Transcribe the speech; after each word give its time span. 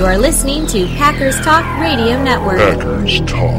You 0.00 0.06
are 0.06 0.16
listening 0.16 0.66
to 0.68 0.86
Packers 0.96 1.38
Talk 1.42 1.62
Radio 1.78 2.22
Network. 2.22 2.56
Packers 2.56 3.20
Talk. 3.20 3.52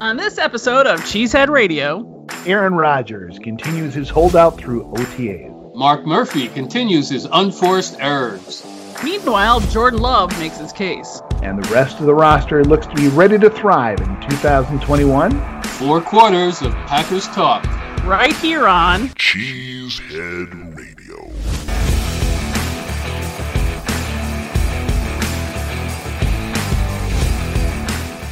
On 0.00 0.16
this 0.16 0.38
episode 0.38 0.86
of 0.86 1.00
Cheesehead 1.00 1.48
Radio, 1.48 2.28
Aaron 2.46 2.74
Rodgers 2.74 3.40
continues 3.40 3.92
his 3.92 4.08
holdout 4.08 4.56
through 4.56 4.84
OTAs. 4.84 5.74
Mark 5.74 6.06
Murphy 6.06 6.46
continues 6.46 7.08
his 7.08 7.26
unforced 7.32 7.96
errors. 7.98 8.64
meanwhile, 9.02 9.58
Jordan 9.58 9.98
Love 9.98 10.30
makes 10.38 10.58
his 10.58 10.72
case. 10.72 11.20
And 11.42 11.60
the 11.60 11.68
rest 11.74 11.98
of 11.98 12.06
the 12.06 12.14
roster 12.14 12.64
looks 12.64 12.86
to 12.86 12.94
be 12.94 13.08
ready 13.08 13.36
to 13.38 13.50
thrive 13.50 13.98
in 13.98 14.20
2021. 14.30 15.62
Four 15.64 16.00
quarters 16.00 16.62
of 16.62 16.72
Packers 16.86 17.26
Talk. 17.26 17.64
Right 18.04 18.36
here 18.36 18.68
on 18.68 19.08
Cheesehead 19.08 20.67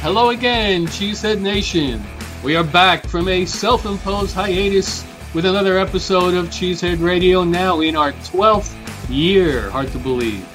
Hello 0.07 0.29
again, 0.29 0.85
Cheesehead 0.85 1.41
Nation. 1.41 2.01
We 2.41 2.55
are 2.55 2.63
back 2.63 3.05
from 3.07 3.27
a 3.27 3.43
self 3.45 3.85
imposed 3.85 4.33
hiatus 4.33 5.03
with 5.33 5.43
another 5.43 5.77
episode 5.77 6.33
of 6.33 6.45
Cheesehead 6.45 7.03
Radio, 7.03 7.43
now 7.43 7.81
in 7.81 7.97
our 7.97 8.13
12th 8.13 8.73
year. 9.09 9.69
Hard 9.69 9.91
to 9.91 9.97
believe. 9.97 10.47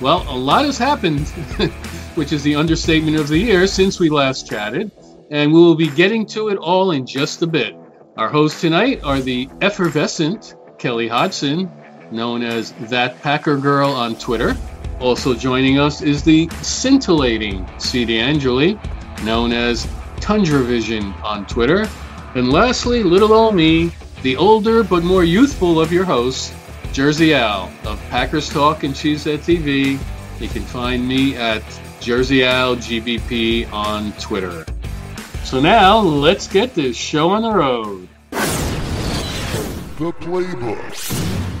Well, 0.00 0.24
a 0.26 0.34
lot 0.34 0.64
has 0.64 0.78
happened, 0.78 1.28
which 2.14 2.32
is 2.32 2.42
the 2.44 2.54
understatement 2.54 3.18
of 3.18 3.28
the 3.28 3.36
year 3.36 3.66
since 3.66 4.00
we 4.00 4.08
last 4.08 4.48
chatted, 4.48 4.90
and 5.30 5.52
we 5.52 5.58
will 5.58 5.74
be 5.74 5.90
getting 5.90 6.24
to 6.28 6.48
it 6.48 6.56
all 6.56 6.92
in 6.92 7.04
just 7.04 7.42
a 7.42 7.46
bit. 7.46 7.76
Our 8.16 8.30
hosts 8.30 8.62
tonight 8.62 9.04
are 9.04 9.20
the 9.20 9.50
effervescent 9.60 10.54
Kelly 10.78 11.08
Hodgson, 11.08 11.70
known 12.10 12.42
as 12.42 12.72
That 12.88 13.20
Packer 13.20 13.58
Girl 13.58 13.90
on 13.90 14.16
Twitter. 14.16 14.56
Also 15.00 15.34
joining 15.34 15.78
us 15.78 16.02
is 16.02 16.22
the 16.22 16.48
scintillating 16.62 17.66
C. 17.78 18.18
Angeli, 18.18 18.78
known 19.22 19.52
as 19.52 19.88
Tundra 20.20 20.60
Vision 20.60 21.12
on 21.22 21.46
Twitter. 21.46 21.88
And 22.34 22.50
lastly, 22.50 23.02
little 23.02 23.32
old 23.32 23.54
me, 23.54 23.92
the 24.22 24.36
older 24.36 24.82
but 24.82 25.04
more 25.04 25.24
youthful 25.24 25.80
of 25.80 25.92
your 25.92 26.04
hosts, 26.04 26.52
Jersey 26.92 27.34
Al 27.34 27.70
of 27.84 28.00
Packers 28.08 28.48
Talk 28.48 28.84
and 28.84 28.94
Cheesehead 28.94 29.38
TV. 29.38 29.98
You 30.40 30.48
can 30.48 30.62
find 30.62 31.06
me 31.06 31.36
at 31.36 31.62
Jersey 32.00 32.44
Al 32.44 32.76
GBP 32.76 33.70
on 33.72 34.12
Twitter. 34.12 34.64
So 35.44 35.60
now 35.60 35.98
let's 35.98 36.48
get 36.48 36.74
this 36.74 36.96
show 36.96 37.30
on 37.30 37.42
the 37.42 37.52
road. 37.52 38.08
The 39.98 40.12
Playbook. 40.12 41.53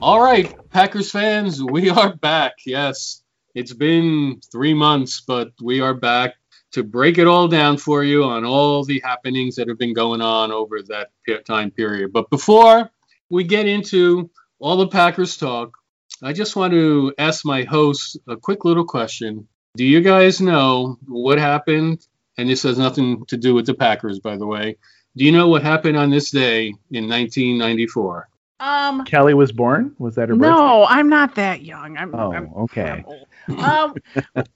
All 0.00 0.22
right, 0.22 0.54
Packers 0.70 1.10
fans, 1.10 1.60
we 1.60 1.90
are 1.90 2.14
back. 2.14 2.58
Yes, 2.64 3.24
it's 3.56 3.72
been 3.72 4.40
three 4.52 4.72
months, 4.72 5.22
but 5.26 5.50
we 5.60 5.80
are 5.80 5.94
back 5.94 6.34
to 6.72 6.84
break 6.84 7.18
it 7.18 7.26
all 7.26 7.48
down 7.48 7.78
for 7.78 8.04
you 8.04 8.22
on 8.22 8.44
all 8.44 8.84
the 8.84 9.00
happenings 9.00 9.56
that 9.56 9.66
have 9.66 9.78
been 9.78 9.94
going 9.94 10.20
on 10.20 10.52
over 10.52 10.82
that 10.82 11.10
time 11.46 11.72
period. 11.72 12.12
But 12.12 12.30
before 12.30 12.88
we 13.28 13.42
get 13.42 13.66
into 13.66 14.30
all 14.60 14.76
the 14.76 14.86
Packers 14.86 15.36
talk, 15.36 15.76
I 16.22 16.32
just 16.32 16.54
want 16.54 16.74
to 16.74 17.12
ask 17.18 17.44
my 17.44 17.64
hosts 17.64 18.16
a 18.28 18.36
quick 18.36 18.64
little 18.64 18.84
question. 18.84 19.48
Do 19.74 19.84
you 19.84 20.00
guys 20.00 20.40
know 20.40 20.96
what 21.08 21.38
happened? 21.38 22.06
And 22.36 22.48
this 22.48 22.62
has 22.62 22.78
nothing 22.78 23.26
to 23.26 23.36
do 23.36 23.52
with 23.52 23.66
the 23.66 23.74
Packers, 23.74 24.20
by 24.20 24.36
the 24.36 24.46
way. 24.46 24.76
Do 25.16 25.24
you 25.24 25.32
know 25.32 25.48
what 25.48 25.64
happened 25.64 25.96
on 25.96 26.10
this 26.10 26.30
day 26.30 26.68
in 26.92 27.08
1994? 27.08 28.28
Um, 28.60 29.04
Kelly 29.04 29.34
was 29.34 29.52
born? 29.52 29.94
Was 29.98 30.16
that 30.16 30.28
her 30.28 30.34
birthday? 30.34 30.48
no, 30.48 30.84
I'm 30.88 31.08
not 31.08 31.36
that 31.36 31.62
young. 31.62 31.96
I'm, 31.96 32.14
Oh, 32.14 32.32
I'm 32.32 32.52
okay. 32.54 32.82
I'm 32.82 33.04
old. 33.06 33.28
um, 33.64 33.94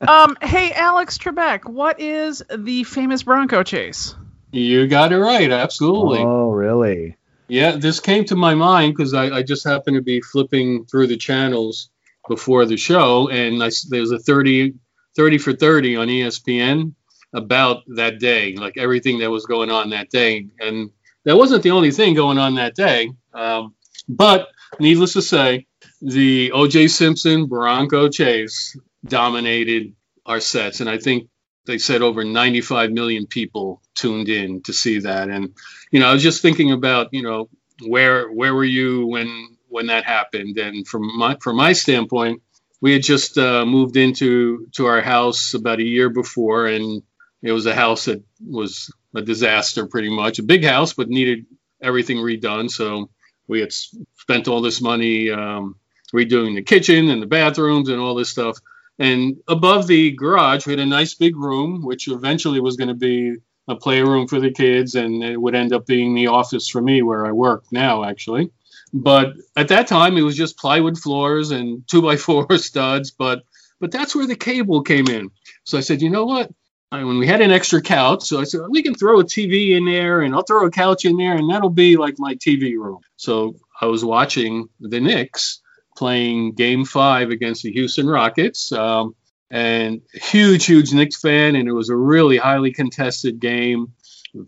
um, 0.08 0.36
hey, 0.42 0.72
Alex 0.72 1.18
Trebek, 1.18 1.64
what 1.64 2.00
is 2.00 2.42
the 2.54 2.84
famous 2.84 3.22
Bronco 3.22 3.62
chase? 3.62 4.14
You 4.50 4.86
got 4.86 5.12
it 5.12 5.18
right, 5.18 5.50
absolutely. 5.50 6.20
Oh, 6.20 6.50
really? 6.50 7.16
Yeah, 7.48 7.72
this 7.76 8.00
came 8.00 8.24
to 8.26 8.36
my 8.36 8.54
mind 8.54 8.94
because 8.96 9.14
I, 9.14 9.26
I 9.26 9.42
just 9.42 9.64
happened 9.64 9.96
to 9.96 10.02
be 10.02 10.20
flipping 10.20 10.84
through 10.86 11.06
the 11.06 11.16
channels 11.16 11.90
before 12.28 12.66
the 12.66 12.76
show, 12.76 13.28
and 13.28 13.62
I 13.62 13.66
s 13.66 13.82
there's 13.82 14.10
a 14.10 14.18
30, 14.18 14.74
30 15.16 15.38
for 15.38 15.52
30 15.52 15.96
on 15.96 16.08
ESPN 16.08 16.94
about 17.34 17.82
that 17.94 18.18
day, 18.18 18.54
like 18.56 18.76
everything 18.76 19.18
that 19.20 19.30
was 19.30 19.46
going 19.46 19.70
on 19.70 19.90
that 19.90 20.10
day. 20.10 20.46
And 20.60 20.90
that 21.24 21.36
wasn't 21.36 21.62
the 21.62 21.70
only 21.70 21.90
thing 21.90 22.14
going 22.14 22.38
on 22.38 22.54
that 22.56 22.74
day. 22.74 23.12
Um, 23.32 23.74
but 24.16 24.48
needless 24.78 25.14
to 25.14 25.22
say, 25.22 25.66
the 26.00 26.50
OJ 26.50 26.90
Simpson 26.90 27.46
Bronco 27.46 28.08
chase 28.08 28.76
dominated 29.04 29.94
our 30.26 30.40
sets. 30.40 30.80
And 30.80 30.88
I 30.90 30.98
think 30.98 31.28
they 31.66 31.78
said 31.78 32.02
over 32.02 32.24
95 32.24 32.90
million 32.90 33.26
people 33.26 33.80
tuned 33.94 34.28
in 34.28 34.62
to 34.62 34.72
see 34.72 35.00
that. 35.00 35.28
And 35.28 35.54
you 35.90 36.00
know, 36.00 36.08
I 36.08 36.12
was 36.12 36.22
just 36.22 36.42
thinking 36.42 36.72
about, 36.72 37.08
you 37.12 37.22
know, 37.22 37.48
where 37.86 38.30
where 38.30 38.54
were 38.54 38.64
you 38.64 39.06
when 39.06 39.56
when 39.68 39.86
that 39.86 40.04
happened? 40.04 40.58
And 40.58 40.86
from 40.86 41.16
my 41.16 41.36
from 41.40 41.56
my 41.56 41.72
standpoint, 41.72 42.42
we 42.80 42.92
had 42.92 43.02
just 43.02 43.38
uh, 43.38 43.64
moved 43.64 43.96
into 43.96 44.66
to 44.72 44.86
our 44.86 45.00
house 45.00 45.54
about 45.54 45.80
a 45.80 45.84
year 45.84 46.10
before, 46.10 46.66
and 46.66 47.02
it 47.42 47.52
was 47.52 47.66
a 47.66 47.74
house 47.74 48.06
that 48.06 48.22
was 48.44 48.92
a 49.14 49.22
disaster, 49.22 49.86
pretty 49.86 50.14
much 50.14 50.38
a 50.38 50.42
big 50.42 50.64
house, 50.64 50.92
but 50.92 51.08
needed 51.08 51.46
everything 51.82 52.18
redone. 52.18 52.70
So 52.70 53.10
we 53.52 53.60
had 53.60 53.72
spent 53.72 54.48
all 54.48 54.62
this 54.62 54.80
money 54.80 55.30
um, 55.30 55.76
redoing 56.14 56.54
the 56.54 56.62
kitchen 56.62 57.10
and 57.10 57.22
the 57.22 57.26
bathrooms 57.26 57.90
and 57.90 58.00
all 58.00 58.14
this 58.14 58.30
stuff. 58.30 58.58
And 58.98 59.36
above 59.46 59.86
the 59.86 60.12
garage, 60.12 60.66
we 60.66 60.72
had 60.72 60.80
a 60.80 60.86
nice 60.86 61.14
big 61.14 61.36
room, 61.36 61.84
which 61.84 62.08
eventually 62.08 62.60
was 62.60 62.76
going 62.76 62.88
to 62.88 62.94
be 62.94 63.36
a 63.68 63.76
playroom 63.76 64.26
for 64.26 64.40
the 64.40 64.50
kids, 64.50 64.94
and 64.94 65.22
it 65.22 65.40
would 65.40 65.54
end 65.54 65.72
up 65.72 65.86
being 65.86 66.14
the 66.14 66.28
office 66.28 66.68
for 66.68 66.80
me 66.80 67.02
where 67.02 67.26
I 67.26 67.32
work 67.32 67.64
now, 67.70 68.04
actually. 68.04 68.50
But 68.92 69.34
at 69.54 69.68
that 69.68 69.86
time, 69.86 70.16
it 70.16 70.22
was 70.22 70.36
just 70.36 70.58
plywood 70.58 70.98
floors 70.98 71.50
and 71.50 71.86
two 71.88 72.02
by 72.02 72.16
four 72.16 72.46
studs. 72.58 73.10
But 73.10 73.44
but 73.80 73.90
that's 73.90 74.14
where 74.14 74.26
the 74.26 74.36
cable 74.36 74.82
came 74.82 75.08
in. 75.08 75.30
So 75.64 75.76
I 75.76 75.80
said, 75.80 76.02
you 76.02 76.10
know 76.10 76.24
what? 76.24 76.50
I, 76.92 77.04
when 77.04 77.18
we 77.18 77.26
had 77.26 77.40
an 77.40 77.50
extra 77.50 77.80
couch, 77.80 78.24
so 78.24 78.38
I 78.38 78.44
said 78.44 78.60
we 78.68 78.82
can 78.82 78.94
throw 78.94 79.18
a 79.20 79.24
TV 79.24 79.70
in 79.76 79.86
there, 79.86 80.20
and 80.20 80.34
I'll 80.34 80.42
throw 80.42 80.66
a 80.66 80.70
couch 80.70 81.06
in 81.06 81.16
there, 81.16 81.34
and 81.34 81.48
that'll 81.48 81.70
be 81.70 81.96
like 81.96 82.16
my 82.18 82.34
TV 82.34 82.76
room. 82.76 83.00
So 83.16 83.56
I 83.80 83.86
was 83.86 84.04
watching 84.04 84.68
the 84.78 85.00
Knicks 85.00 85.62
playing 85.96 86.52
Game 86.52 86.84
Five 86.84 87.30
against 87.30 87.62
the 87.62 87.72
Houston 87.72 88.06
Rockets. 88.06 88.70
Um, 88.72 89.14
and 89.50 90.00
huge, 90.12 90.64
huge 90.64 90.92
Knicks 90.92 91.20
fan, 91.20 91.56
and 91.56 91.68
it 91.68 91.72
was 91.72 91.90
a 91.90 91.96
really 91.96 92.38
highly 92.38 92.72
contested 92.72 93.38
game, 93.38 93.92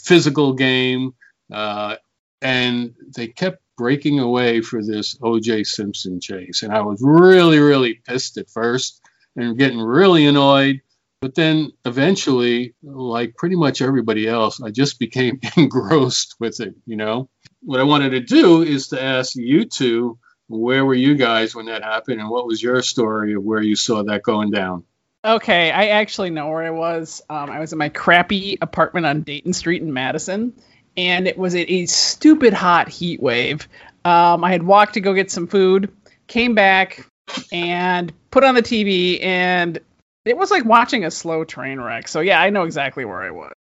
physical 0.02 0.54
game, 0.54 1.14
uh, 1.52 1.96
and 2.40 2.94
they 3.14 3.28
kept 3.28 3.60
breaking 3.76 4.18
away 4.18 4.62
for 4.62 4.82
this 4.82 5.16
O.J. 5.22 5.64
Simpson 5.64 6.20
chase, 6.20 6.62
and 6.62 6.72
I 6.72 6.80
was 6.80 7.00
really, 7.02 7.58
really 7.58 8.00
pissed 8.06 8.38
at 8.38 8.48
first, 8.50 9.02
and 9.36 9.58
getting 9.58 9.80
really 9.80 10.26
annoyed. 10.26 10.80
But 11.24 11.34
then 11.34 11.70
eventually, 11.86 12.74
like 12.82 13.34
pretty 13.38 13.56
much 13.56 13.80
everybody 13.80 14.28
else, 14.28 14.60
I 14.60 14.70
just 14.70 14.98
became 14.98 15.40
engrossed 15.56 16.36
with 16.38 16.60
it. 16.60 16.74
You 16.84 16.96
know, 16.96 17.30
what 17.62 17.80
I 17.80 17.84
wanted 17.84 18.10
to 18.10 18.20
do 18.20 18.60
is 18.60 18.88
to 18.88 19.02
ask 19.02 19.34
you 19.34 19.64
two, 19.64 20.18
where 20.48 20.84
were 20.84 20.92
you 20.92 21.14
guys 21.14 21.54
when 21.54 21.64
that 21.64 21.82
happened, 21.82 22.20
and 22.20 22.28
what 22.28 22.46
was 22.46 22.62
your 22.62 22.82
story 22.82 23.32
of 23.32 23.42
where 23.42 23.62
you 23.62 23.74
saw 23.74 24.02
that 24.02 24.22
going 24.22 24.50
down? 24.50 24.84
Okay, 25.24 25.70
I 25.70 25.86
actually 25.86 26.28
know 26.28 26.50
where 26.50 26.62
I 26.62 26.68
was. 26.68 27.22
Um, 27.30 27.48
I 27.48 27.58
was 27.58 27.72
in 27.72 27.78
my 27.78 27.88
crappy 27.88 28.58
apartment 28.60 29.06
on 29.06 29.22
Dayton 29.22 29.54
Street 29.54 29.80
in 29.80 29.94
Madison, 29.94 30.52
and 30.94 31.26
it 31.26 31.38
was 31.38 31.54
a, 31.54 31.72
a 31.72 31.86
stupid 31.86 32.52
hot 32.52 32.90
heat 32.90 33.22
wave. 33.22 33.66
Um, 34.04 34.44
I 34.44 34.52
had 34.52 34.62
walked 34.62 34.92
to 34.92 35.00
go 35.00 35.14
get 35.14 35.30
some 35.30 35.46
food, 35.46 35.90
came 36.26 36.54
back, 36.54 37.08
and 37.50 38.12
put 38.30 38.44
on 38.44 38.54
the 38.54 38.62
TV, 38.62 39.24
and 39.24 39.80
it 40.24 40.36
was 40.36 40.50
like 40.50 40.64
watching 40.64 41.04
a 41.04 41.10
slow 41.10 41.44
train 41.44 41.80
wreck. 41.80 42.08
So 42.08 42.20
yeah, 42.20 42.40
I 42.40 42.50
know 42.50 42.64
exactly 42.64 43.04
where 43.04 43.22
I 43.22 43.30
was. 43.30 43.52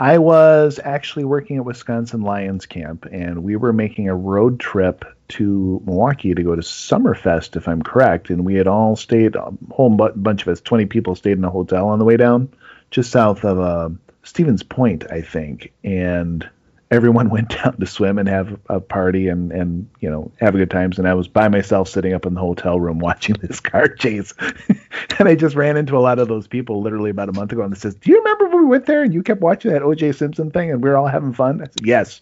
I 0.00 0.18
was 0.18 0.78
actually 0.82 1.24
working 1.24 1.56
at 1.56 1.64
Wisconsin 1.64 2.20
Lions 2.22 2.66
Camp, 2.66 3.06
and 3.10 3.42
we 3.42 3.56
were 3.56 3.72
making 3.72 4.08
a 4.08 4.14
road 4.14 4.60
trip 4.60 5.04
to 5.30 5.82
Milwaukee 5.84 6.34
to 6.34 6.42
go 6.42 6.54
to 6.54 6.62
Summerfest, 6.62 7.56
if 7.56 7.66
I'm 7.66 7.82
correct. 7.82 8.30
And 8.30 8.44
we 8.44 8.54
had 8.54 8.68
all 8.68 8.94
stayed, 8.94 9.34
a 9.34 9.52
whole 9.72 9.90
bunch 9.90 10.42
of 10.42 10.48
us, 10.48 10.60
20 10.60 10.86
people, 10.86 11.16
stayed 11.16 11.36
in 11.36 11.44
a 11.44 11.50
hotel 11.50 11.88
on 11.88 11.98
the 11.98 12.04
way 12.04 12.16
down, 12.16 12.48
just 12.92 13.10
south 13.10 13.44
of 13.44 13.58
uh, 13.58 13.88
Stevens 14.22 14.62
Point, 14.62 15.10
I 15.10 15.20
think. 15.20 15.72
And 15.82 16.48
everyone 16.90 17.30
went 17.30 17.50
down 17.50 17.76
to 17.78 17.86
swim 17.86 18.18
and 18.18 18.28
have 18.28 18.58
a 18.68 18.80
party 18.80 19.28
and, 19.28 19.52
and 19.52 19.88
you 20.00 20.10
know 20.10 20.30
have 20.40 20.54
a 20.54 20.58
good 20.58 20.70
times. 20.70 20.98
And 20.98 21.08
I 21.08 21.14
was 21.14 21.28
by 21.28 21.48
myself 21.48 21.88
sitting 21.88 22.12
up 22.12 22.26
in 22.26 22.34
the 22.34 22.40
hotel 22.40 22.78
room 22.78 22.98
watching 23.00 23.36
this 23.36 23.60
car 23.60 23.88
chase. 23.88 24.34
and 25.18 25.28
I 25.28 25.34
just 25.34 25.56
ran 25.56 25.76
into 25.76 25.96
a 25.96 26.00
lot 26.00 26.18
of 26.18 26.28
those 26.28 26.46
people 26.46 26.82
literally 26.82 27.10
about 27.10 27.28
a 27.28 27.32
month 27.32 27.52
ago 27.52 27.62
and 27.62 27.74
they 27.74 27.78
says, 27.78 27.94
"Do 27.94 28.10
you 28.10 28.18
remember 28.18 28.46
when 28.46 28.64
we 28.64 28.66
went 28.66 28.86
there 28.86 29.02
and 29.02 29.12
you 29.12 29.22
kept 29.22 29.40
watching 29.40 29.72
that 29.72 29.82
O.J. 29.82 30.12
Simpson 30.12 30.50
thing 30.50 30.70
and 30.70 30.82
we 30.82 30.88
were 30.88 30.96
all 30.96 31.06
having 31.06 31.32
fun?" 31.32 31.60
I 31.62 31.64
said, 31.64 31.86
"Yes." 31.86 32.20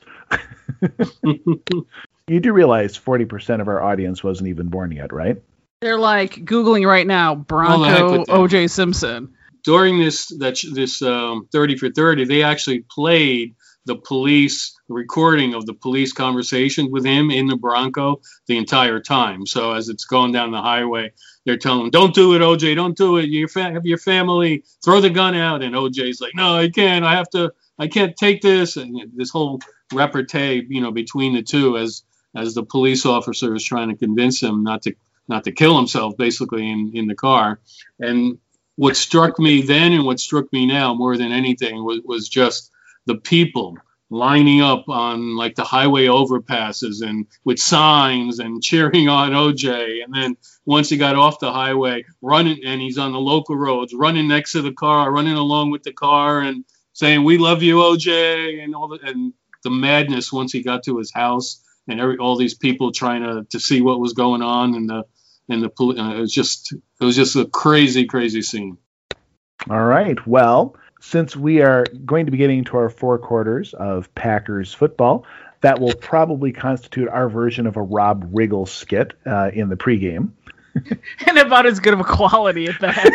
You 2.28 2.40
do 2.40 2.52
realize 2.52 2.98
40% 2.98 3.60
of 3.60 3.68
our 3.68 3.80
audience 3.80 4.24
wasn't 4.24 4.48
even 4.48 4.66
born 4.66 4.90
yet, 4.90 5.12
right? 5.12 5.40
They're 5.80 5.96
like 5.96 6.34
googling 6.44 6.84
right 6.84 7.06
now 7.06 7.36
Bronco 7.36 8.18
with 8.18 8.26
them. 8.26 8.36
OJ 8.36 8.68
Simpson. 8.68 9.34
during 9.62 10.00
this 10.00 10.26
that 10.38 10.58
this 10.72 11.02
um, 11.02 11.48
30 11.52 11.76
for 11.76 11.90
30 11.90 12.24
they 12.24 12.42
actually 12.42 12.84
played 12.90 13.54
the 13.87 13.97
police 13.97 14.77
recording 14.88 15.55
of 15.55 15.65
the 15.65 15.73
police 15.75 16.12
conversation 16.12 16.91
with 16.91 17.05
him 17.05 17.31
in 17.31 17.47
the 17.47 17.56
bronco 17.56 18.21
the 18.47 18.56
entire 18.56 19.00
time. 19.00 19.47
So 19.47 19.73
as 19.73 19.88
it's 19.88 20.05
going 20.05 20.33
down 20.33 20.50
the 20.50 20.61
highway 20.61 21.12
they're 21.44 21.56
telling 21.56 21.87
him 21.87 21.91
don't 21.91 22.15
do 22.15 22.35
it 22.35 22.41
oj 22.41 22.75
don't 22.75 22.97
do 22.97 23.17
it. 23.17 23.27
Your 23.27 23.49
have 23.56 23.87
your 23.87 23.99
family 23.99 24.65
throw 24.85 25.00
the 25.00 25.11
gun 25.11 25.35
out. 25.35 25.62
And 25.62 25.75
oj's 25.75 26.21
like 26.21 26.35
no 26.35 26.56
i 26.56 26.69
can't. 26.69 27.05
I 27.05 27.15
have 27.15 27.31
to 27.31 27.53
i 27.79 27.87
can't 27.87 28.17
take 28.17 28.43
this. 28.43 28.77
And 28.77 29.00
this 29.15 29.31
whole 29.31 29.61
repartee 29.93 30.67
you 30.69 30.81
know 30.81 30.91
between 30.91 31.35
the 31.35 31.43
two 31.43 31.79
as 31.79 32.03
as 32.35 32.55
the 32.55 32.65
police 32.65 33.06
officer 33.06 33.55
is 33.55 33.65
trying 33.65 33.88
to 33.88 33.97
convince 33.97 34.43
him 34.43 34.65
not 34.65 34.83
to 34.83 34.94
not 35.29 35.44
to 35.44 35.53
kill 35.53 35.77
himself 35.77 36.17
basically 36.17 36.69
in 36.71 36.93
in 36.94 37.06
the 37.06 37.15
car. 37.15 37.61
And 38.00 38.38
what 38.77 38.97
struck 38.97 39.38
me 39.38 39.62
then 39.62 39.93
and 39.93 40.05
what 40.05 40.21
struck 40.21 40.53
me 40.53 40.67
now 40.67 40.94
more 40.94 41.17
than 41.17 41.33
anything 41.33 41.83
was, 41.83 42.00
was 42.05 42.29
just 42.29 42.71
the 43.06 43.17
people 43.17 43.76
lining 44.11 44.61
up 44.61 44.88
on 44.88 45.37
like 45.37 45.56
the 45.56 45.64
highway 45.64 46.05
overpasses 46.05 47.03
and 47.03 47.26
with 47.44 47.58
signs 47.58 48.38
and 48.38 48.62
cheering 48.62 49.08
on 49.08 49.32
OJ. 49.32 50.05
And 50.05 50.14
then 50.14 50.37
once 50.64 50.88
he 50.88 50.97
got 50.97 51.17
off 51.17 51.41
the 51.41 51.53
highway, 51.53 52.05
running 52.23 52.61
and 52.64 52.81
he's 52.81 52.99
on 52.99 53.12
the 53.12 53.19
local 53.19 53.56
roads, 53.56 53.94
running 53.94 54.29
next 54.29 54.53
to 54.53 54.62
the 54.62 54.73
car, 54.73 55.11
running 55.11 55.35
along 55.35 55.70
with 55.70 55.82
the 55.82 55.93
car 55.93 56.41
and 56.41 56.64
saying, 56.93 57.25
"We 57.25 57.38
love 57.38 57.62
you, 57.62 57.79
OJ," 57.79 58.62
and 58.62 58.75
all 58.75 58.88
the 58.88 59.00
and 59.03 59.32
the 59.64 59.70
madness 59.70 60.32
once 60.32 60.52
he 60.52 60.62
got 60.62 60.85
to 60.85 60.99
his 60.99 61.12
house 61.12 61.62
and 61.88 62.00
every 62.00 62.19
all 62.19 62.37
these 62.37 62.55
people 62.55 62.93
trying 62.93 63.23
to 63.23 63.47
to 63.50 63.61
see 63.61 63.81
what 63.81 64.00
was 64.00 64.12
going 64.12 64.43
on 64.43 64.75
and 64.75 64.88
the 64.88 65.05
and 65.49 65.62
the 65.62 65.70
uh, 65.81 66.17
it 66.17 66.20
was 66.20 66.32
just 66.32 66.73
it 66.73 67.05
was 67.05 67.17
just 67.17 67.37
a 67.37 67.47
crazy 67.47 68.06
crazy 68.06 68.43
scene. 68.43 68.79
All 69.69 69.82
right. 69.85 70.25
Well, 70.26 70.76
since 71.00 71.37
we 71.37 71.60
are 71.60 71.84
going 72.04 72.26
to 72.26 72.32
be 72.32 72.38
getting 72.38 72.64
to 72.64 72.76
our 72.76 72.88
four 72.88 73.19
quarters 73.19 73.75
of 73.75 74.12
Packers 74.14 74.72
football, 74.72 75.25
that 75.60 75.81
will 75.81 75.94
probably 75.94 76.52
constitute 76.52 77.08
our 77.08 77.28
version 77.28 77.66
of 77.66 77.76
a 77.76 77.82
Rob 77.82 78.32
Riggle 78.32 78.69
skit 78.69 79.14
uh, 79.26 79.50
in 79.52 79.69
the 79.69 79.76
pregame. 79.76 80.31
And 81.26 81.38
about 81.38 81.64
as 81.64 81.81
good 81.81 81.94
of 81.94 82.00
a 82.00 82.04
quality 82.04 82.66
at 82.66 82.78
that. 82.81 83.10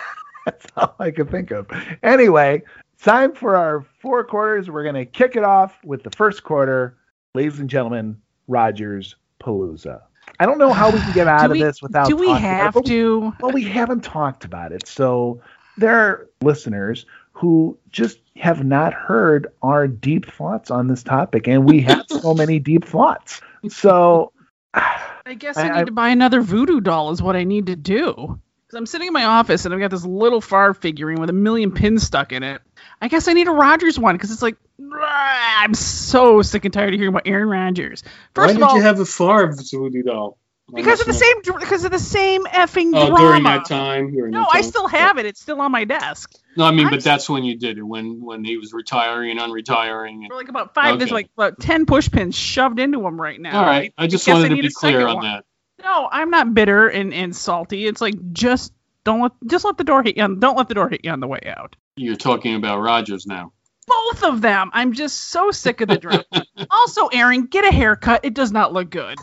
That's 0.44 0.66
all 0.76 0.94
I 0.98 1.10
could 1.10 1.30
think 1.30 1.50
of. 1.50 1.66
Anyway, 2.02 2.62
time 3.02 3.32
for 3.32 3.56
our 3.56 3.86
four 4.00 4.22
quarters. 4.22 4.70
We're 4.70 4.82
going 4.82 4.96
to 4.96 5.06
kick 5.06 5.34
it 5.34 5.42
off 5.42 5.78
with 5.82 6.02
the 6.02 6.10
first 6.10 6.44
quarter. 6.44 6.98
Ladies 7.34 7.58
and 7.58 7.70
gentlemen, 7.70 8.20
Rodgers 8.48 9.16
Palooza. 9.40 10.02
I 10.38 10.44
don't 10.44 10.58
know 10.58 10.72
how 10.72 10.90
we 10.90 10.98
can 11.00 11.12
get 11.14 11.26
out 11.26 11.40
do 11.40 11.44
of 11.46 11.50
we, 11.52 11.62
this 11.62 11.80
without. 11.80 12.06
do 12.06 12.16
we 12.16 12.30
it, 12.30 12.38
have 12.38 12.82
to? 12.84 13.32
Well, 13.40 13.52
we 13.52 13.64
haven't 13.64 14.04
talked 14.04 14.44
about 14.44 14.72
it. 14.72 14.86
So 14.86 15.40
there 15.78 15.96
are 15.98 16.28
listeners 16.42 17.06
who 17.38 17.76
just 17.90 18.18
have 18.36 18.64
not 18.64 18.94
heard 18.94 19.46
our 19.62 19.86
deep 19.86 20.24
thoughts 20.32 20.70
on 20.70 20.88
this 20.88 21.02
topic, 21.02 21.46
and 21.46 21.66
we 21.66 21.82
have 21.82 22.06
so 22.08 22.32
many 22.32 22.58
deep 22.58 22.84
thoughts. 22.86 23.42
So 23.68 24.32
I 24.72 25.34
guess 25.38 25.56
I, 25.58 25.62
I- 25.62 25.72
need 25.72 25.80
I- 25.80 25.84
to 25.84 25.92
buy 25.92 26.08
another 26.08 26.40
voodoo 26.40 26.80
doll 26.80 27.10
is 27.10 27.20
what 27.20 27.36
I 27.36 27.44
need 27.44 27.66
to 27.66 27.76
do. 27.76 28.40
Because 28.66 28.78
I'm 28.78 28.86
sitting 28.86 29.08
in 29.08 29.12
my 29.12 29.24
office 29.24 29.64
and 29.64 29.72
I've 29.72 29.78
got 29.80 29.90
this 29.92 30.04
little 30.04 30.40
Favre 30.40 30.74
figurine 30.74 31.20
with 31.20 31.30
a 31.30 31.34
million 31.34 31.70
pins 31.72 32.02
stuck 32.02 32.32
in 32.32 32.42
it. 32.42 32.62
I 33.00 33.06
guess 33.08 33.28
I 33.28 33.32
need 33.34 33.46
a 33.46 33.52
Rodgers 33.52 33.96
one 33.98 34.16
because 34.16 34.32
it's 34.32 34.42
like 34.42 34.56
"Ah, 34.92 35.62
I'm 35.62 35.74
so 35.74 36.42
sick 36.42 36.64
and 36.64 36.74
tired 36.74 36.92
of 36.92 36.98
hearing 36.98 37.14
about 37.14 37.26
Aaron 37.26 37.48
Rodgers. 37.48 38.02
Why 38.34 38.44
First 38.46 38.54
did 38.54 38.62
of 38.62 38.68
all, 38.68 38.76
you 38.76 38.82
have 38.82 38.98
a 38.98 39.04
Favre 39.06 39.52
voodoo 39.70 40.02
doll? 40.02 40.38
Because 40.74 41.00
of 41.00 41.06
the 41.06 41.12
same 41.12 41.36
because 41.60 41.84
of 41.84 41.92
the 41.92 41.98
same 41.98 42.44
effing 42.44 42.90
Oh, 42.94 43.06
drama. 43.08 43.18
during 43.18 43.42
that 43.44 43.64
time. 43.66 44.10
During 44.12 44.32
No, 44.32 44.40
that 44.40 44.50
I 44.52 44.60
still 44.62 44.88
have 44.88 45.16
it. 45.18 45.24
It's 45.26 45.40
still 45.40 45.60
on 45.60 45.70
my 45.70 45.84
desk. 45.84 46.32
No, 46.56 46.64
I 46.64 46.72
mean, 46.72 46.86
I'm 46.86 46.90
but 46.92 47.04
that's 47.04 47.30
when 47.30 47.44
you 47.44 47.56
did 47.56 47.78
it 47.78 47.82
when 47.82 48.20
when 48.20 48.44
he 48.44 48.56
was 48.56 48.72
retiring 48.72 49.30
and 49.30 49.38
unretiring. 49.38 50.26
For 50.28 50.34
like 50.34 50.48
about 50.48 50.74
five, 50.74 50.98
there's 50.98 51.12
like 51.12 51.30
about 51.36 51.60
ten 51.60 51.86
push 51.86 52.10
pins 52.10 52.34
shoved 52.34 52.80
into 52.80 53.06
him 53.06 53.20
right 53.20 53.40
now. 53.40 53.60
All 53.60 53.64
right, 53.66 53.94
I 53.96 54.08
just 54.08 54.26
guess 54.26 54.34
wanted 54.34 54.52
I 54.52 54.56
to 54.56 54.62
be 54.62 54.70
clear 54.70 55.06
on 55.06 55.16
one. 55.16 55.24
that. 55.24 55.44
No, 55.82 56.08
I'm 56.10 56.30
not 56.30 56.52
bitter 56.52 56.88
and, 56.88 57.14
and 57.14 57.36
salty. 57.36 57.86
It's 57.86 58.00
like 58.00 58.14
just 58.32 58.72
don't 59.04 59.20
let 59.20 59.32
just 59.46 59.64
let 59.64 59.78
the 59.78 59.84
door 59.84 60.02
hit 60.02 60.16
you. 60.16 60.24
On, 60.24 60.40
don't 60.40 60.56
let 60.56 60.68
the 60.68 60.74
door 60.74 60.88
hit 60.88 61.04
you 61.04 61.12
on 61.12 61.20
the 61.20 61.28
way 61.28 61.40
out. 61.46 61.76
You're 61.96 62.16
talking 62.16 62.56
about 62.56 62.80
Rodgers 62.80 63.26
now. 63.26 63.52
Both 63.86 64.24
of 64.24 64.40
them. 64.40 64.70
I'm 64.72 64.94
just 64.94 65.16
so 65.16 65.52
sick 65.52 65.80
of 65.80 65.88
the 65.88 65.98
drama. 65.98 66.24
also, 66.70 67.06
Aaron, 67.06 67.46
get 67.46 67.64
a 67.64 67.70
haircut. 67.70 68.24
It 68.24 68.34
does 68.34 68.50
not 68.50 68.72
look 68.72 68.90
good. 68.90 69.16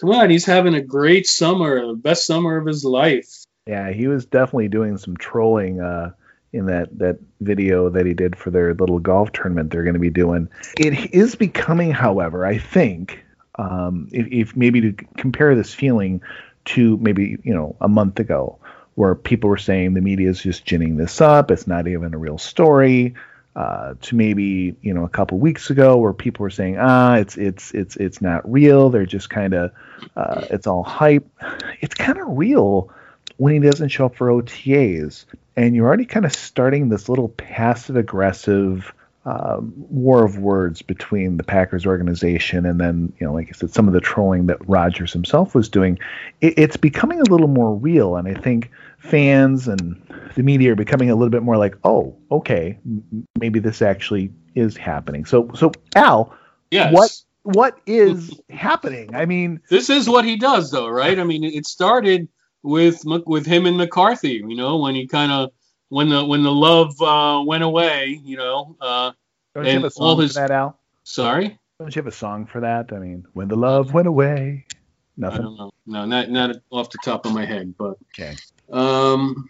Come 0.00 0.10
on, 0.10 0.30
he's 0.30 0.44
having 0.44 0.74
a 0.74 0.82
great 0.82 1.26
summer, 1.26 1.86
the 1.86 1.94
best 1.94 2.26
summer 2.26 2.56
of 2.56 2.66
his 2.66 2.84
life. 2.84 3.44
yeah, 3.66 3.90
he 3.90 4.06
was 4.08 4.26
definitely 4.26 4.68
doing 4.68 4.98
some 4.98 5.16
trolling 5.16 5.80
uh, 5.80 6.12
in 6.52 6.66
that 6.66 6.98
that 6.98 7.18
video 7.40 7.88
that 7.90 8.06
he 8.06 8.14
did 8.14 8.36
for 8.36 8.50
their 8.50 8.74
little 8.74 8.98
golf 8.98 9.32
tournament 9.32 9.70
they're 9.70 9.82
going 9.82 9.94
to 9.94 10.00
be 10.00 10.10
doing. 10.10 10.48
It 10.78 11.14
is 11.14 11.34
becoming, 11.34 11.90
however, 11.90 12.46
I 12.46 12.58
think, 12.58 13.24
um, 13.56 14.08
if, 14.12 14.26
if 14.30 14.56
maybe 14.56 14.80
to 14.80 14.92
compare 15.16 15.54
this 15.54 15.74
feeling 15.74 16.22
to 16.66 16.96
maybe 16.98 17.38
you 17.42 17.54
know 17.54 17.76
a 17.80 17.88
month 17.88 18.20
ago, 18.20 18.58
where 18.94 19.14
people 19.14 19.50
were 19.50 19.56
saying 19.56 19.94
the 19.94 20.00
media 20.00 20.28
is 20.28 20.40
just 20.40 20.64
ginning 20.64 20.96
this 20.96 21.20
up, 21.20 21.50
it's 21.50 21.66
not 21.66 21.88
even 21.88 22.14
a 22.14 22.18
real 22.18 22.38
story. 22.38 23.14
Uh, 23.56 23.94
to 24.02 24.14
maybe 24.14 24.76
you 24.82 24.92
know 24.92 25.04
a 25.04 25.08
couple 25.08 25.38
weeks 25.38 25.70
ago 25.70 25.96
where 25.96 26.12
people 26.12 26.42
were 26.42 26.50
saying 26.50 26.76
ah 26.78 27.14
it's 27.14 27.38
it's 27.38 27.70
it's 27.70 27.96
it's 27.96 28.20
not 28.20 28.46
real 28.52 28.90
they're 28.90 29.06
just 29.06 29.30
kind 29.30 29.54
of 29.54 29.72
uh, 30.14 30.44
it's 30.50 30.66
all 30.66 30.82
hype 30.82 31.26
it's 31.80 31.94
kind 31.94 32.18
of 32.18 32.26
real 32.28 32.92
when 33.36 33.54
he 33.54 33.60
doesn't 33.60 33.88
show 33.88 34.06
up 34.06 34.16
for 34.16 34.28
OTAs, 34.28 35.24
and 35.56 35.74
you're 35.74 35.86
already 35.86 36.06
kind 36.06 36.24
of 36.24 36.34
starting 36.34 36.88
this 36.88 37.08
little 37.08 37.28
passive 37.28 37.96
aggressive 37.96 38.92
um, 39.24 39.72
war 39.76 40.24
of 40.24 40.38
words 40.38 40.82
between 40.82 41.36
the 41.36 41.42
Packers 41.42 41.84
organization 41.84 42.64
and 42.64 42.80
then, 42.80 43.12
you 43.18 43.26
know, 43.26 43.32
like 43.32 43.48
I 43.48 43.52
said, 43.52 43.72
some 43.72 43.88
of 43.88 43.94
the 43.94 44.00
trolling 44.00 44.46
that 44.46 44.68
Rodgers 44.68 45.12
himself 45.12 45.52
was 45.52 45.68
doing. 45.68 45.98
It, 46.40 46.54
it's 46.56 46.76
becoming 46.76 47.20
a 47.20 47.24
little 47.24 47.48
more 47.48 47.74
real, 47.74 48.16
and 48.16 48.28
I 48.28 48.40
think 48.40 48.70
fans 49.06 49.68
and 49.68 50.00
the 50.34 50.42
media 50.42 50.72
are 50.72 50.76
becoming 50.76 51.10
a 51.10 51.14
little 51.14 51.30
bit 51.30 51.42
more 51.42 51.56
like, 51.56 51.76
oh, 51.84 52.16
okay, 52.30 52.78
m- 52.84 53.26
maybe 53.38 53.58
this 53.60 53.80
actually 53.82 54.30
is 54.54 54.76
happening. 54.76 55.24
So, 55.24 55.50
so 55.54 55.72
Al, 55.94 56.34
Yes. 56.70 56.92
what 56.92 57.12
what 57.42 57.78
is 57.86 58.40
happening? 58.50 59.14
I 59.14 59.24
mean, 59.24 59.60
This 59.70 59.88
is 59.88 60.08
what 60.08 60.24
he 60.24 60.36
does, 60.36 60.70
though, 60.72 60.88
right? 60.88 61.18
I 61.18 61.24
mean, 61.24 61.44
it 61.44 61.66
started 61.66 62.28
with 62.62 63.02
with 63.04 63.46
him 63.46 63.66
and 63.66 63.76
McCarthy. 63.76 64.42
You 64.46 64.56
know, 64.56 64.78
when 64.78 64.94
he 64.96 65.06
kind 65.06 65.30
of 65.30 65.50
when 65.88 66.08
the 66.08 66.24
when 66.24 66.42
the 66.42 66.50
love 66.52 67.00
uh, 67.00 67.42
went 67.46 67.62
away. 67.62 68.20
You 68.24 68.36
know, 68.36 68.76
uh, 68.80 69.12
don't 69.54 69.64
you 69.64 69.70
have 69.74 69.84
And 69.84 69.84
a 69.84 69.94
all 69.96 70.16
song 70.16 70.22
his- 70.22 70.32
for 70.32 70.40
that, 70.40 70.50
Al? 70.50 70.78
sorry, 71.04 71.58
Don't 71.78 71.94
you 71.94 72.00
have 72.00 72.08
a 72.08 72.16
song 72.16 72.46
for 72.46 72.60
that? 72.60 72.92
I 72.92 72.98
mean, 72.98 73.24
when 73.34 73.46
the 73.48 73.56
love 73.56 73.92
went 73.94 74.08
away. 74.08 74.64
I 74.68 74.74
Nothing. 75.18 75.42
don't 75.42 75.56
know. 75.56 75.70
No, 75.86 76.04
not 76.04 76.30
not 76.30 76.56
off 76.70 76.90
the 76.90 76.98
top 76.98 77.24
of 77.26 77.32
my 77.32 77.44
head, 77.46 77.74
but 77.78 77.96
Okay. 78.12 78.34
Um, 78.70 79.48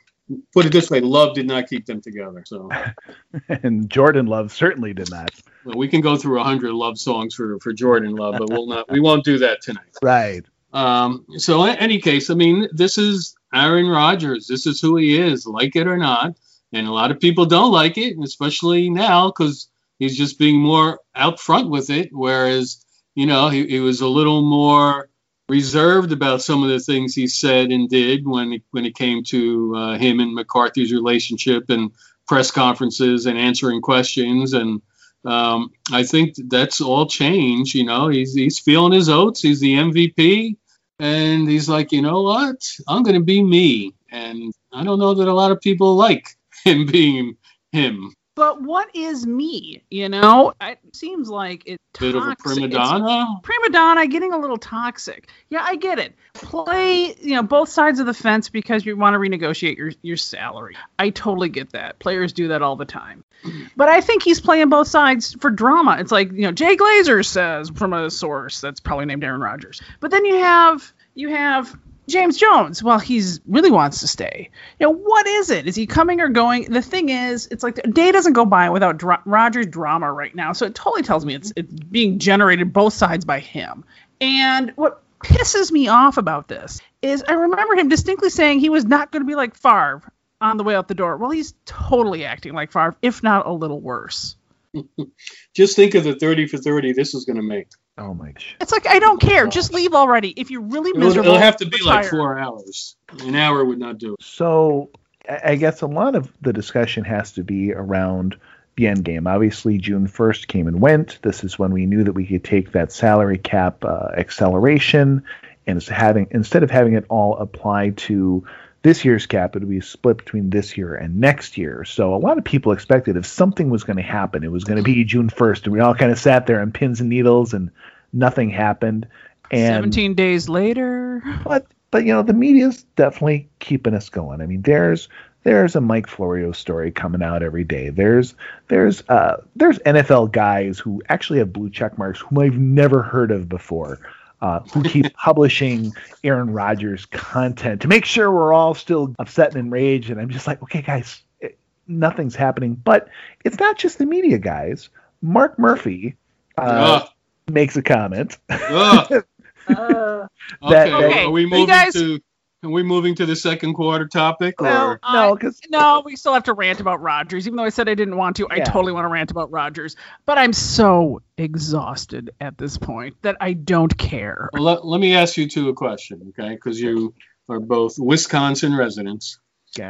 put 0.52 0.66
it 0.66 0.72
this 0.72 0.90
way: 0.90 1.00
love 1.00 1.34
did 1.34 1.46
not 1.46 1.68
keep 1.68 1.86
them 1.86 2.00
together. 2.00 2.42
So 2.46 2.70
and 3.48 3.88
Jordan 3.90 4.26
Love 4.26 4.52
certainly 4.52 4.92
did 4.92 5.10
not. 5.10 5.30
well, 5.64 5.76
we 5.76 5.88
can 5.88 6.00
go 6.00 6.16
through 6.16 6.40
a 6.40 6.44
hundred 6.44 6.72
love 6.72 6.98
songs 6.98 7.34
for 7.34 7.58
for 7.60 7.72
Jordan 7.72 8.14
Love, 8.14 8.36
but 8.38 8.50
we'll 8.50 8.66
not. 8.66 8.90
We 8.90 9.00
won't 9.00 9.24
do 9.24 9.38
that 9.38 9.62
tonight. 9.62 9.84
Right. 10.02 10.44
Um, 10.72 11.24
so 11.38 11.64
in 11.64 11.76
any 11.76 12.00
case, 12.00 12.28
I 12.28 12.34
mean, 12.34 12.68
this 12.70 12.98
is 12.98 13.34
Aaron 13.54 13.88
Rodgers. 13.88 14.46
This 14.46 14.66
is 14.66 14.80
who 14.80 14.96
he 14.96 15.18
is, 15.18 15.46
like 15.46 15.74
it 15.74 15.86
or 15.86 15.96
not. 15.96 16.36
And 16.72 16.86
a 16.86 16.92
lot 16.92 17.10
of 17.10 17.20
people 17.20 17.46
don't 17.46 17.72
like 17.72 17.96
it, 17.96 18.16
especially 18.22 18.90
now 18.90 19.28
because 19.28 19.68
he's 19.98 20.18
just 20.18 20.38
being 20.38 20.60
more 20.60 21.00
out 21.14 21.40
front 21.40 21.70
with 21.70 21.88
it. 21.88 22.10
Whereas, 22.12 22.84
you 23.14 23.24
know, 23.24 23.48
he, 23.48 23.66
he 23.66 23.80
was 23.80 24.02
a 24.02 24.08
little 24.08 24.42
more 24.42 25.08
reserved 25.48 26.12
about 26.12 26.42
some 26.42 26.62
of 26.62 26.70
the 26.70 26.80
things 26.80 27.14
he 27.14 27.26
said 27.26 27.70
and 27.70 27.88
did 27.88 28.26
when 28.26 28.54
it, 28.54 28.62
when 28.70 28.84
it 28.84 28.94
came 28.94 29.22
to 29.24 29.74
uh, 29.76 29.98
him 29.98 30.20
and 30.20 30.34
McCarthy's 30.34 30.92
relationship 30.92 31.70
and 31.70 31.92
press 32.26 32.50
conferences 32.50 33.26
and 33.26 33.38
answering 33.38 33.80
questions. 33.80 34.52
And 34.52 34.82
um, 35.24 35.70
I 35.92 36.02
think 36.02 36.34
that's 36.48 36.80
all 36.80 37.06
changed. 37.06 37.74
You 37.74 37.84
know, 37.84 38.08
he's 38.08 38.34
he's 38.34 38.58
feeling 38.58 38.92
his 38.92 39.08
oats. 39.08 39.42
He's 39.42 39.60
the 39.60 39.74
MVP, 39.74 40.56
and 40.98 41.48
he's 41.48 41.68
like, 41.68 41.92
you 41.92 42.02
know 42.02 42.22
what? 42.22 42.56
I'm 42.88 43.02
going 43.02 43.18
to 43.18 43.24
be 43.24 43.42
me. 43.42 43.94
And 44.10 44.52
I 44.72 44.84
don't 44.84 44.98
know 44.98 45.14
that 45.14 45.28
a 45.28 45.34
lot 45.34 45.50
of 45.50 45.60
people 45.60 45.96
like 45.96 46.28
him 46.64 46.86
being 46.86 47.36
him. 47.72 48.12
But 48.36 48.62
what 48.62 48.94
is 48.94 49.26
me? 49.26 49.82
You 49.90 50.08
know, 50.08 50.52
it 50.60 50.78
seems 50.92 51.28
like 51.28 51.62
it. 51.66 51.80
Bit 51.98 52.14
of 52.14 52.22
a 52.24 52.26
toxic. 52.26 52.44
prima 52.44 52.66
It's- 52.66 52.90
donna. 52.90 53.40
prima 53.42 53.70
donna 53.70 54.06
getting 54.06 54.34
a 54.34 54.38
little 54.38 54.58
toxic. 54.58 55.30
Yeah, 55.48 55.64
I 55.64 55.76
get 55.76 55.98
it. 55.98 56.14
Play, 56.34 57.14
you 57.22 57.34
know, 57.34 57.42
both 57.42 57.70
sides 57.70 58.00
of 58.00 58.06
the 58.06 58.12
fence 58.12 58.50
because 58.50 58.84
you 58.84 58.94
want 58.98 59.14
to 59.14 59.18
renegotiate 59.18 59.78
your 59.78 59.92
your 60.02 60.18
salary. 60.18 60.76
I 60.98 61.08
totally 61.08 61.48
get 61.48 61.72
that. 61.72 61.98
Players 61.98 62.34
do 62.34 62.48
that 62.48 62.60
all 62.60 62.76
the 62.76 62.84
time. 62.84 63.24
Mm-hmm. 63.44 63.64
But 63.76 63.88
I 63.88 64.02
think 64.02 64.22
he's 64.22 64.40
playing 64.42 64.68
both 64.68 64.88
sides 64.88 65.34
for 65.40 65.50
drama. 65.50 65.96
It's 65.98 66.12
like, 66.12 66.30
you 66.32 66.42
know, 66.42 66.52
Jay 66.52 66.76
Glazer 66.76 67.24
says 67.24 67.70
from 67.70 67.94
a 67.94 68.10
source 68.10 68.60
that's 68.60 68.80
probably 68.80 69.06
named 69.06 69.24
Aaron 69.24 69.40
Rodgers. 69.40 69.80
But 70.00 70.10
then 70.10 70.26
you 70.26 70.36
have 70.38 70.92
you 71.14 71.30
have 71.30 71.74
James 72.08 72.36
Jones, 72.36 72.82
well, 72.82 72.98
he's 72.98 73.40
really 73.46 73.70
wants 73.70 74.00
to 74.00 74.08
stay. 74.08 74.50
You 74.78 74.86
know, 74.86 74.94
what 74.94 75.26
is 75.26 75.50
it? 75.50 75.66
Is 75.66 75.74
he 75.74 75.86
coming 75.86 76.20
or 76.20 76.28
going? 76.28 76.70
The 76.70 76.82
thing 76.82 77.08
is, 77.08 77.48
it's 77.50 77.64
like 77.64 77.78
a 77.78 77.88
day 77.88 78.12
doesn't 78.12 78.34
go 78.34 78.44
by 78.44 78.70
without 78.70 79.02
Rodgers 79.26 79.66
drama 79.66 80.12
right 80.12 80.34
now. 80.34 80.52
So 80.52 80.66
it 80.66 80.74
totally 80.74 81.02
tells 81.02 81.24
me 81.24 81.34
it's 81.34 81.52
it's 81.56 81.72
being 81.72 82.18
generated 82.18 82.72
both 82.72 82.94
sides 82.94 83.24
by 83.24 83.40
him. 83.40 83.84
And 84.20 84.72
what 84.76 85.02
pisses 85.20 85.72
me 85.72 85.88
off 85.88 86.16
about 86.16 86.48
this 86.48 86.80
is 87.02 87.24
I 87.26 87.32
remember 87.32 87.74
him 87.74 87.88
distinctly 87.88 88.30
saying 88.30 88.60
he 88.60 88.68
was 88.70 88.84
not 88.84 89.10
going 89.10 89.22
to 89.22 89.26
be 89.26 89.34
like 89.34 89.56
Favre 89.56 90.02
on 90.40 90.56
the 90.56 90.64
way 90.64 90.74
out 90.74 90.88
the 90.88 90.94
door. 90.94 91.16
Well, 91.16 91.30
he's 91.30 91.54
totally 91.64 92.24
acting 92.24 92.52
like 92.52 92.72
Favre, 92.72 92.96
if 93.02 93.22
not 93.22 93.46
a 93.46 93.52
little 93.52 93.80
worse. 93.80 94.36
Just 95.54 95.76
think 95.76 95.94
of 95.94 96.04
the 96.04 96.14
30 96.14 96.46
for 96.46 96.58
30 96.58 96.92
this 96.92 97.14
is 97.14 97.24
going 97.24 97.36
to 97.36 97.42
make. 97.42 97.68
Oh 97.98 98.12
my 98.12 98.32
gosh. 98.32 98.56
It's 98.60 98.72
like 98.72 98.86
I 98.86 98.98
don't 98.98 99.20
care. 99.20 99.46
Just 99.46 99.72
leave 99.72 99.94
already. 99.94 100.28
If 100.30 100.50
you're 100.50 100.60
really 100.60 100.90
It'll, 100.90 101.00
miserable, 101.00 101.30
it'll 101.30 101.40
have 101.40 101.56
to 101.58 101.66
be 101.66 101.82
like 101.82 102.06
four 102.06 102.38
hours. 102.38 102.96
An 103.20 103.34
hour 103.34 103.64
would 103.64 103.78
not 103.78 103.98
do 103.98 104.14
it. 104.14 104.22
So 104.22 104.90
I 105.28 105.40
I 105.44 105.56
guess 105.56 105.82
a 105.82 105.86
lot 105.86 106.14
of 106.14 106.30
the 106.40 106.52
discussion 106.52 107.04
has 107.04 107.32
to 107.32 107.42
be 107.42 107.72
around 107.72 108.36
the 108.76 108.86
end 108.86 109.04
game. 109.04 109.26
Obviously, 109.26 109.78
June 109.78 110.06
1st 110.06 110.46
came 110.46 110.66
and 110.68 110.80
went. 110.80 111.18
This 111.22 111.42
is 111.44 111.58
when 111.58 111.72
we 111.72 111.86
knew 111.86 112.04
that 112.04 112.12
we 112.12 112.26
could 112.26 112.44
take 112.44 112.72
that 112.72 112.92
salary 112.92 113.38
cap 113.38 113.84
uh, 113.84 114.08
acceleration 114.16 115.24
and 115.66 115.82
having 115.82 116.28
instead 116.30 116.62
of 116.62 116.70
having 116.70 116.94
it 116.94 117.06
all 117.08 117.38
apply 117.38 117.90
to 117.90 118.46
this 118.86 119.04
year's 119.04 119.26
cap, 119.26 119.56
it 119.56 119.58
would 119.58 119.68
be 119.68 119.80
split 119.80 120.16
between 120.16 120.48
this 120.48 120.76
year 120.76 120.94
and 120.94 121.16
next 121.16 121.58
year. 121.58 121.82
So 121.84 122.14
a 122.14 122.18
lot 122.18 122.38
of 122.38 122.44
people 122.44 122.70
expected 122.70 123.16
if 123.16 123.26
something 123.26 123.68
was 123.68 123.82
going 123.82 123.96
to 123.96 124.02
happen, 124.04 124.44
it 124.44 124.52
was 124.52 124.62
going 124.62 124.76
to 124.76 124.84
be 124.84 125.02
June 125.02 125.28
1st, 125.28 125.64
and 125.64 125.72
we 125.72 125.80
all 125.80 125.96
kind 125.96 126.12
of 126.12 126.20
sat 126.20 126.46
there 126.46 126.60
on 126.60 126.70
pins 126.70 127.00
and 127.00 127.10
needles, 127.10 127.52
and 127.52 127.72
nothing 128.12 128.48
happened. 128.48 129.08
And 129.50 129.74
17 129.74 130.14
days 130.14 130.48
later. 130.48 131.20
but 131.44 131.66
but 131.90 132.04
you 132.04 132.12
know 132.12 132.22
the 132.22 132.32
media's 132.32 132.84
definitely 132.94 133.48
keeping 133.58 133.92
us 133.92 134.08
going. 134.08 134.40
I 134.40 134.46
mean, 134.46 134.62
there's 134.62 135.08
there's 135.42 135.74
a 135.74 135.80
Mike 135.80 136.06
Florio 136.06 136.52
story 136.52 136.92
coming 136.92 137.24
out 137.24 137.42
every 137.42 137.64
day. 137.64 137.88
There's 137.88 138.36
there's 138.68 139.02
uh 139.08 139.42
there's 139.56 139.80
NFL 139.80 140.30
guys 140.30 140.78
who 140.78 141.02
actually 141.08 141.40
have 141.40 141.52
blue 141.52 141.70
check 141.70 141.98
marks 141.98 142.20
whom 142.20 142.38
I've 142.38 142.56
never 142.56 143.02
heard 143.02 143.32
of 143.32 143.48
before. 143.48 143.98
Uh, 144.42 144.60
who 144.74 144.82
keep 144.82 145.12
publishing 145.16 145.92
Aaron 146.22 146.52
Rodgers 146.52 147.06
content 147.06 147.80
to 147.80 147.88
make 147.88 148.04
sure 148.04 148.30
we're 148.30 148.52
all 148.52 148.74
still 148.74 149.14
upset 149.18 149.48
and 149.54 149.56
enraged. 149.56 150.10
And 150.10 150.20
I'm 150.20 150.28
just 150.28 150.46
like, 150.46 150.62
okay, 150.62 150.82
guys, 150.82 151.22
it, 151.40 151.58
nothing's 151.88 152.36
happening. 152.36 152.74
But 152.74 153.08
it's 153.46 153.58
not 153.58 153.78
just 153.78 153.96
the 153.98 154.04
media, 154.04 154.36
guys. 154.38 154.90
Mark 155.22 155.58
Murphy 155.58 156.16
uh, 156.58 157.06
makes 157.50 157.76
a 157.76 157.82
comment. 157.82 158.36
Ugh. 158.50 159.24
Uh, 159.68 160.28
Okay, 160.62 160.92
Okay, 160.94 161.24
are 161.24 161.30
we 161.32 161.40
you 161.42 161.48
moving 161.48 161.66
guys- 161.66 161.92
to 161.94 162.20
are 162.62 162.70
we 162.70 162.82
moving 162.82 163.14
to 163.16 163.26
the 163.26 163.36
second 163.36 163.74
quarter 163.74 164.06
topic? 164.06 164.60
Well, 164.60 164.92
Or 164.92 165.00
no, 165.12 165.34
because 165.34 165.60
no, 165.68 166.02
we 166.04 166.16
still 166.16 166.34
have 166.34 166.44
to 166.44 166.54
rant 166.54 166.80
about 166.80 167.00
Rodgers. 167.00 167.46
Even 167.46 167.56
though 167.56 167.64
I 167.64 167.68
said 167.68 167.88
I 167.88 167.94
didn't 167.94 168.16
want 168.16 168.36
to, 168.36 168.48
I 168.50 168.60
totally 168.60 168.92
want 168.92 169.04
to 169.04 169.08
rant 169.08 169.30
about 169.30 169.50
Rodgers. 169.50 169.94
But 170.24 170.38
I'm 170.38 170.52
so 170.52 171.22
exhausted 171.36 172.30
at 172.40 172.56
this 172.58 172.78
point 172.78 173.16
that 173.22 173.36
I 173.40 173.52
don't 173.52 173.96
care. 173.96 174.48
Well, 174.52 174.62
let, 174.62 174.84
let 174.86 175.00
me 175.00 175.14
ask 175.14 175.36
you 175.36 175.48
two 175.48 175.68
a 175.68 175.74
question, 175.74 176.32
okay? 176.38 176.54
Because 176.54 176.80
you 176.80 177.14
are 177.48 177.60
both 177.60 177.94
Wisconsin 177.98 178.74
residents, 178.74 179.38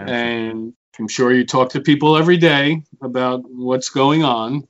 and 0.09 0.75
I'm 0.99 1.09
sure 1.09 1.33
you 1.33 1.47
talk 1.47 1.71
to 1.71 1.81
people 1.81 2.17
every 2.17 2.37
day 2.37 2.83
about 3.01 3.43
what's 3.47 3.91
going 3.91 4.25
on. 4.25 4.67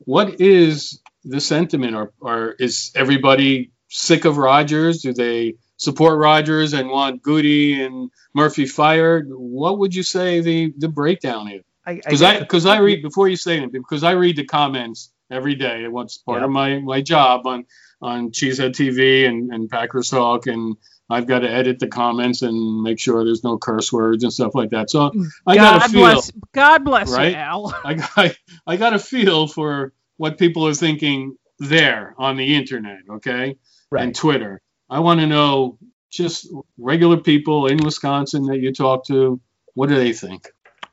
What 0.00 0.40
is 0.40 1.00
the 1.24 1.40
sentiment? 1.40 1.94
Or, 1.94 2.12
or 2.20 2.50
is 2.58 2.90
everybody 2.96 3.70
sick 3.88 4.24
of 4.24 4.36
Rodgers? 4.36 5.02
Do 5.02 5.14
they 5.14 5.54
support 5.76 6.18
Rodgers 6.18 6.72
and 6.72 6.88
want 6.88 7.22
Goody 7.22 7.82
and 7.82 8.10
Murphy 8.34 8.66
fired? 8.66 9.28
What 9.28 9.78
would 9.78 9.94
you 9.94 10.02
say 10.02 10.40
the, 10.40 10.72
the 10.76 10.88
breakdown 10.88 11.50
is? 11.50 11.62
Because 11.86 12.22
I 12.22 12.40
because 12.40 12.66
I 12.66 12.78
read 12.78 13.02
before 13.02 13.28
you 13.28 13.36
say 13.36 13.56
anything 13.56 13.80
because 13.80 14.02
I 14.02 14.12
read 14.12 14.36
the 14.36 14.44
comments 14.44 15.12
every 15.30 15.54
day. 15.54 15.86
What's 15.86 16.18
part 16.18 16.42
of 16.42 16.50
my, 16.50 16.80
my 16.80 17.00
job 17.00 17.46
on 17.46 17.66
on 18.02 18.30
Cheesehead 18.30 18.72
TV 18.72 19.26
and, 19.26 19.52
and 19.52 19.70
Packers 19.70 20.10
Talk, 20.10 20.46
and 20.48 20.76
I've 21.08 21.26
got 21.26 21.40
to 21.40 21.50
edit 21.50 21.78
the 21.78 21.86
comments 21.86 22.42
and 22.42 22.82
make 22.82 22.98
sure 22.98 23.24
there's 23.24 23.44
no 23.44 23.56
curse 23.58 23.92
words 23.92 24.24
and 24.24 24.32
stuff 24.32 24.54
like 24.54 24.70
that. 24.70 24.90
So 24.90 25.10
mm. 25.10 25.26
I 25.46 25.54
got 25.54 25.80
God 25.80 25.86
to 25.86 25.92
feel 25.92 26.00
bless, 26.00 26.32
God 26.52 26.84
bless 26.84 27.10
right? 27.10 27.30
you, 27.30 27.36
Al. 27.36 27.80
I 27.84 27.94
got 27.94 28.36
I 28.66 28.76
got 28.76 28.94
a 28.94 28.98
feel 28.98 29.46
for 29.46 29.92
what 30.16 30.38
people 30.38 30.66
are 30.66 30.74
thinking 30.74 31.36
there 31.58 32.14
on 32.18 32.36
the 32.36 32.56
internet, 32.56 32.98
okay, 33.10 33.56
right. 33.90 34.02
and 34.02 34.14
Twitter. 34.14 34.60
I 34.88 35.00
want 35.00 35.20
to 35.20 35.26
know 35.26 35.78
just 36.10 36.48
regular 36.78 37.16
people 37.16 37.66
in 37.66 37.78
Wisconsin 37.78 38.44
that 38.44 38.60
you 38.60 38.72
talk 38.72 39.06
to. 39.06 39.40
What 39.74 39.88
do 39.88 39.96
they 39.96 40.12
think? 40.12 40.48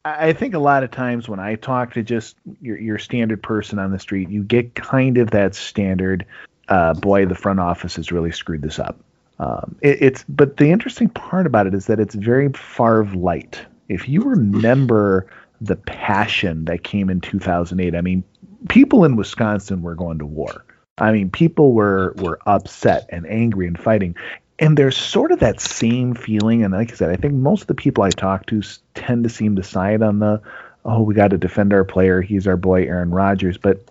I 0.05 0.33
think 0.33 0.53
a 0.53 0.59
lot 0.59 0.83
of 0.83 0.91
times 0.91 1.29
when 1.29 1.39
I 1.39 1.55
talk 1.55 1.93
to 1.93 2.03
just 2.03 2.35
your 2.62 2.77
your 2.77 3.00
standard 3.00 3.41
person 3.41 3.79
on 3.79 3.91
the 3.91 4.00
street, 4.00 4.29
you 4.29 4.43
get 4.43 4.75
kind 4.75 5.17
of 5.17 5.31
that 5.31 5.55
standard. 5.55 6.25
Uh, 6.67 6.93
boy, 6.93 7.25
the 7.25 7.35
front 7.35 7.59
office 7.59 7.95
has 7.95 8.12
really 8.12 8.31
screwed 8.31 8.62
this 8.62 8.79
up. 8.79 9.00
Um, 9.39 9.77
it, 9.81 10.01
it's 10.01 10.25
but 10.27 10.57
the 10.57 10.71
interesting 10.71 11.09
part 11.09 11.45
about 11.45 11.67
it 11.67 11.73
is 11.73 11.85
that 11.85 12.00
it's 12.00 12.15
very 12.15 12.50
Favre 12.50 13.05
lite. 13.15 13.65
If 13.88 14.09
you 14.09 14.21
remember 14.23 15.27
the 15.62 15.75
passion 15.77 16.65
that 16.65 16.83
came 16.83 17.09
in 17.09 17.21
2008, 17.21 17.95
I 17.95 18.01
mean, 18.01 18.23
people 18.67 19.05
in 19.05 19.15
Wisconsin 19.15 19.81
were 19.81 19.95
going 19.95 20.19
to 20.19 20.25
war. 20.25 20.65
I 20.97 21.12
mean, 21.12 21.29
people 21.31 21.73
were 21.73 22.13
were 22.17 22.39
upset 22.45 23.07
and 23.09 23.25
angry 23.27 23.67
and 23.67 23.79
fighting. 23.79 24.15
And 24.59 24.77
there's 24.77 24.95
sort 24.95 25.31
of 25.31 25.39
that 25.39 25.59
same 25.59 26.13
feeling. 26.13 26.63
And 26.63 26.73
like 26.73 26.91
I 26.91 26.95
said, 26.95 27.09
I 27.09 27.15
think 27.15 27.33
most 27.33 27.62
of 27.62 27.67
the 27.67 27.73
people 27.73 28.03
I 28.03 28.12
talk 28.12 28.45
to 28.47 28.62
tend 28.93 29.23
to 29.23 29.29
seem 29.29 29.55
to 29.55 29.63
side 29.63 30.03
on 30.03 30.19
the, 30.19 30.41
oh, 30.85 31.01
we 31.01 31.15
got 31.15 31.31
to 31.31 31.38
defend 31.39 31.73
our 31.73 31.83
player. 31.83 32.21
He's 32.21 32.45
our 32.47 32.55
boy, 32.55 32.83
Aaron 32.83 33.09
Rodgers. 33.09 33.57
But 33.57 33.89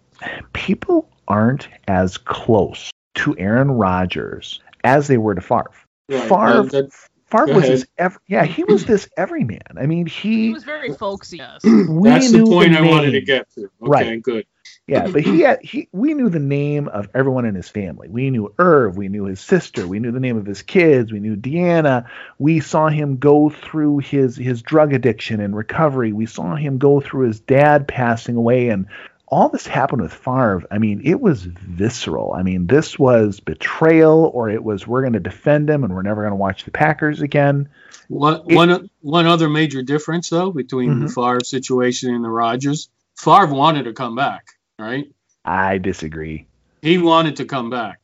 people 0.53 1.09
aren't 1.27 1.69
as 1.89 2.17
close 2.17 2.91
to 3.17 3.37
Aaron 3.39 3.73
Rodgers 3.73 4.61
as 4.85 5.09
they 5.09 5.19
were 5.19 5.35
to 5.35 5.41
Favre. 5.41 5.71
Right, 6.09 6.21
Favre, 6.23 6.63
that- 6.63 6.71
that- 6.73 6.93
Favre 7.27 7.47
was 7.47 7.65
ahead. 7.65 7.73
this, 7.73 7.87
ev- 7.97 8.19
yeah, 8.27 8.45
he 8.45 8.63
was 8.65 8.85
this 8.85 9.09
everyman. 9.17 9.63
I 9.81 9.87
mean, 9.87 10.05
he, 10.07 10.49
He 10.49 10.53
was 10.53 10.65
very 10.65 10.93
folksy. 10.93 11.39
Yes. 11.39 11.63
That's 11.65 12.31
the 12.31 12.39
knew 12.39 12.45
point 12.45 12.77
I 12.77 12.83
wanted 12.83 13.13
to 13.13 13.23
get 13.23 13.51
to. 13.55 13.63
Okay, 13.63 13.71
Right. 13.81 14.23
good. 14.23 14.47
Yeah, 14.87 15.07
but 15.09 15.23
he 15.23 15.41
had 15.41 15.63
he 15.63 15.89
we 15.93 16.15
knew 16.15 16.29
the 16.29 16.39
name 16.39 16.89
of 16.89 17.09
everyone 17.15 17.45
in 17.45 17.55
his 17.55 17.69
family. 17.69 18.09
We 18.09 18.31
knew 18.31 18.53
Irv, 18.59 18.97
we 18.97 19.09
knew 19.09 19.25
his 19.25 19.41
sister, 19.41 19.87
we 19.87 20.01
knew 20.01 20.11
the 20.11 20.21
name 20.21 20.37
of 20.37 20.47
his 20.47 20.63
kids, 20.63 21.13
we 21.13 21.21
knew 21.21 21.37
Deanna. 21.37 22.07
We 22.39 22.61
saw 22.61 22.89
him 22.89 23.19
go 23.19 23.49
through 23.49 23.99
his 23.99 24.37
his 24.37 24.63
drug 24.63 24.93
addiction 24.93 25.41
and 25.41 25.57
recovery. 25.57 26.13
We 26.13 26.27
saw 26.27 26.57
him 26.57 26.79
go 26.79 27.01
through 27.01 27.29
his 27.29 27.41
dad 27.41 27.87
passing 27.87 28.37
away 28.37 28.69
and 28.69 28.87
all 29.33 29.49
this 29.49 29.67
happened 29.67 30.03
with 30.03 30.13
Favre. 30.13 30.63
I 30.71 30.77
mean, 30.77 31.01
it 31.05 31.19
was 31.19 31.43
visceral. 31.43 32.35
I 32.35 32.43
mean, 32.43 32.67
this 32.67 32.99
was 32.99 33.41
betrayal 33.41 34.31
or 34.35 34.51
it 34.51 34.63
was 34.63 34.87
we're 34.87 35.01
going 35.01 35.15
to 35.15 35.21
defend 35.21 35.71
him 35.71 35.85
and 35.85 35.95
we're 35.95 36.03
never 36.03 36.21
going 36.21 36.33
to 36.33 36.37
watch 36.37 36.65
the 36.65 36.71
Packers 36.71 37.23
again. 37.23 37.71
One, 38.09 38.43
It- 38.47 38.55
one, 38.55 38.91
one 39.01 39.27
other 39.27 39.49
major 39.49 39.83
difference, 39.83 40.29
though, 40.29 40.51
between 40.51 41.01
the 41.01 41.07
mm-hmm. 41.07 41.21
Favre 41.21 41.45
situation 41.45 42.15
and 42.15 42.23
the 42.23 42.29
Rodgers, 42.29 42.91
Favre 43.23 43.47
wanted 43.55 43.85
to 43.85 43.93
come 43.93 44.17
back, 44.17 44.45
right? 44.79 45.07
I 45.45 45.79
disagree. 45.79 46.47
He 46.83 46.99
wanted 46.99 47.37
to 47.37 47.45
come 47.45 47.71
back. 47.71 48.01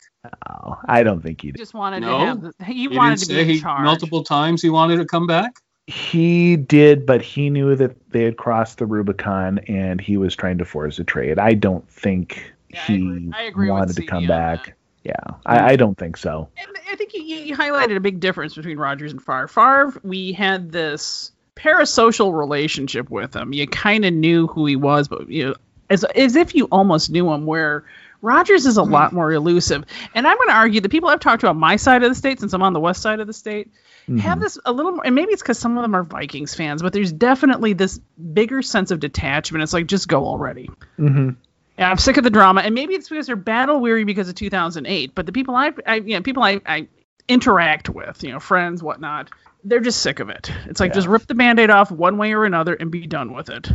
Oh, 0.49 0.79
I 0.87 1.03
don't 1.03 1.23
think 1.23 1.41
he 1.41 1.49
He 1.49 1.53
did. 1.53 1.59
just 1.59 1.75
wanted 1.75 2.01
No. 2.01 2.19
to 2.19 2.25
have. 2.27 2.55
He 2.69 2.89
He 2.89 2.89
wanted 2.89 3.19
to 3.21 3.25
say 3.27 3.35
be 3.35 3.41
in 3.41 3.49
he 3.49 3.61
charge. 3.61 3.83
multiple 3.85 4.23
times 4.23 4.63
he 4.63 4.71
wanted 4.71 4.97
to 4.99 5.05
come 5.07 5.27
back. 5.27 5.57
He 5.87 6.57
did, 6.57 7.07
but 7.07 7.23
he 7.23 7.49
knew 7.51 7.75
that 7.77 7.97
they 8.11 8.23
had 8.25 8.37
crossed 8.37 8.79
the 8.79 8.87
Rubicon 8.87 9.59
and 9.69 10.01
he 10.01 10.17
was 10.19 10.37
trying 10.37 10.59
to 10.59 10.65
force 10.65 10.99
a 10.99 11.05
trade. 11.05 11.39
I 11.39 11.55
don't 11.55 11.89
think 11.91 12.53
Yeah, 12.71 12.81
I 12.81 12.93
he 12.93 12.95
agree- 12.97 13.31
I 13.35 13.43
agree 13.45 13.71
wanted 13.71 13.97
to 13.97 14.05
come 14.07 14.25
on 14.25 14.27
back. 14.29 14.67
that. 14.67 14.75
Yeah, 15.05 15.37
I, 15.47 15.73
I 15.73 15.77
don't 15.77 15.97
think 15.97 16.17
so. 16.19 16.49
And 16.59 16.69
I 16.91 16.95
think 16.97 17.15
you, 17.15 17.23
you 17.23 17.57
highlighted 17.57 17.97
a 17.97 18.01
big 18.01 18.21
difference 18.21 18.55
between 18.55 18.77
Rodgers 18.77 19.13
and 19.13 19.23
Favre. 19.23 19.49
Favre, 19.49 19.99
we 20.03 20.33
had 20.33 20.71
this 20.71 21.33
parasocial 21.59 22.33
relationship 22.37 23.11
with 23.11 23.35
him. 23.35 23.53
You 23.53 23.67
kind 23.67 24.05
of 24.05 24.15
knew 24.15 24.47
who 24.47 24.67
he 24.67 24.77
was, 24.77 25.09
but 25.09 25.29
you 25.29 25.49
know, 25.49 25.55
as 25.91 26.05
as 26.05 26.37
if 26.37 26.55
you 26.55 26.69
almost 26.71 27.11
knew 27.11 27.31
him. 27.33 27.47
Where 27.47 27.85
Rodgers 28.23 28.67
is 28.67 28.77
a 28.77 28.83
lot 28.83 29.13
more 29.13 29.33
elusive. 29.33 29.85
And 30.15 30.27
I'm 30.27 30.37
going 30.37 30.49
to 30.49 30.55
argue 30.55 30.81
the 30.81 30.89
people 30.89 31.09
I've 31.09 31.21
talked 31.21 31.43
to 31.43 31.49
on 31.49 31.57
my 31.57 31.77
side 31.77 32.03
of 32.03 32.11
the 32.11 32.15
state, 32.15 32.41
since 32.41 32.53
I'm 32.53 32.63
on 32.63 32.73
the 32.73 32.81
west 32.81 33.01
side 33.01 33.21
of 33.21 33.27
the 33.27 33.33
state, 33.33 33.71
have 34.17 34.41
this 34.41 34.59
a 34.65 34.73
little 34.73 34.93
more, 34.93 35.07
and 35.07 35.15
maybe 35.15 35.33
it's 35.33 35.43
because 35.43 35.59
some 35.59 35.77
of 35.77 35.83
them 35.83 35.95
are 35.95 36.03
Vikings 36.03 36.55
fans, 36.55 36.83
but 36.83 36.93
there's 36.93 37.13
definitely 37.13 37.75
this 37.75 38.01
bigger 38.33 38.63
sense 38.63 38.91
of 38.91 39.01
detachment. 39.01 39.63
It's 39.63 39.73
like, 39.73 39.87
just 39.87 40.09
go 40.09 40.25
already. 40.25 40.71
Mm-hmm. 40.99 41.31
Yeah, 41.79 41.91
I'm 41.91 41.99
sick 41.99 42.17
of 42.17 42.25
the 42.25 42.31
drama, 42.31 42.63
and 42.63 42.75
maybe 42.75 42.95
it's 42.95 43.09
because 43.09 43.27
they're 43.27 43.37
battle 43.37 43.81
weary 43.81 44.05
because 44.05 44.29
of 44.29 44.35
2008. 44.35 45.15
But 45.15 45.27
the 45.27 45.33
people 45.33 45.55
I, 45.55 45.73
I 45.87 45.97
you 45.97 46.17
know, 46.17 46.23
people 46.23 46.43
I, 46.43 46.61
I 46.67 46.89
interact 47.29 47.89
with, 47.89 48.25
you 48.25 48.33
know, 48.33 48.41
friends, 48.41 48.83
whatnot, 48.83 49.31
they're 49.65 49.81
just 49.81 50.01
sick 50.01 50.21
of 50.21 50.29
it. 50.29 50.51
It's 50.67 50.81
like 50.81 50.91
Yeah. 50.91 50.95
just 50.97 51.09
rip 51.09 51.27
the 51.27 51.35
band-aid 51.35 51.71
off 51.71 51.91
one 51.91 52.17
way 52.19 52.33
or 52.35 52.45
another 52.45 52.75
and 52.75 52.91
be 52.91 53.07
done 53.07 53.33
with 53.33 53.51
it. 53.51 53.71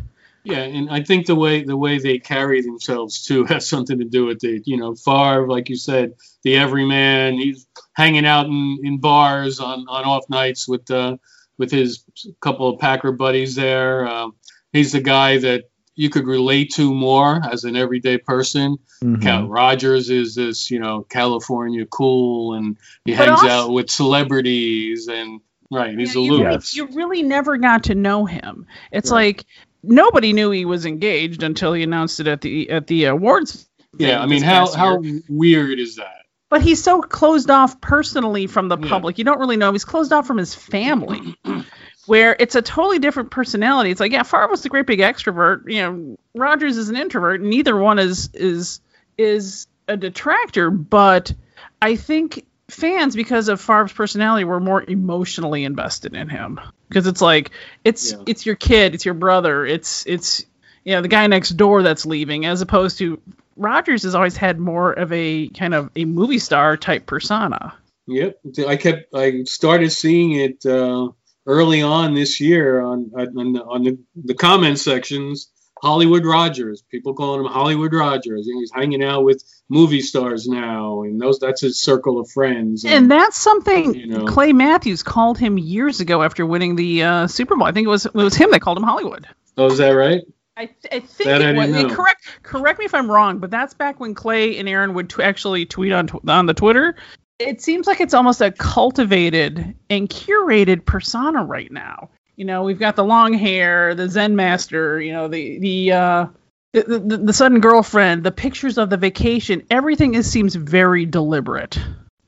Yeah, 0.45 0.59
and 0.59 0.89
I 0.89 1.03
think 1.03 1.25
the 1.25 1.35
way 1.35 1.63
the 1.63 1.77
way 1.77 1.99
they 1.99 2.19
carry 2.19 2.61
themselves 2.61 3.25
too 3.25 3.45
has 3.49 3.65
something 3.67 3.99
to 3.99 4.05
do 4.05 4.25
with 4.25 4.43
it. 4.43 4.63
You 4.65 4.77
know, 4.77 4.93
Favre, 4.95 5.47
like 5.47 5.69
you 5.69 5.77
said, 5.77 6.15
the 6.43 6.55
everyman. 6.57 7.35
He's 7.35 7.65
hanging 7.93 8.25
out 8.25 8.47
in, 8.47 8.77
in 8.83 8.99
bars 8.99 9.59
on, 9.61 9.85
on 9.87 10.03
off 10.03 10.29
nights 10.29 10.67
with 10.67 10.89
uh, 10.91 11.15
with 11.57 11.71
his 11.71 12.03
couple 12.41 12.67
of 12.69 12.79
Packer 12.79 13.13
buddies 13.13 13.55
there. 13.55 14.05
Um, 14.07 14.35
he's 14.73 14.91
the 14.91 14.99
guy 15.01 15.37
that 15.37 15.69
you 15.95 16.09
could 16.09 16.25
relate 16.27 16.71
to 16.73 16.93
more 16.93 17.39
as 17.49 17.63
an 17.63 17.75
everyday 17.77 18.17
person. 18.17 18.77
Cal 19.21 19.47
Rodgers 19.47 20.09
is 20.09 20.33
this, 20.33 20.71
you 20.71 20.79
know, 20.79 21.03
California 21.07 21.85
cool, 21.85 22.55
and 22.55 22.77
he 23.05 23.15
But 23.15 23.27
hangs 23.27 23.41
also- 23.43 23.47
out 23.47 23.71
with 23.71 23.89
celebrities, 23.91 25.07
and 25.07 25.39
right, 25.73 25.97
he's 25.97 26.15
Yeah, 26.15 26.21
you, 26.21 26.31
aloof. 26.33 26.41
Yes. 26.51 26.75
you 26.75 26.85
really 26.87 27.23
never 27.23 27.57
got 27.57 27.83
to 27.85 27.95
know 27.95 28.25
him. 28.25 28.65
It's 28.91 29.11
Right. 29.11 29.35
like 29.37 29.45
nobody 29.83 30.33
knew 30.33 30.51
he 30.51 30.65
was 30.65 30.85
engaged 30.85 31.43
until 31.43 31.73
he 31.73 31.83
announced 31.83 32.19
it 32.19 32.27
at 32.27 32.41
the 32.41 32.69
at 32.69 32.87
the 32.87 33.05
awards. 33.05 33.67
Yeah, 33.97 34.21
I 34.21 34.25
mean, 34.25 34.41
how 34.41 34.65
past 34.65 34.75
how 34.75 35.01
weird 35.29 35.79
is 35.79 35.97
that? 35.97 36.09
But 36.49 36.61
he's 36.61 36.83
so 36.83 37.01
closed 37.01 37.49
off 37.49 37.81
personally 37.81 38.47
from 38.47 38.67
the 38.69 38.77
Yeah. 38.77 38.89
public. 38.89 39.17
You 39.17 39.23
don't 39.23 39.39
really 39.39 39.57
know 39.57 39.69
him. 39.69 39.75
He's 39.75 39.85
closed 39.85 40.13
off 40.13 40.27
from 40.27 40.37
his 40.37 40.53
family. 40.55 41.35
Where 42.05 42.35
it's 42.37 42.55
a 42.55 42.61
totally 42.61 42.99
different 42.99 43.31
personality. 43.31 43.89
It's 43.89 44.01
like, 44.01 44.11
yeah, 44.11 44.23
Favre 44.23 44.49
was 44.49 44.61
the 44.61 44.67
great 44.67 44.85
big 44.85 44.99
extrovert. 44.99 45.61
You 45.71 45.81
know, 45.81 46.17
Rodgers 46.35 46.75
is 46.75 46.89
an 46.89 46.97
introvert. 46.97 47.41
Neither 47.41 47.77
one 47.77 47.97
is 47.97 48.29
is 48.33 48.81
is 49.17 49.67
a 49.87 49.95
detractor. 49.95 50.69
But 50.69 51.33
I 51.81 51.95
think 51.95 52.45
fans, 52.73 53.15
because 53.15 53.47
of 53.47 53.61
Favre's 53.61 53.93
personality, 53.93 54.43
were 54.43 54.59
more 54.59 54.83
emotionally 54.83 55.63
invested 55.63 56.15
in 56.15 56.29
him. 56.29 56.59
Because 56.89 57.07
it's 57.07 57.21
like 57.21 57.51
it's 57.83 58.11
Yeah. 58.11 58.23
it's 58.25 58.45
your 58.45 58.55
kid, 58.55 58.93
it's 58.93 59.05
your 59.05 59.13
brother, 59.13 59.65
it's 59.65 60.05
it's 60.05 60.45
you 60.83 60.93
know 60.93 61.01
the 61.01 61.07
guy 61.07 61.25
next 61.27 61.51
door 61.51 61.83
that's 61.83 62.05
leaving, 62.05 62.45
as 62.45 62.61
opposed 62.61 62.97
to 62.99 63.19
Rodgers 63.55 64.03
has 64.03 64.15
always 64.15 64.35
had 64.35 64.59
more 64.59 64.91
of 64.93 65.11
a 65.11 65.47
kind 65.49 65.73
of 65.73 65.89
a 65.95 66.05
movie 66.05 66.39
star 66.39 66.75
type 66.77 67.05
persona. 67.05 67.73
Yep, 68.07 68.39
I 68.67 68.75
kept. 68.75 69.15
I 69.15 69.43
started 69.43 69.91
seeing 69.91 70.33
it 70.33 70.65
uh, 70.65 71.09
early 71.45 71.81
on 71.81 72.13
this 72.13 72.41
year 72.41 72.81
on 72.81 73.11
on 73.15 73.53
the, 73.53 73.63
on 73.63 73.83
the, 73.83 73.97
the 74.25 74.33
comment 74.33 74.79
sections. 74.79 75.49
Hollywood 75.83 76.25
Rodgers, 76.25 76.81
people 76.81 77.13
calling 77.13 77.41
him 77.45 77.51
Hollywood 77.51 77.93
Rodgers. 77.93 78.47
Know, 78.47 78.57
he's 78.59 78.71
hanging 78.73 79.03
out 79.03 79.25
with 79.25 79.43
movie 79.67 79.99
stars 79.99 80.47
now, 80.47 81.03
and 81.03 81.19
those 81.19 81.39
that's 81.39 81.59
his 81.59 81.77
circle 81.79 82.19
of 82.21 82.31
friends. 82.31 82.85
And 82.85 83.11
that's 83.11 83.37
something 83.37 83.93
You 83.93 84.07
know. 84.07 84.25
Clay 84.25 84.53
Matthews 84.53 85.03
called 85.03 85.37
him 85.37 85.57
years 85.57 85.99
ago 85.99 86.23
after 86.23 86.45
winning 86.45 86.77
the 86.77 87.03
uh, 87.03 87.27
Super 87.27 87.55
Bowl. 87.57 87.67
I 87.67 87.73
think 87.73 87.85
it 87.85 87.89
was 87.89 88.05
it 88.05 88.15
was 88.15 88.33
him 88.33 88.51
that 88.51 88.61
called 88.61 88.77
him 88.77 88.83
Hollywood. 88.85 89.27
oh, 89.57 89.65
is 89.65 89.77
that 89.79 89.89
right? 89.91 90.21
I, 90.55 90.67
th- 90.67 90.77
I 90.91 90.99
think 90.99 91.27
That 91.27 91.41
I 91.41 91.49
it 91.49 91.55
was. 91.57 91.67
didn't 91.67 91.87
know. 91.89 91.95
Correct 91.95 92.21
correct 92.43 92.79
me 92.79 92.85
if 92.85 92.93
I'm 92.93 93.11
wrong, 93.11 93.39
but 93.39 93.51
that's 93.51 93.73
back 93.73 93.99
when 93.99 94.13
Clay 94.15 94.57
and 94.59 94.69
Aaron 94.69 94.93
would 94.93 95.09
t- 95.09 95.21
actually 95.21 95.65
tweet 95.65 95.91
on 95.91 96.07
tw- 96.07 96.29
on 96.29 96.45
the 96.45 96.53
Twitter. 96.53 96.95
It 97.39 97.59
seems 97.61 97.87
like 97.87 97.99
it's 97.99 98.13
almost 98.13 98.39
a 98.39 98.51
cultivated 98.51 99.75
and 99.89 100.07
curated 100.09 100.85
persona 100.85 101.43
right 101.43 101.71
now. 101.71 102.09
You 102.35 102.45
know, 102.45 102.63
we've 102.63 102.79
got 102.79 102.95
the 102.95 103.03
long 103.03 103.33
hair, 103.33 103.93
the 103.95 104.09
Zen 104.09 104.35
master, 104.35 104.99
you 104.99 105.13
know, 105.13 105.27
the 105.27 105.59
the 105.59 105.91
uh, 105.91 106.25
the, 106.73 106.99
the, 106.99 107.17
the 107.17 107.33
sudden 107.33 107.59
girlfriend, 107.59 108.23
the 108.23 108.31
pictures 108.31 108.77
of 108.77 108.89
the 108.89 108.97
vacation. 108.97 109.63
Everything 109.69 110.15
is 110.15 110.29
seems 110.29 110.55
very 110.55 111.05
deliberate. 111.05 111.79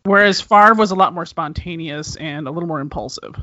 Whereas 0.03 0.39
Favre 0.39 0.75
was 0.75 0.91
a 0.91 0.95
lot 0.95 1.13
more 1.13 1.25
spontaneous 1.25 2.15
and 2.15 2.47
a 2.47 2.51
little 2.51 2.67
more 2.67 2.79
impulsive. 2.79 3.35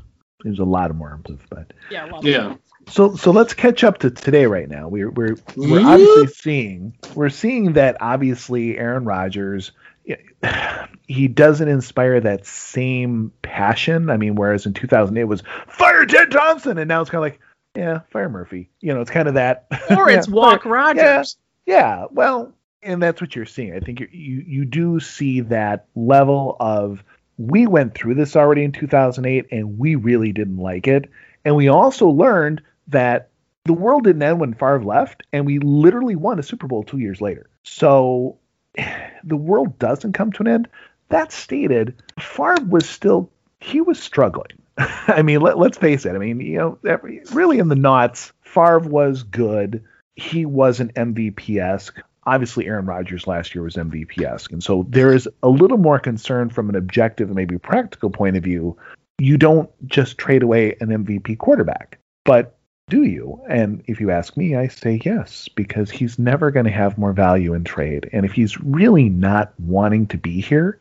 There's 0.44 0.60
a 0.60 0.64
lot 0.64 0.94
more 0.94 1.10
impulsive, 1.10 1.46
but 1.50 1.72
Yeah, 1.90 2.06
a 2.06 2.10
lot 2.10 2.24
Yeah. 2.24 2.54
So 2.88 3.14
so 3.16 3.30
let's 3.30 3.54
catch 3.54 3.84
up 3.84 3.98
to 3.98 4.10
today 4.10 4.46
right 4.46 4.68
now. 4.68 4.88
We're 4.88 5.10
we're 5.10 5.36
we're 5.56 5.86
obviously 5.86 6.26
seeing 6.28 6.94
we're 7.14 7.30
seeing 7.30 7.74
that 7.74 7.96
obviously 8.00 8.78
Aaron 8.78 9.04
Rodgers 9.04 9.72
he 11.06 11.28
doesn't 11.28 11.68
inspire 11.68 12.20
that 12.20 12.46
same 12.46 13.32
passion. 13.42 14.10
I 14.10 14.16
mean, 14.16 14.34
whereas 14.34 14.66
in 14.66 14.74
2008 14.74 15.20
it 15.20 15.24
was 15.24 15.42
fire 15.68 16.06
Ted 16.06 16.30
Thompson, 16.30 16.78
and 16.78 16.88
now 16.88 17.00
it's 17.00 17.10
kind 17.10 17.24
of 17.24 17.30
like 17.30 17.40
yeah, 17.74 18.00
fire 18.10 18.28
Murphy. 18.28 18.70
You 18.80 18.94
know, 18.94 19.00
it's 19.00 19.10
kind 19.10 19.28
of 19.28 19.34
that. 19.34 19.66
Or 19.96 20.10
it's 20.10 20.28
Walk 20.28 20.64
fire- 20.64 20.72
Rodgers. 20.72 21.36
Yeah, 21.66 22.06
well, 22.10 22.52
and 22.82 23.02
that's 23.02 23.20
what 23.20 23.34
you're 23.36 23.46
seeing. 23.46 23.74
I 23.74 23.80
think 23.80 24.00
you 24.00 24.08
you 24.10 24.44
you 24.46 24.64
do 24.64 25.00
see 25.00 25.40
that 25.40 25.86
level 25.94 26.56
of 26.60 27.02
we 27.38 27.66
went 27.66 27.94
through 27.94 28.14
this 28.14 28.36
already 28.36 28.62
in 28.62 28.72
2008 28.72 29.46
and 29.50 29.78
we 29.78 29.94
really 29.94 30.32
didn't 30.32 30.58
like 30.58 30.86
it, 30.86 31.10
and 31.44 31.56
we 31.56 31.68
also 31.68 32.08
learned 32.08 32.62
that 32.88 33.30
the 33.64 33.72
world 33.72 34.04
didn't 34.04 34.22
end 34.22 34.40
when 34.40 34.54
Favre 34.54 34.82
left, 34.82 35.22
and 35.32 35.46
we 35.46 35.58
literally 35.60 36.16
won 36.16 36.38
a 36.38 36.42
Super 36.42 36.66
Bowl 36.66 36.82
two 36.82 36.98
years 36.98 37.20
later. 37.20 37.48
So 37.62 38.38
the 39.24 39.36
world 39.36 39.78
doesn't 39.78 40.12
come 40.12 40.32
to 40.32 40.42
an 40.42 40.48
end. 40.48 40.68
That 41.08 41.32
stated, 41.32 42.02
Favre 42.18 42.64
was 42.68 42.88
still 42.88 43.30
he 43.62 43.80
was 43.80 44.02
struggling. 44.02 44.58
I 44.78 45.22
mean, 45.22 45.40
let, 45.40 45.58
let's 45.58 45.78
face 45.78 46.04
it. 46.04 46.14
I 46.14 46.18
mean, 46.18 46.40
you 46.40 46.58
know, 46.58 46.78
every, 46.86 47.22
really 47.32 47.58
in 47.58 47.68
the 47.68 47.76
knots, 47.76 48.32
Favre 48.42 48.80
was 48.80 49.22
good. 49.22 49.84
He 50.16 50.44
wasn't 50.46 50.94
MVP 50.94 51.62
esque. 51.62 52.00
Obviously, 52.24 52.66
Aaron 52.66 52.86
Rodgers 52.86 53.26
last 53.26 53.54
year 53.54 53.64
was 53.64 53.76
MVP 53.76 54.22
esque. 54.22 54.52
And 54.52 54.62
so 54.62 54.86
there 54.88 55.12
is 55.12 55.28
a 55.42 55.48
little 55.48 55.78
more 55.78 55.98
concern 55.98 56.50
from 56.50 56.68
an 56.68 56.76
objective 56.76 57.28
and 57.28 57.36
maybe 57.36 57.58
practical 57.58 58.10
point 58.10 58.36
of 58.36 58.44
view. 58.44 58.76
You 59.18 59.38
don't 59.38 59.70
just 59.86 60.18
trade 60.18 60.42
away 60.42 60.76
an 60.80 60.88
MVP 60.88 61.38
quarterback, 61.38 61.98
but 62.24 62.56
do 62.88 63.04
you? 63.04 63.40
And 63.48 63.82
if 63.86 64.00
you 64.00 64.10
ask 64.10 64.36
me, 64.36 64.56
I 64.56 64.68
say 64.68 65.00
yes, 65.04 65.48
because 65.48 65.90
he's 65.90 66.18
never 66.18 66.50
going 66.50 66.66
to 66.66 66.72
have 66.72 66.98
more 66.98 67.12
value 67.12 67.54
in 67.54 67.64
trade. 67.64 68.08
And 68.12 68.24
if 68.26 68.32
he's 68.32 68.60
really 68.60 69.08
not 69.08 69.52
wanting 69.58 70.06
to 70.08 70.18
be 70.18 70.40
here, 70.40 70.78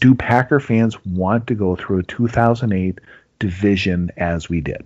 do 0.00 0.14
Packer 0.14 0.60
fans 0.60 1.04
want 1.04 1.46
to 1.46 1.54
go 1.54 1.76
through 1.76 2.00
a 2.00 2.02
2008 2.02 2.98
division 3.38 4.10
as 4.16 4.48
we 4.48 4.60
did? 4.60 4.84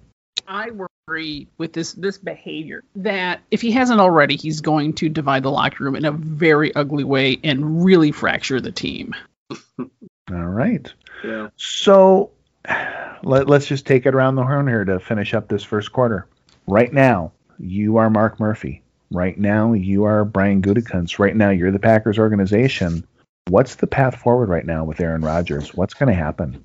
I 0.49 0.71
worry 1.09 1.49
with 1.59 1.73
this 1.73 1.93
this 1.95 2.19
behavior 2.19 2.85
that 2.97 3.41
if 3.51 3.61
he 3.61 3.71
hasn't 3.71 4.01
already, 4.01 4.37
he's 4.37 4.61
going 4.61 4.93
to 4.95 5.09
divide 5.09 5.43
the 5.43 5.51
locker 5.51 5.85
room 5.85 5.97
in 5.97 6.05
a 6.05 6.13
very 6.13 6.75
ugly 6.75 7.05
way 7.05 7.39
and 7.43 7.85
really 7.85 8.13
fracture 8.13 8.61
the 8.61 8.73
team. 8.73 9.15
All 9.79 9.87
right. 10.29 10.93
Yeah. 11.25 11.49
So 11.57 12.31
let, 13.23 13.49
let's 13.49 13.67
just 13.67 13.87
take 13.87 14.07
it 14.07 14.15
around 14.15 14.35
the 14.35 14.45
horn 14.45 14.67
here 14.67 14.85
to 14.85 15.01
finish 15.01 15.35
up 15.35 15.49
this 15.49 15.63
first 15.63 15.93
quarter. 15.93 16.27
Right 16.67 16.93
now, 16.93 17.33
you 17.59 17.99
are 17.99 18.11
Mark 18.11 18.41
Murphy. 18.41 18.83
Right 19.13 19.39
now, 19.39 19.73
you 19.73 20.05
are 20.05 20.25
Brian 20.25 20.63
Gutekunst. 20.63 21.21
Right 21.21 21.37
now, 21.37 21.51
you're 21.51 21.71
the 21.71 21.79
Packers 21.79 22.19
organization. 22.19 23.07
What's 23.49 23.77
the 23.77 23.87
path 23.87 24.17
forward 24.17 24.49
right 24.49 24.67
now 24.67 24.85
with 24.85 25.01
Aaron 25.01 25.23
Rodgers? 25.23 25.73
What's 25.75 25.95
going 25.95 26.09
to 26.09 26.21
happen? 26.21 26.65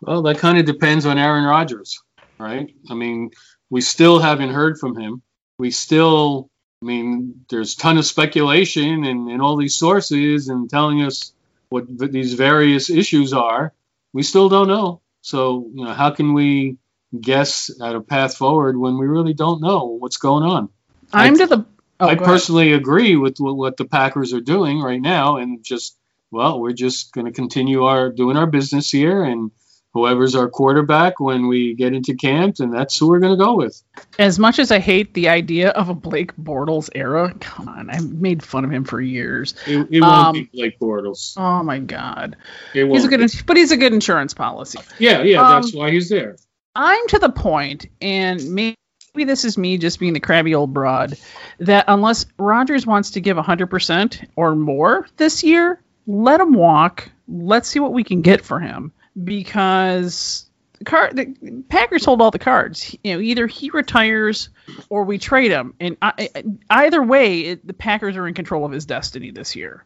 Well, 0.00 0.22
that 0.22 0.38
kind 0.38 0.56
of 0.56 0.64
depends 0.64 1.04
on 1.04 1.18
Aaron 1.18 1.44
Rodgers, 1.44 2.02
right? 2.38 2.74
I 2.88 2.94
mean, 2.94 3.30
we 3.68 3.82
still 3.82 4.18
haven't 4.18 4.50
heard 4.50 4.78
from 4.78 4.98
him. 4.98 5.20
We 5.58 5.72
still, 5.72 6.48
I 6.82 6.86
mean, 6.86 7.44
there's 7.50 7.74
a 7.74 7.76
ton 7.76 7.98
of 7.98 8.06
speculation 8.06 9.04
and, 9.04 9.28
and 9.28 9.42
all 9.42 9.56
these 9.56 9.74
sources 9.74 10.48
and 10.48 10.70
telling 10.70 11.02
us 11.02 11.34
what 11.68 11.84
these 11.98 12.32
various 12.32 12.88
issues 12.88 13.34
are. 13.34 13.74
We 14.14 14.22
still 14.22 14.48
don't 14.48 14.68
know. 14.68 15.02
So, 15.20 15.68
you 15.74 15.84
know, 15.84 15.92
how 15.92 16.12
can 16.12 16.32
we 16.32 16.78
guess 17.18 17.70
at 17.82 17.94
a 17.94 18.00
path 18.00 18.36
forward 18.36 18.76
when 18.76 18.98
we 18.98 19.06
really 19.06 19.34
don't 19.34 19.60
know 19.62 19.84
what's 19.98 20.16
going 20.18 20.44
on? 20.44 20.68
I'm 21.12 21.34
I- 21.34 21.38
to 21.38 21.46
the. 21.46 21.66
Oh, 22.00 22.06
I 22.06 22.14
go 22.14 22.22
ahead. 22.22 22.32
personally 22.32 22.72
agree 22.74 23.16
with 23.16 23.38
what, 23.38 23.76
the 23.76 23.84
Packers 23.84 24.32
are 24.32 24.40
doing 24.40 24.80
right 24.80 25.00
now, 25.00 25.38
and 25.38 25.64
just 25.64 25.96
well, 26.30 26.60
we're 26.60 26.72
just 26.72 27.12
going 27.12 27.24
to 27.26 27.32
continue 27.32 27.84
our 27.84 28.10
doing 28.10 28.36
our 28.36 28.46
business 28.46 28.88
here, 28.90 29.24
and 29.24 29.50
whoever's 29.94 30.36
our 30.36 30.48
quarterback 30.48 31.18
when 31.18 31.48
we 31.48 31.74
get 31.74 31.94
into 31.94 32.14
camp, 32.14 32.56
and 32.60 32.72
that's 32.72 32.96
who 32.96 33.08
we're 33.08 33.18
going 33.18 33.36
to 33.36 33.44
go 33.44 33.56
with. 33.56 33.82
As 34.16 34.38
much 34.38 34.60
as 34.60 34.70
I 34.70 34.78
hate 34.78 35.12
the 35.14 35.28
idea 35.30 35.70
of 35.70 35.88
a 35.88 35.94
Blake 35.94 36.36
Bortles 36.36 36.88
era, 36.94 37.34
come 37.40 37.68
on, 37.68 37.90
I 37.90 37.98
made 37.98 38.44
fun 38.44 38.64
of 38.64 38.70
him 38.70 38.84
for 38.84 39.00
years. 39.00 39.54
It, 39.66 39.88
it 39.90 40.00
won't 40.00 40.04
Um, 40.04 40.32
be 40.34 40.50
Blake 40.54 40.78
Bortles. 40.78 41.34
Oh 41.36 41.64
my 41.64 41.80
god, 41.80 42.36
It 42.74 42.84
won't. 42.84 42.94
he's 42.94 43.06
a 43.06 43.08
good, 43.08 43.20
be. 43.28 43.38
but 43.44 43.56
he's 43.56 43.72
a 43.72 43.76
good 43.76 43.92
insurance 43.92 44.34
policy. 44.34 44.78
yeah, 45.00 45.22
yeah, 45.22 45.40
um, 45.42 45.62
that's 45.62 45.74
why 45.74 45.90
he's 45.90 46.08
there. 46.10 46.36
I'm 46.78 47.08
to 47.08 47.18
the 47.18 47.28
point, 47.28 47.86
and 48.00 48.54
maybe 48.54 48.76
this 49.16 49.44
is 49.44 49.58
me 49.58 49.78
just 49.78 49.98
being 49.98 50.12
the 50.12 50.20
crabby 50.20 50.54
old 50.54 50.72
broad, 50.72 51.18
that 51.58 51.86
unless 51.88 52.26
Rodgers 52.38 52.86
wants 52.86 53.10
to 53.12 53.20
give 53.20 53.36
100% 53.36 54.28
or 54.36 54.54
more 54.54 55.08
this 55.16 55.42
year, 55.42 55.82
let 56.06 56.40
him 56.40 56.54
walk. 56.54 57.10
Let's 57.26 57.68
see 57.68 57.80
what 57.80 57.92
we 57.92 58.04
can 58.04 58.22
get 58.22 58.44
for 58.44 58.60
him 58.60 58.92
because 59.24 60.48
the 60.78 61.34
the 61.42 61.64
Packers 61.68 62.04
hold 62.04 62.22
all 62.22 62.30
the 62.30 62.38
cards. 62.38 62.96
You 63.02 63.14
know, 63.14 63.20
either 63.20 63.48
he 63.48 63.70
retires 63.70 64.48
or 64.88 65.02
we 65.02 65.18
trade 65.18 65.50
him, 65.50 65.74
and 65.80 65.96
I- 66.00 66.30
either 66.70 67.02
way, 67.02 67.40
it, 67.40 67.66
the 67.66 67.74
Packers 67.74 68.16
are 68.16 68.28
in 68.28 68.34
control 68.34 68.64
of 68.64 68.70
his 68.70 68.86
destiny 68.86 69.32
this 69.32 69.56
year. 69.56 69.84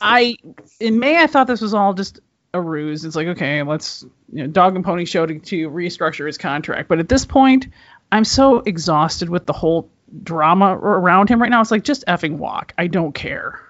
I 0.00 0.36
in 0.80 0.98
May 0.98 1.22
I 1.22 1.28
thought 1.28 1.46
this 1.46 1.60
was 1.60 1.74
all 1.74 1.94
just 1.94 2.18
a 2.54 2.60
ruse. 2.60 3.04
It's 3.04 3.16
like 3.16 3.28
okay, 3.28 3.62
let's 3.62 4.04
you 4.32 4.42
know 4.42 4.46
dog 4.46 4.76
and 4.76 4.84
pony 4.84 5.04
show 5.04 5.26
to, 5.26 5.38
to 5.38 5.70
restructure 5.70 6.26
his 6.26 6.38
contract. 6.38 6.88
But 6.88 6.98
at 6.98 7.08
this 7.08 7.24
point, 7.24 7.68
I'm 8.10 8.24
so 8.24 8.58
exhausted 8.58 9.28
with 9.28 9.46
the 9.46 9.52
whole 9.52 9.90
drama 10.22 10.76
around 10.76 11.28
him 11.28 11.40
right 11.40 11.50
now. 11.50 11.60
It's 11.60 11.70
like 11.70 11.84
just 11.84 12.04
effing 12.06 12.36
walk. 12.36 12.74
I 12.76 12.86
don't 12.86 13.14
care. 13.14 13.60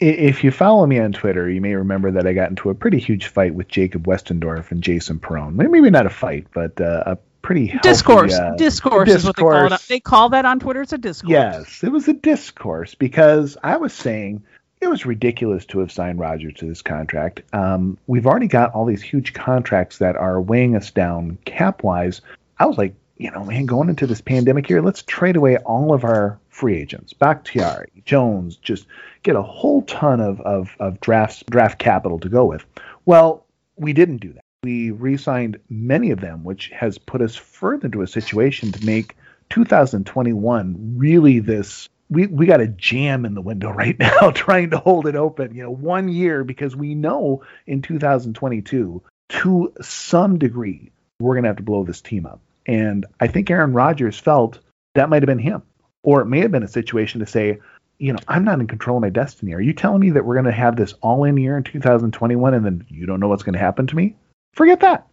If 0.00 0.44
you 0.44 0.50
follow 0.50 0.84
me 0.86 0.98
on 0.98 1.12
Twitter, 1.12 1.48
you 1.48 1.60
may 1.60 1.74
remember 1.74 2.10
that 2.12 2.26
I 2.26 2.34
got 2.34 2.50
into 2.50 2.68
a 2.68 2.74
pretty 2.74 2.98
huge 2.98 3.28
fight 3.28 3.54
with 3.54 3.68
Jacob 3.68 4.06
Westendorf 4.06 4.70
and 4.70 4.82
Jason 4.82 5.18
Perone. 5.18 5.54
Maybe 5.54 5.88
not 5.88 6.04
a 6.04 6.10
fight, 6.10 6.48
but 6.52 6.78
uh, 6.80 7.04
a 7.06 7.18
pretty 7.40 7.66
healthy, 7.66 7.88
discourse, 7.88 8.34
uh, 8.34 8.54
discourse, 8.56 9.08
is 9.08 9.24
what 9.24 9.36
they 9.36 9.42
call 9.42 9.52
it. 9.52 9.68
discourse. 9.70 9.86
They 9.86 10.00
call 10.00 10.28
that 10.30 10.44
on 10.44 10.58
Twitter. 10.58 10.82
It's 10.82 10.92
a 10.92 10.98
discourse. 10.98 11.30
Yes, 11.30 11.84
it 11.84 11.90
was 11.90 12.08
a 12.08 12.12
discourse 12.12 12.94
because 12.94 13.56
I 13.62 13.76
was 13.76 13.94
saying 13.94 14.42
it 14.84 14.90
was 14.90 15.06
ridiculous 15.06 15.64
to 15.66 15.78
have 15.80 15.90
signed 15.90 16.18
Rodgers 16.18 16.54
to 16.54 16.66
this 16.66 16.82
contract. 16.82 17.42
Um, 17.52 17.98
we've 18.06 18.26
already 18.26 18.46
got 18.46 18.72
all 18.72 18.84
these 18.84 19.02
huge 19.02 19.32
contracts 19.32 19.98
that 19.98 20.14
are 20.14 20.40
weighing 20.40 20.76
us 20.76 20.90
down 20.90 21.38
cap 21.46 21.82
wise. 21.82 22.20
I 22.58 22.66
was 22.66 22.76
like, 22.76 22.94
you 23.16 23.30
know, 23.30 23.44
man, 23.44 23.66
going 23.66 23.88
into 23.88 24.06
this 24.06 24.20
pandemic 24.20 24.66
here, 24.66 24.82
let's 24.82 25.02
trade 25.02 25.36
away 25.36 25.56
all 25.58 25.94
of 25.94 26.04
our 26.04 26.38
free 26.50 26.76
agents, 26.76 27.12
Bakhtiari, 27.12 27.90
Jones, 28.04 28.56
just 28.56 28.86
get 29.22 29.36
a 29.36 29.42
whole 29.42 29.82
ton 29.82 30.20
of, 30.20 30.40
of, 30.42 30.76
of 30.78 31.00
drafts, 31.00 31.42
draft 31.50 31.78
capital 31.78 32.18
to 32.20 32.28
go 32.28 32.44
with. 32.44 32.64
Well, 33.06 33.46
we 33.76 33.92
didn't 33.92 34.18
do 34.18 34.32
that. 34.34 34.44
We 34.62 34.90
re 34.90 35.16
signed 35.16 35.58
many 35.68 36.10
of 36.10 36.20
them, 36.20 36.44
which 36.44 36.68
has 36.70 36.98
put 36.98 37.22
us 37.22 37.36
further 37.36 37.86
into 37.86 38.02
a 38.02 38.06
situation 38.06 38.72
to 38.72 38.86
make 38.86 39.16
2021 39.50 40.94
really 40.96 41.38
this 41.38 41.88
we, 42.10 42.26
we 42.26 42.46
got 42.46 42.60
a 42.60 42.68
jam 42.68 43.24
in 43.24 43.34
the 43.34 43.40
window 43.40 43.70
right 43.72 43.98
now 43.98 44.30
trying 44.34 44.70
to 44.70 44.78
hold 44.78 45.06
it 45.06 45.16
open 45.16 45.54
you 45.54 45.62
know 45.62 45.70
one 45.70 46.08
year 46.08 46.44
because 46.44 46.76
we 46.76 46.94
know 46.94 47.42
in 47.66 47.82
2022 47.82 49.02
to 49.28 49.72
some 49.80 50.38
degree 50.38 50.90
we're 51.20 51.34
going 51.34 51.44
to 51.44 51.48
have 51.48 51.56
to 51.56 51.62
blow 51.62 51.84
this 51.84 52.00
team 52.00 52.26
up. 52.26 52.40
And 52.66 53.06
i 53.20 53.26
think 53.26 53.50
aaron 53.50 53.72
rodgers 53.72 54.18
felt 54.18 54.60
that 54.94 55.08
might 55.08 55.22
have 55.22 55.26
been 55.28 55.38
him 55.38 55.62
or 56.02 56.20
it 56.20 56.26
may 56.26 56.40
have 56.40 56.52
been 56.52 56.62
a 56.62 56.68
situation 56.68 57.20
to 57.20 57.26
say 57.26 57.58
you 57.98 58.12
know 58.12 58.18
i'm 58.28 58.44
not 58.44 58.60
in 58.60 58.66
control 58.66 58.96
of 58.96 59.02
my 59.02 59.10
destiny. 59.10 59.54
Are 59.54 59.60
you 59.60 59.72
telling 59.72 60.00
me 60.00 60.10
that 60.10 60.24
we're 60.24 60.34
going 60.34 60.46
to 60.46 60.52
have 60.52 60.76
this 60.76 60.94
all 61.02 61.24
in 61.24 61.36
year 61.36 61.56
in 61.56 61.64
2021 61.64 62.54
and 62.54 62.64
then 62.64 62.86
you 62.88 63.06
don't 63.06 63.20
know 63.20 63.28
what's 63.28 63.42
going 63.42 63.54
to 63.54 63.58
happen 63.58 63.86
to 63.86 63.96
me? 63.96 64.16
Forget 64.54 64.80
that 64.80 65.08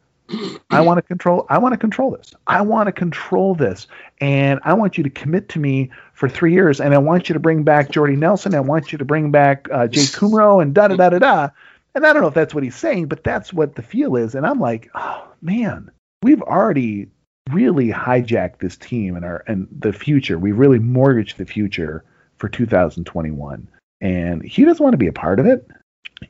I 0.69 0.81
want 0.81 0.97
to 0.97 1.01
control. 1.01 1.45
I 1.49 1.57
want 1.57 1.73
to 1.73 1.77
control 1.77 2.11
this. 2.11 2.33
I 2.47 2.61
want 2.61 2.87
to 2.87 2.91
control 2.91 3.55
this, 3.55 3.87
and 4.19 4.59
I 4.63 4.73
want 4.73 4.97
you 4.97 5.03
to 5.03 5.09
commit 5.09 5.49
to 5.49 5.59
me 5.59 5.91
for 6.13 6.29
three 6.29 6.53
years. 6.53 6.79
And 6.79 6.93
I 6.93 6.97
want 6.97 7.29
you 7.29 7.33
to 7.33 7.39
bring 7.39 7.63
back 7.63 7.91
Jordy 7.91 8.15
Nelson. 8.15 8.55
I 8.55 8.59
want 8.59 8.91
you 8.91 8.97
to 8.97 9.05
bring 9.05 9.31
back 9.31 9.67
uh, 9.71 9.87
Jake 9.87 10.09
Kumerow 10.09 10.61
and 10.61 10.73
da 10.73 10.87
da 10.87 10.95
da 10.95 11.09
da 11.09 11.19
da. 11.19 11.49
And 11.93 12.05
I 12.05 12.13
don't 12.13 12.21
know 12.21 12.27
if 12.27 12.33
that's 12.33 12.53
what 12.53 12.63
he's 12.63 12.75
saying, 12.75 13.07
but 13.07 13.23
that's 13.23 13.51
what 13.51 13.75
the 13.75 13.81
feel 13.81 14.15
is. 14.15 14.35
And 14.35 14.45
I'm 14.45 14.59
like, 14.59 14.89
oh 14.95 15.27
man, 15.41 15.91
we've 16.23 16.41
already 16.41 17.09
really 17.51 17.89
hijacked 17.89 18.59
this 18.59 18.77
team 18.77 19.15
and 19.15 19.25
our 19.25 19.43
and 19.47 19.67
the 19.77 19.93
future. 19.93 20.39
We 20.39 20.51
really 20.51 20.79
mortgaged 20.79 21.37
the 21.37 21.45
future 21.45 22.03
for 22.37 22.47
2021, 22.47 23.67
and 23.99 24.43
he 24.43 24.65
doesn't 24.65 24.83
want 24.83 24.93
to 24.93 24.97
be 24.97 25.07
a 25.07 25.13
part 25.13 25.39
of 25.39 25.45
it. 25.45 25.67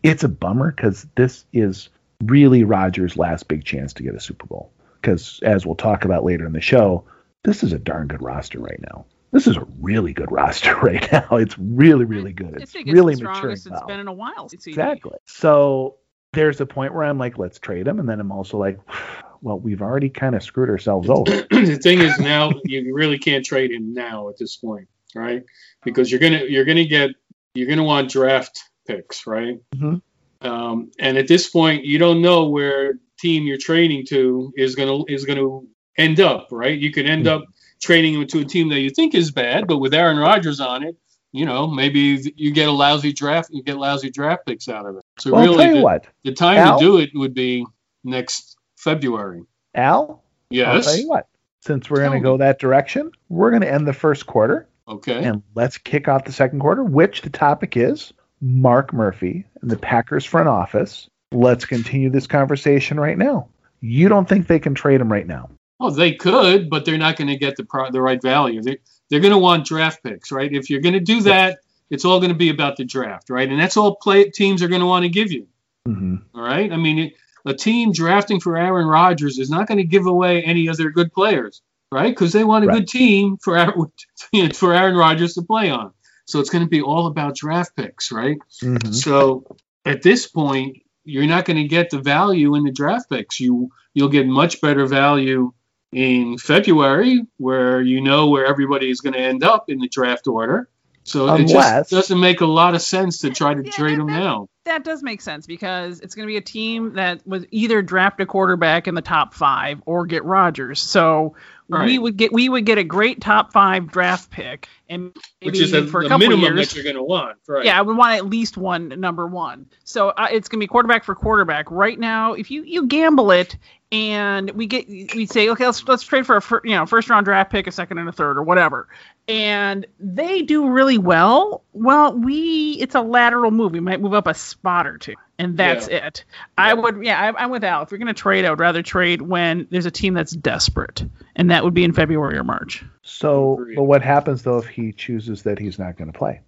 It's 0.04 0.24
a 0.24 0.30
bummer 0.30 0.72
because 0.72 1.06
this 1.16 1.46
is 1.54 1.90
really 2.26 2.64
Rodgers' 2.64 3.18
last 3.18 3.48
big 3.48 3.64
chance 3.64 3.94
to 3.94 4.04
get 4.04 4.16
a 4.16 4.20
Super 4.20 4.46
Bowl. 4.46 4.72
Because 5.02 5.40
as 5.44 5.66
we'll 5.66 5.76
talk 5.76 6.06
about 6.06 6.24
later 6.24 6.46
in 6.46 6.54
the 6.54 6.62
show, 6.62 7.04
this 7.44 7.64
is 7.64 7.74
a 7.74 7.80
darn 7.80 8.08
good 8.08 8.22
roster 8.22 8.60
right 8.60 8.80
now. 8.82 9.06
This 9.32 9.48
is 9.48 9.58
a 9.58 9.66
really 9.80 10.14
good 10.14 10.32
roster 10.32 10.76
right 10.78 11.10
now. 11.12 11.28
It's 11.38 11.58
really, 11.58 12.06
really 12.06 12.34
good. 12.34 12.56
I 12.58 12.62
It's 12.64 12.72
think 12.72 12.88
really 12.92 13.14
it's 13.14 13.22
the 13.22 13.28
maturing 13.28 13.56
strongest 13.56 13.68
it's 13.68 13.72
well. 13.74 13.88
been 13.88 14.00
in 14.00 14.08
a 14.08 14.14
while. 14.14 14.50
CD. 14.50 14.72
Exactly. 14.72 15.18
So 15.26 15.96
there's 16.34 16.62
a 16.62 16.66
point 16.66 16.94
where 16.94 17.04
I'm 17.04 17.18
like, 17.18 17.38
let's 17.38 17.58
trade 17.60 17.88
him, 17.88 18.00
and 18.00 18.08
then 18.08 18.20
I'm 18.20 18.32
also 18.32 18.58
like, 18.58 18.80
well, 19.42 19.60
we've 19.60 19.82
already 19.82 20.10
kind 20.10 20.36
of 20.36 20.44
screwed 20.44 20.70
ourselves 20.70 21.10
over. 21.10 21.24
the 21.52 21.80
thing 21.82 22.00
is 22.00 22.20
now 22.20 22.52
you 22.66 22.94
really 22.94 23.18
can't 23.18 23.44
trade 23.44 23.72
him 23.72 23.94
now 23.94 24.30
at 24.30 24.38
this 24.38 24.58
point, 24.58 24.88
right? 25.16 25.44
Because 25.84 26.12
you're 26.12 26.20
gonna 26.20 26.44
you're 26.48 26.66
gonna 26.66 26.86
get 26.86 27.10
you're 27.56 27.68
gonna 27.68 27.84
want 27.84 28.12
draft 28.12 28.60
picks, 28.88 29.26
right? 29.26 29.58
Mhm. 29.76 30.02
Um, 30.42 30.92
and 31.00 31.18
at 31.18 31.28
this 31.28 31.50
point, 31.50 31.86
you 31.86 31.98
don't 32.00 32.22
know 32.22 32.50
where 32.50 32.94
team 33.20 33.44
you're 33.44 33.58
training 33.58 34.06
to 34.08 34.52
is 34.58 34.76
gonna 34.76 35.04
is 35.08 35.26
gonna 35.26 35.60
end 35.98 36.20
up, 36.20 36.48
right? 36.52 36.78
You 36.78 36.92
could 36.92 37.06
end 37.06 37.28
up 37.28 37.44
training 37.82 38.16
him 38.16 38.28
to 38.28 38.40
a 38.40 38.46
team 38.46 38.70
that 38.70 38.80
you 38.80 38.90
think 38.90 39.14
is 39.14 39.32
bad, 39.32 39.68
but 39.68 39.78
with 39.78 39.94
Aaron 39.94 40.18
Rodgers 40.18 40.60
on 40.60 40.84
it, 40.84 40.96
you 41.32 41.46
know 41.46 41.68
maybe 41.68 42.34
you 42.36 42.52
get 42.52 42.68
a 42.68 42.72
lousy 42.72 43.14
draft, 43.14 43.50
you 43.52 43.64
get 43.64 43.78
lousy 43.78 44.10
draft 44.10 44.46
picks 44.48 44.68
out 44.68 44.86
of 44.86 44.98
it. 44.98 45.04
So 45.20 45.32
well, 45.34 45.44
really, 45.44 45.74
the, 45.74 45.82
what, 45.82 46.08
the 46.24 46.34
time 46.34 46.58
Al? 46.58 46.80
to 46.80 46.84
do 46.86 46.98
it 46.98 47.12
would 47.14 47.34
be 47.34 47.66
next 48.04 48.58
February. 48.78 49.44
Al. 49.76 50.10
I'll 50.10 50.22
Yes. 50.50 50.86
tell 50.86 50.98
you 50.98 51.08
what. 51.08 51.28
Since 51.62 51.90
we're 51.90 52.00
going 52.00 52.20
to 52.20 52.24
go 52.24 52.38
that 52.38 52.60
direction, 52.60 53.12
we're 53.30 53.52
going 53.52 53.62
to 53.62 53.72
end 53.72 53.88
the 53.88 53.94
first 53.94 54.26
quarter 54.26 54.68
Okay. 54.88 55.24
and 55.24 55.44
let's 55.54 55.78
kick 55.78 56.08
off 56.08 56.26
the 56.26 56.32
second 56.32 56.60
quarter, 56.60 56.84
which 56.84 57.22
the 57.22 57.30
topic 57.30 57.78
is 57.78 58.12
Mark 58.42 58.92
Murphy 58.94 59.46
and 59.62 59.70
the 59.70 59.78
Packers 59.78 60.26
front 60.26 60.48
office. 60.50 61.08
Let's 61.32 61.66
continue 61.66 62.10
this 62.10 62.28
conversation 62.28 63.00
right 63.00 63.18
now. 63.18 63.48
You 63.80 64.10
don't 64.10 64.28
think 64.28 64.48
they 64.48 64.60
can 64.60 64.76
trade 64.76 65.00
him 65.02 65.12
right 65.12 65.26
now? 65.26 65.50
Well, 65.80 65.92
they 65.92 66.14
could, 66.14 66.70
but 66.70 66.86
they're 66.86 66.98
not 66.98 67.16
going 67.18 67.30
to 67.30 67.38
get 67.38 67.56
the 67.56 67.64
pro- 67.64 67.90
the 67.92 68.02
right 68.02 68.22
value. 68.22 68.62
They 68.62 68.78
they're 69.10 69.20
going 69.20 69.32
to 69.34 69.38
want 69.40 69.66
draft 69.66 70.04
picks, 70.04 70.32
right? 70.32 70.52
If 70.52 70.70
you're 70.70 70.82
going 70.82 70.94
to 70.94 71.00
do 71.00 71.22
that, 71.22 71.60
it's 71.90 72.06
all 72.06 72.20
going 72.20 72.32
to 72.32 72.38
be 72.38 72.50
about 72.50 72.78
the 72.78 72.86
draft, 72.86 73.30
right? 73.30 73.50
And 73.50 73.60
that's 73.60 73.78
all 73.78 73.96
play 73.96 74.30
teams 74.30 74.62
are 74.62 74.68
going 74.68 74.82
to 74.82 74.88
want 74.88 75.04
to 75.04 75.10
give 75.10 75.32
you. 75.32 75.48
hmm 75.86 76.18
All 76.36 76.42
right. 76.44 76.72
I 76.72 76.78
mean, 76.78 77.00
it, 77.00 77.14
a 77.46 77.54
team 77.54 77.92
drafting 77.92 78.40
for 78.40 78.56
Aaron 78.58 78.86
Rodgers 78.88 79.40
is 79.40 79.50
not 79.50 79.68
going 79.68 79.80
to 79.80 79.84
give 79.84 80.06
away 80.06 80.44
any 80.44 80.68
of 80.68 80.78
their 80.78 80.92
good 80.92 81.12
players, 81.12 81.62
right? 81.92 82.10
Because 82.14 82.32
they 82.34 82.44
want 82.44 82.66
a 82.66 82.68
Right. 82.68 82.78
good 82.80 82.88
team 82.88 83.38
for 83.38 83.58
Aaron, 83.58 83.92
for 84.54 84.74
Aaron 84.74 84.96
Rodgers 84.96 85.34
to 85.36 85.42
play 85.42 85.72
on. 85.72 85.92
So 86.32 86.40
it's 86.40 86.50
going 86.50 86.64
to 86.64 86.70
be 86.70 86.82
all 86.82 87.08
about 87.08 87.36
draft 87.36 87.76
picks, 87.76 88.12
right? 88.12 88.38
hmm 88.62 88.92
So 88.92 89.46
at 89.86 90.02
this 90.02 90.28
point, 90.28 90.78
you're 91.04 91.28
not 91.28 91.46
going 91.46 91.58
to 91.58 91.68
get 91.68 91.90
the 91.90 92.00
value 92.00 92.56
in 92.56 92.64
the 92.64 92.72
draft 92.72 93.10
picks. 93.10 93.40
You 93.40 93.72
you'll 93.94 94.10
get 94.10 94.28
much 94.28 94.62
better 94.62 94.86
value 94.86 95.52
in 95.92 96.38
February, 96.38 97.22
where 97.38 97.82
you 97.82 98.02
know 98.02 98.30
where 98.30 98.46
everybody 98.46 98.90
is 98.90 99.02
going 99.02 99.14
to 99.14 99.20
end 99.20 99.44
up 99.44 99.66
in 99.70 99.80
the 99.80 99.90
draft 99.90 100.28
order. 100.28 100.70
So 101.04 101.34
it 101.34 101.48
just 101.48 101.90
doesn't 101.90 102.20
make 102.20 102.42
a 102.42 102.46
lot 102.46 102.76
of 102.76 102.82
sense 102.82 103.20
to 103.20 103.32
try 103.32 103.54
to 103.54 103.64
Yeah, 103.64 103.72
trade 103.72 104.00
them 104.00 104.08
now. 104.08 104.48
That 104.66 104.84
does 104.84 105.02
make 105.02 105.22
sense 105.22 105.48
because 105.48 106.00
it's 106.00 106.14
going 106.14 106.28
to 106.28 106.32
be 106.32 106.38
a 106.38 106.42
team 106.42 106.94
that 106.94 107.26
was 107.26 107.46
either 107.50 107.82
draft 107.82 108.22
a 108.22 108.28
quarterback 108.28 108.88
in 108.88 108.94
the 108.94 109.02
top 109.02 109.34
five 109.34 109.82
or 109.88 110.06
get 110.06 110.24
Rodgers. 110.24 110.80
So 110.80 111.36
we 111.80 111.98
would 112.00 112.18
get 112.18 112.32
we 112.32 112.50
would 112.50 112.66
get 112.66 112.78
a 112.78 112.84
great 112.84 113.22
top 113.22 113.54
five 113.54 113.92
draft 113.92 114.30
pick, 114.30 114.68
and 114.90 115.16
maybe 115.40 115.52
Which 115.52 115.60
is 115.60 115.74
a, 115.74 115.88
for 115.88 116.02
a 116.02 116.04
the 116.04 116.10
couple 116.10 116.28
minimum 116.28 116.56
years. 116.56 116.70
that 116.70 116.76
you're 116.76 116.84
going 116.84 116.96
to 116.98 117.04
want, 117.04 117.38
right? 117.48 117.66
Yeah, 117.66 117.78
I 117.78 117.82
would 117.82 117.96
want 117.98 118.16
at 118.16 118.26
least 118.26 118.58
one 118.58 118.90
number 119.00 119.26
one. 119.28 119.68
So 119.84 120.10
uh, 120.10 120.28
it's 120.32 120.50
gonna 120.50 120.60
be 120.60 120.68
quarterback 120.68 121.04
for 121.04 121.16
quarterback. 121.16 121.72
Right 121.72 121.98
now, 122.00 122.34
if 122.34 122.52
you 122.52 122.64
you 122.64 122.88
gamble 122.88 123.32
it 123.32 123.58
and 123.92 124.52
we 124.52 124.68
get 124.68 124.88
we 124.88 125.26
say 125.26 125.50
okay, 125.50 125.66
let's 125.66 125.86
let's 125.88 126.04
trade 126.04 126.26
for 126.26 126.38
a 126.38 126.42
fir- 126.42 126.62
you 126.64 126.76
know 126.76 126.86
first 126.86 127.10
round 127.10 127.26
draft 127.26 127.52
pick, 127.52 127.68
a 127.68 127.72
second 127.72 127.98
and 127.98 128.08
a 128.08 128.12
third 128.12 128.38
or 128.38 128.44
whatever, 128.44 128.88
and 129.28 129.86
they 130.00 130.42
do 130.42 130.70
really 130.70 130.98
well. 130.98 131.64
Well, 131.74 132.14
we 132.18 132.78
it's 132.80 132.96
a 132.96 133.02
lateral 133.02 133.52
move. 133.52 133.74
We 133.74 133.80
might 133.80 134.02
move 134.02 134.14
up 134.14 134.28
a 134.28 134.34
spot 134.34 134.88
or 134.88 134.98
two, 134.98 135.16
and 135.42 135.58
that's 135.58 135.88
it. 135.88 136.24
I 136.58 136.74
would 136.74 137.04
yeah, 137.04 137.20
I, 137.20 137.44
I'm 137.44 137.50
with 137.52 137.64
Al. 137.64 137.82
If 137.82 137.92
you're 137.92 137.98
gonna 137.98 138.14
trade, 138.14 138.46
I 138.46 138.50
would 138.52 138.60
rather 138.60 138.84
trade 138.84 139.22
when 139.22 139.68
there's 139.72 139.86
a 139.88 139.92
team 139.92 140.14
that's 140.14 140.32
desperate, 140.32 141.04
and 141.36 141.50
that 141.50 141.64
would 141.64 141.74
be 141.74 141.84
in 141.84 141.94
February 141.94 142.38
or 142.38 142.44
March. 142.44 142.84
So, 143.02 143.54
Agreed. 143.54 143.76
but 143.76 143.84
what 143.84 144.02
happens 144.02 144.44
though 144.44 144.60
if 144.60 144.68
he 144.68 144.94
chooses 144.94 145.44
that 145.44 145.58
he's 145.58 145.80
not 145.80 145.98
going 145.98 146.12
to 146.12 146.18
play? 146.18 146.42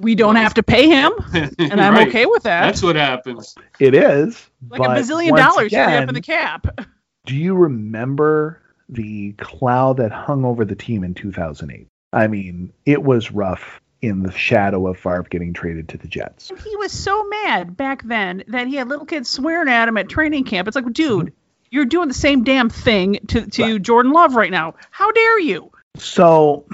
We 0.00 0.14
don't 0.14 0.36
have 0.36 0.54
to 0.54 0.62
pay 0.62 0.88
him, 0.88 1.12
and 1.58 1.80
I'm 1.80 1.94
Right. 1.94 2.08
okay 2.08 2.26
with 2.26 2.44
that. 2.44 2.66
That's 2.66 2.82
what 2.82 2.94
happens. 2.96 3.54
It 3.80 3.94
is 3.94 4.48
like 4.70 4.80
a 4.80 4.84
bazillion 4.84 5.32
once 5.32 5.42
dollars 5.42 5.72
free 5.72 5.80
up 5.80 6.08
in 6.08 6.14
the 6.14 6.20
cap. 6.20 6.66
Do 7.26 7.34
you 7.34 7.54
remember 7.54 8.62
the 8.88 9.32
cloud 9.32 9.96
that 9.98 10.12
hung 10.12 10.44
over 10.44 10.64
the 10.64 10.74
team 10.76 11.04
in 11.04 11.14
2008? 11.14 11.88
I 12.12 12.26
mean, 12.26 12.72
it 12.86 13.02
was 13.02 13.32
rough 13.32 13.80
in 14.00 14.22
the 14.22 14.32
shadow 14.32 14.86
of 14.86 14.98
Favre 14.98 15.24
getting 15.28 15.52
traded 15.52 15.88
to 15.88 15.98
the 15.98 16.08
Jets. 16.08 16.52
He 16.64 16.76
was 16.76 16.92
so 16.92 17.24
mad 17.28 17.76
back 17.76 18.02
then 18.04 18.44
that 18.48 18.68
he 18.68 18.76
had 18.76 18.88
little 18.88 19.06
kids 19.06 19.28
swearing 19.28 19.68
at 19.68 19.88
him 19.88 19.96
at 19.96 20.08
training 20.08 20.44
camp. 20.44 20.68
It's 20.68 20.76
like, 20.76 20.92
dude, 20.92 21.26
mm-hmm. 21.26 21.34
you're 21.70 21.84
doing 21.84 22.08
the 22.08 22.14
same 22.14 22.44
damn 22.44 22.70
thing 22.70 23.18
to 23.28 23.46
to 23.46 23.62
Right. 23.62 23.82
Jordan 23.82 24.12
Love 24.12 24.36
right 24.36 24.50
now. 24.50 24.74
How 24.90 25.10
dare 25.10 25.40
you? 25.40 25.72
So 25.96 26.64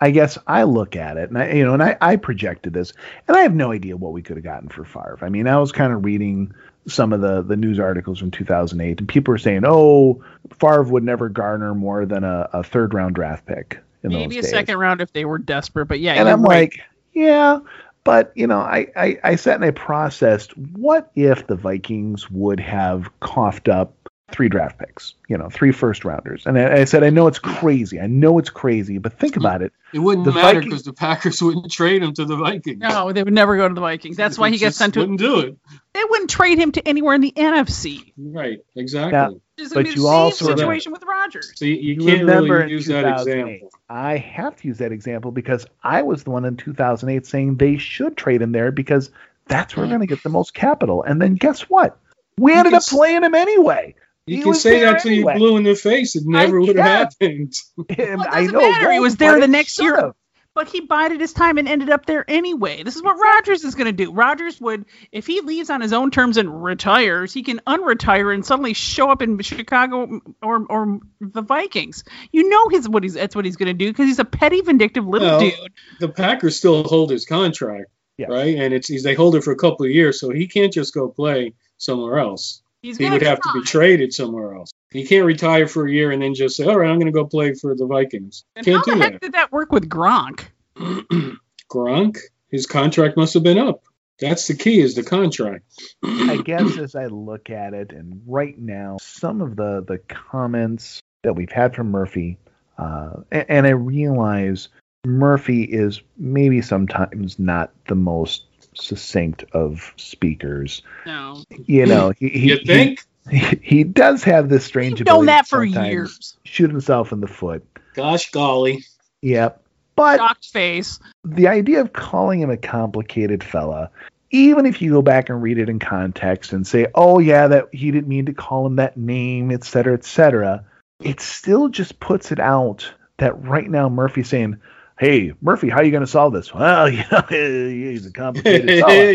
I 0.00 0.12
guess 0.12 0.38
I 0.46 0.62
look 0.62 0.94
at 0.96 1.16
it 1.16 1.28
and 1.30 1.38
I 1.38 1.52
you 1.52 1.64
know 1.64 1.74
and 1.74 1.82
I, 1.82 1.96
I 2.00 2.16
projected 2.16 2.72
this 2.72 2.92
and 3.26 3.36
I 3.36 3.42
have 3.42 3.54
no 3.54 3.72
idea 3.72 3.96
what 3.96 4.12
we 4.12 4.22
could 4.22 4.36
have 4.36 4.44
gotten 4.44 4.68
for 4.68 4.84
Favre. 4.84 5.18
I 5.22 5.28
mean, 5.28 5.48
I 5.48 5.58
was 5.58 5.72
kind 5.72 5.92
of 5.92 6.04
reading 6.04 6.54
some 6.86 7.12
of 7.12 7.20
the 7.20 7.42
the 7.42 7.56
news 7.56 7.80
articles 7.80 8.20
from 8.20 8.30
2008 8.30 9.00
and 9.00 9.08
people 9.08 9.32
were 9.32 9.38
saying, 9.38 9.62
"Oh, 9.66 10.22
Favre 10.60 10.84
would 10.84 11.04
never 11.04 11.28
garner 11.28 11.74
more 11.74 12.06
than 12.06 12.22
a, 12.22 12.48
a 12.52 12.62
third 12.62 12.94
round 12.94 13.16
draft 13.16 13.44
pick." 13.44 13.80
Maybe 14.02 14.38
a 14.38 14.42
days. 14.42 14.50
second 14.50 14.78
round 14.78 15.00
if 15.00 15.12
they 15.12 15.24
were 15.24 15.38
desperate, 15.38 15.86
but 15.86 16.00
yeah, 16.00 16.14
and 16.14 16.28
I'm 16.28 16.42
right. 16.42 16.70
like, 16.72 16.80
yeah, 17.12 17.60
but 18.04 18.32
you 18.34 18.46
know, 18.46 18.60
I, 18.60 18.86
I 18.96 19.18
I 19.22 19.36
sat 19.36 19.56
and 19.56 19.64
I 19.64 19.70
processed 19.70 20.56
what 20.56 21.10
if 21.14 21.46
the 21.46 21.56
Vikings 21.56 22.30
would 22.30 22.60
have 22.60 23.10
coughed 23.20 23.68
up 23.68 24.09
three 24.32 24.48
draft 24.48 24.78
picks, 24.78 25.14
you 25.28 25.36
know, 25.36 25.48
three 25.50 25.72
first 25.72 26.04
rounders, 26.04 26.46
and 26.46 26.58
I, 26.58 26.80
I 26.80 26.84
said, 26.84 27.02
I 27.04 27.10
know 27.10 27.26
it's 27.26 27.38
crazy, 27.38 28.00
I 28.00 28.06
know 28.06 28.38
it's 28.38 28.50
crazy, 28.50 28.98
but 28.98 29.18
think 29.18 29.36
about 29.36 29.62
it. 29.62 29.72
It 29.92 29.98
wouldn't 29.98 30.24
The 30.24 30.32
matter 30.32 30.60
because 30.60 30.82
the 30.84 30.92
Packers 30.92 31.42
wouldn't 31.42 31.70
trade 31.70 32.02
him 32.02 32.14
to 32.14 32.24
the 32.24 32.36
Vikings. 32.36 32.78
no, 32.78 33.12
they 33.12 33.22
would 33.22 33.32
never 33.32 33.56
go 33.56 33.66
to 33.68 33.74
the 33.74 33.80
Vikings. 33.80 34.16
That's 34.16 34.38
why 34.38 34.50
he 34.50 34.58
gets 34.58 34.76
sent 34.76 34.94
to. 34.94 35.00
Wouldn't 35.00 35.18
do 35.18 35.40
it. 35.40 35.56
They 35.92 36.02
wouldn't 36.08 36.30
trade 36.30 36.58
him 36.58 36.72
to 36.72 36.86
anywhere 36.88 37.14
in 37.14 37.20
the 37.20 37.32
NFC. 37.36 38.12
Right. 38.16 38.60
Exactly. 38.76 39.12
Yeah. 39.12 39.30
It's 39.58 39.72
gonna 39.74 39.82
But 39.82 39.84
be 39.84 39.90
you 39.90 39.96
the 39.96 40.02
same 40.02 40.06
also 40.10 40.44
remember- 40.46 40.60
situation 40.60 40.92
with 40.92 41.02
Rodgers. 41.02 41.52
So 41.56 41.64
you, 41.64 41.74
you 41.74 41.94
You 41.94 42.06
can't 42.06 42.20
remember 42.20 42.58
really 42.58 42.70
use 42.72 42.86
that 42.86 43.04
example. 43.06 43.70
I 43.88 44.16
have 44.18 44.56
to 44.56 44.68
use 44.68 44.78
that 44.78 44.92
example 44.92 45.32
because 45.32 45.66
I 45.82 46.02
was 46.02 46.22
the 46.24 46.30
one 46.30 46.44
in 46.44 46.56
2008 46.56 47.26
saying 47.26 47.56
they 47.56 47.76
should 47.76 48.16
trade 48.16 48.40
him 48.40 48.52
there 48.52 48.70
because 48.70 49.10
that's 49.46 49.76
where 49.76 49.84
we're 49.84 49.88
going 49.90 50.00
to 50.00 50.06
get 50.06 50.22
the 50.22 50.28
most 50.28 50.54
capital. 50.54 51.02
And 51.02 51.20
then 51.20 51.34
guess 51.34 51.62
what? 51.62 51.98
We 52.38 52.52
ended 52.54 52.72
up 52.72 52.84
playing 52.84 53.24
him 53.24 53.34
anyway. 53.34 53.96
You 54.26 54.36
He 54.36 54.42
can 54.42 54.54
say 54.54 54.80
that 54.80 55.00
till 55.02 55.12
anyway. 55.12 55.32
you 55.34 55.38
blew 55.38 55.56
in 55.56 55.64
the 55.64 55.74
face. 55.74 56.14
It 56.16 56.24
never 56.26 56.60
would 56.60 56.76
have 56.76 56.86
happened. 56.86 57.54
And 57.88 58.18
Well, 58.18 58.26
it 58.26 58.28
I 58.30 58.46
know 58.46 58.60
matter. 58.60 58.92
He 58.92 59.00
was 59.00 59.16
there 59.16 59.34
but 59.34 59.40
the 59.40 59.48
next 59.48 59.78
year. 59.80 59.96
should've. 59.96 60.14
But 60.52 60.68
he 60.68 60.80
bided 60.80 61.20
his 61.20 61.32
time 61.32 61.58
and 61.58 61.68
ended 61.68 61.90
up 61.90 62.06
there 62.06 62.24
anyway. 62.28 62.82
This 62.82 62.96
is 62.96 63.02
what 63.04 63.16
Rodgers 63.18 63.62
is 63.64 63.76
going 63.76 63.86
to 63.86 63.92
do. 63.92 64.12
Rodgers 64.12 64.60
would, 64.60 64.84
if 65.12 65.24
he 65.24 65.40
leaves 65.42 65.70
on 65.70 65.80
his 65.80 65.92
own 65.92 66.10
terms 66.10 66.36
and 66.38 66.62
retires, 66.64 67.32
he 67.32 67.44
can 67.44 67.60
unretire 67.68 68.34
and 68.34 68.44
suddenly 68.44 68.74
show 68.74 69.10
up 69.10 69.22
in 69.22 69.38
Chicago 69.38 70.20
or 70.42 70.66
or 70.68 70.98
the 71.20 71.42
Vikings. 71.42 72.02
You 72.32 72.48
know 72.48 72.68
his 72.68 72.88
what 72.88 73.04
he's 73.04 73.14
that's 73.14 73.34
what 73.36 73.44
he's 73.44 73.56
going 73.56 73.68
to 73.68 73.74
do 73.74 73.88
because 73.90 74.06
he's 74.06 74.18
a 74.18 74.24
petty, 74.24 74.60
vindictive 74.60 75.06
little 75.06 75.28
Well, 75.28 75.40
dude. 75.40 75.72
The 76.00 76.08
Packers 76.08 76.56
still 76.56 76.82
hold 76.82 77.10
his 77.10 77.24
contract, 77.26 77.86
Yeah. 78.18 78.26
right? 78.26 78.56
And 78.56 78.74
it's 78.74 78.88
he's, 78.88 79.04
they 79.04 79.14
hold 79.14 79.36
it 79.36 79.44
for 79.44 79.52
a 79.52 79.56
couple 79.56 79.86
of 79.86 79.92
years, 79.92 80.18
so 80.18 80.30
he 80.30 80.48
can't 80.48 80.72
just 80.72 80.92
go 80.92 81.08
play 81.08 81.54
somewhere 81.78 82.18
else. 82.18 82.60
He's 82.82 82.96
He 82.96 83.10
would 83.10 83.22
have 83.22 83.40
to 83.40 83.50
be 83.52 83.62
traded 83.62 84.14
somewhere 84.14 84.54
else. 84.54 84.72
He 84.90 85.06
can't 85.06 85.26
retire 85.26 85.66
for 85.66 85.86
a 85.86 85.92
year 85.92 86.10
and 86.10 86.22
then 86.22 86.34
just 86.34 86.56
say, 86.56 86.64
"All 86.64 86.78
right, 86.78 86.88
I'm 86.88 86.96
going 86.96 87.06
to 87.06 87.12
go 87.12 87.26
play 87.26 87.54
for 87.54 87.74
the 87.74 87.86
Vikings." 87.86 88.44
And 88.56 88.64
Can't 88.64 88.78
how 88.78 88.84
the 88.84 88.92
do 88.92 89.00
heck 89.00 89.12
that. 89.12 89.20
did 89.20 89.32
that 89.32 89.52
work 89.52 89.70
with 89.70 89.88
Gronk? 89.88 90.46
Gronk, 91.70 92.18
his 92.50 92.66
contract 92.66 93.16
must 93.16 93.34
have 93.34 93.42
been 93.42 93.58
up. 93.58 93.82
That's 94.18 94.46
the 94.48 94.54
key 94.54 94.80
is 94.80 94.94
the 94.94 95.02
contract. 95.02 95.64
I 96.02 96.38
guess 96.44 96.78
as 96.78 96.94
I 96.94 97.06
look 97.06 97.50
at 97.50 97.74
it, 97.74 97.92
and 97.92 98.22
right 98.26 98.58
now, 98.58 98.96
some 99.00 99.40
of 99.40 99.56
the 99.56 99.84
the 99.86 99.98
comments 99.98 101.00
that 101.22 101.34
we've 101.34 101.52
had 101.52 101.74
from 101.74 101.90
Murphy, 101.90 102.38
uh, 102.78 103.20
and, 103.30 103.46
and 103.48 103.66
I 103.66 103.70
realize 103.70 104.68
Murphy 105.04 105.64
is 105.64 106.02
maybe 106.18 106.60
sometimes 106.60 107.38
not 107.38 107.72
the 107.88 107.94
most 107.94 108.44
succinct 108.74 109.44
of 109.52 109.92
speakers. 109.96 110.82
No, 111.06 111.44
You 111.66 111.86
know, 111.86 112.12
he 112.18 112.28
he, 112.28 112.48
you 112.50 112.58
think? 112.58 113.04
he, 113.30 113.38
he 113.62 113.84
does 113.84 114.22
have 114.24 114.48
this 114.48 114.64
strange 114.64 115.00
we've 115.00 115.06
known 115.06 115.26
that 115.26 115.46
for 115.48 115.64
years. 115.64 116.36
Shoot 116.44 116.70
himself 116.70 117.12
in 117.12 117.20
the 117.20 117.26
foot. 117.26 117.64
Gosh 117.94 118.30
golly. 118.30 118.84
Yep. 119.22 119.62
But 119.96 120.16
Shocked 120.18 120.46
face. 120.46 120.98
the 121.24 121.48
idea 121.48 121.80
of 121.80 121.92
calling 121.92 122.40
him 122.40 122.48
a 122.50 122.56
complicated 122.56 123.44
fella, 123.44 123.90
even 124.30 124.64
if 124.64 124.80
you 124.80 124.92
go 124.92 125.02
back 125.02 125.28
and 125.28 125.42
read 125.42 125.58
it 125.58 125.68
in 125.68 125.78
context 125.78 126.52
and 126.52 126.66
say, 126.66 126.86
"Oh 126.94 127.18
yeah, 127.18 127.48
that 127.48 127.68
he 127.72 127.90
didn't 127.90 128.08
mean 128.08 128.26
to 128.26 128.32
call 128.32 128.66
him 128.66 128.76
that 128.76 128.96
name," 128.96 129.50
et 129.50 129.64
cetera, 129.64 129.92
et 129.94 130.04
cetera, 130.04 130.64
it 131.02 131.20
still 131.20 131.68
just 131.68 132.00
puts 132.00 132.32
it 132.32 132.38
out 132.40 132.90
that 133.18 133.42
right 133.44 133.68
now 133.68 133.88
Murphy's 133.90 134.28
saying, 134.28 134.58
"Hey, 135.00 135.34
Murphy, 135.42 135.70
how 135.70 135.78
are 135.78 135.84
you 135.84 135.92
going 135.92 136.06
to 136.06 136.08
solve 136.12 136.34
this?" 136.34 136.54
Well, 136.54 136.90
you 136.90 137.04
know, 137.12 137.22
he's 137.30 138.06
a 138.06 138.12
yeah, 138.44 138.52
complicated 138.52 138.70
yeah, 138.70 138.86
fella. 138.86 139.12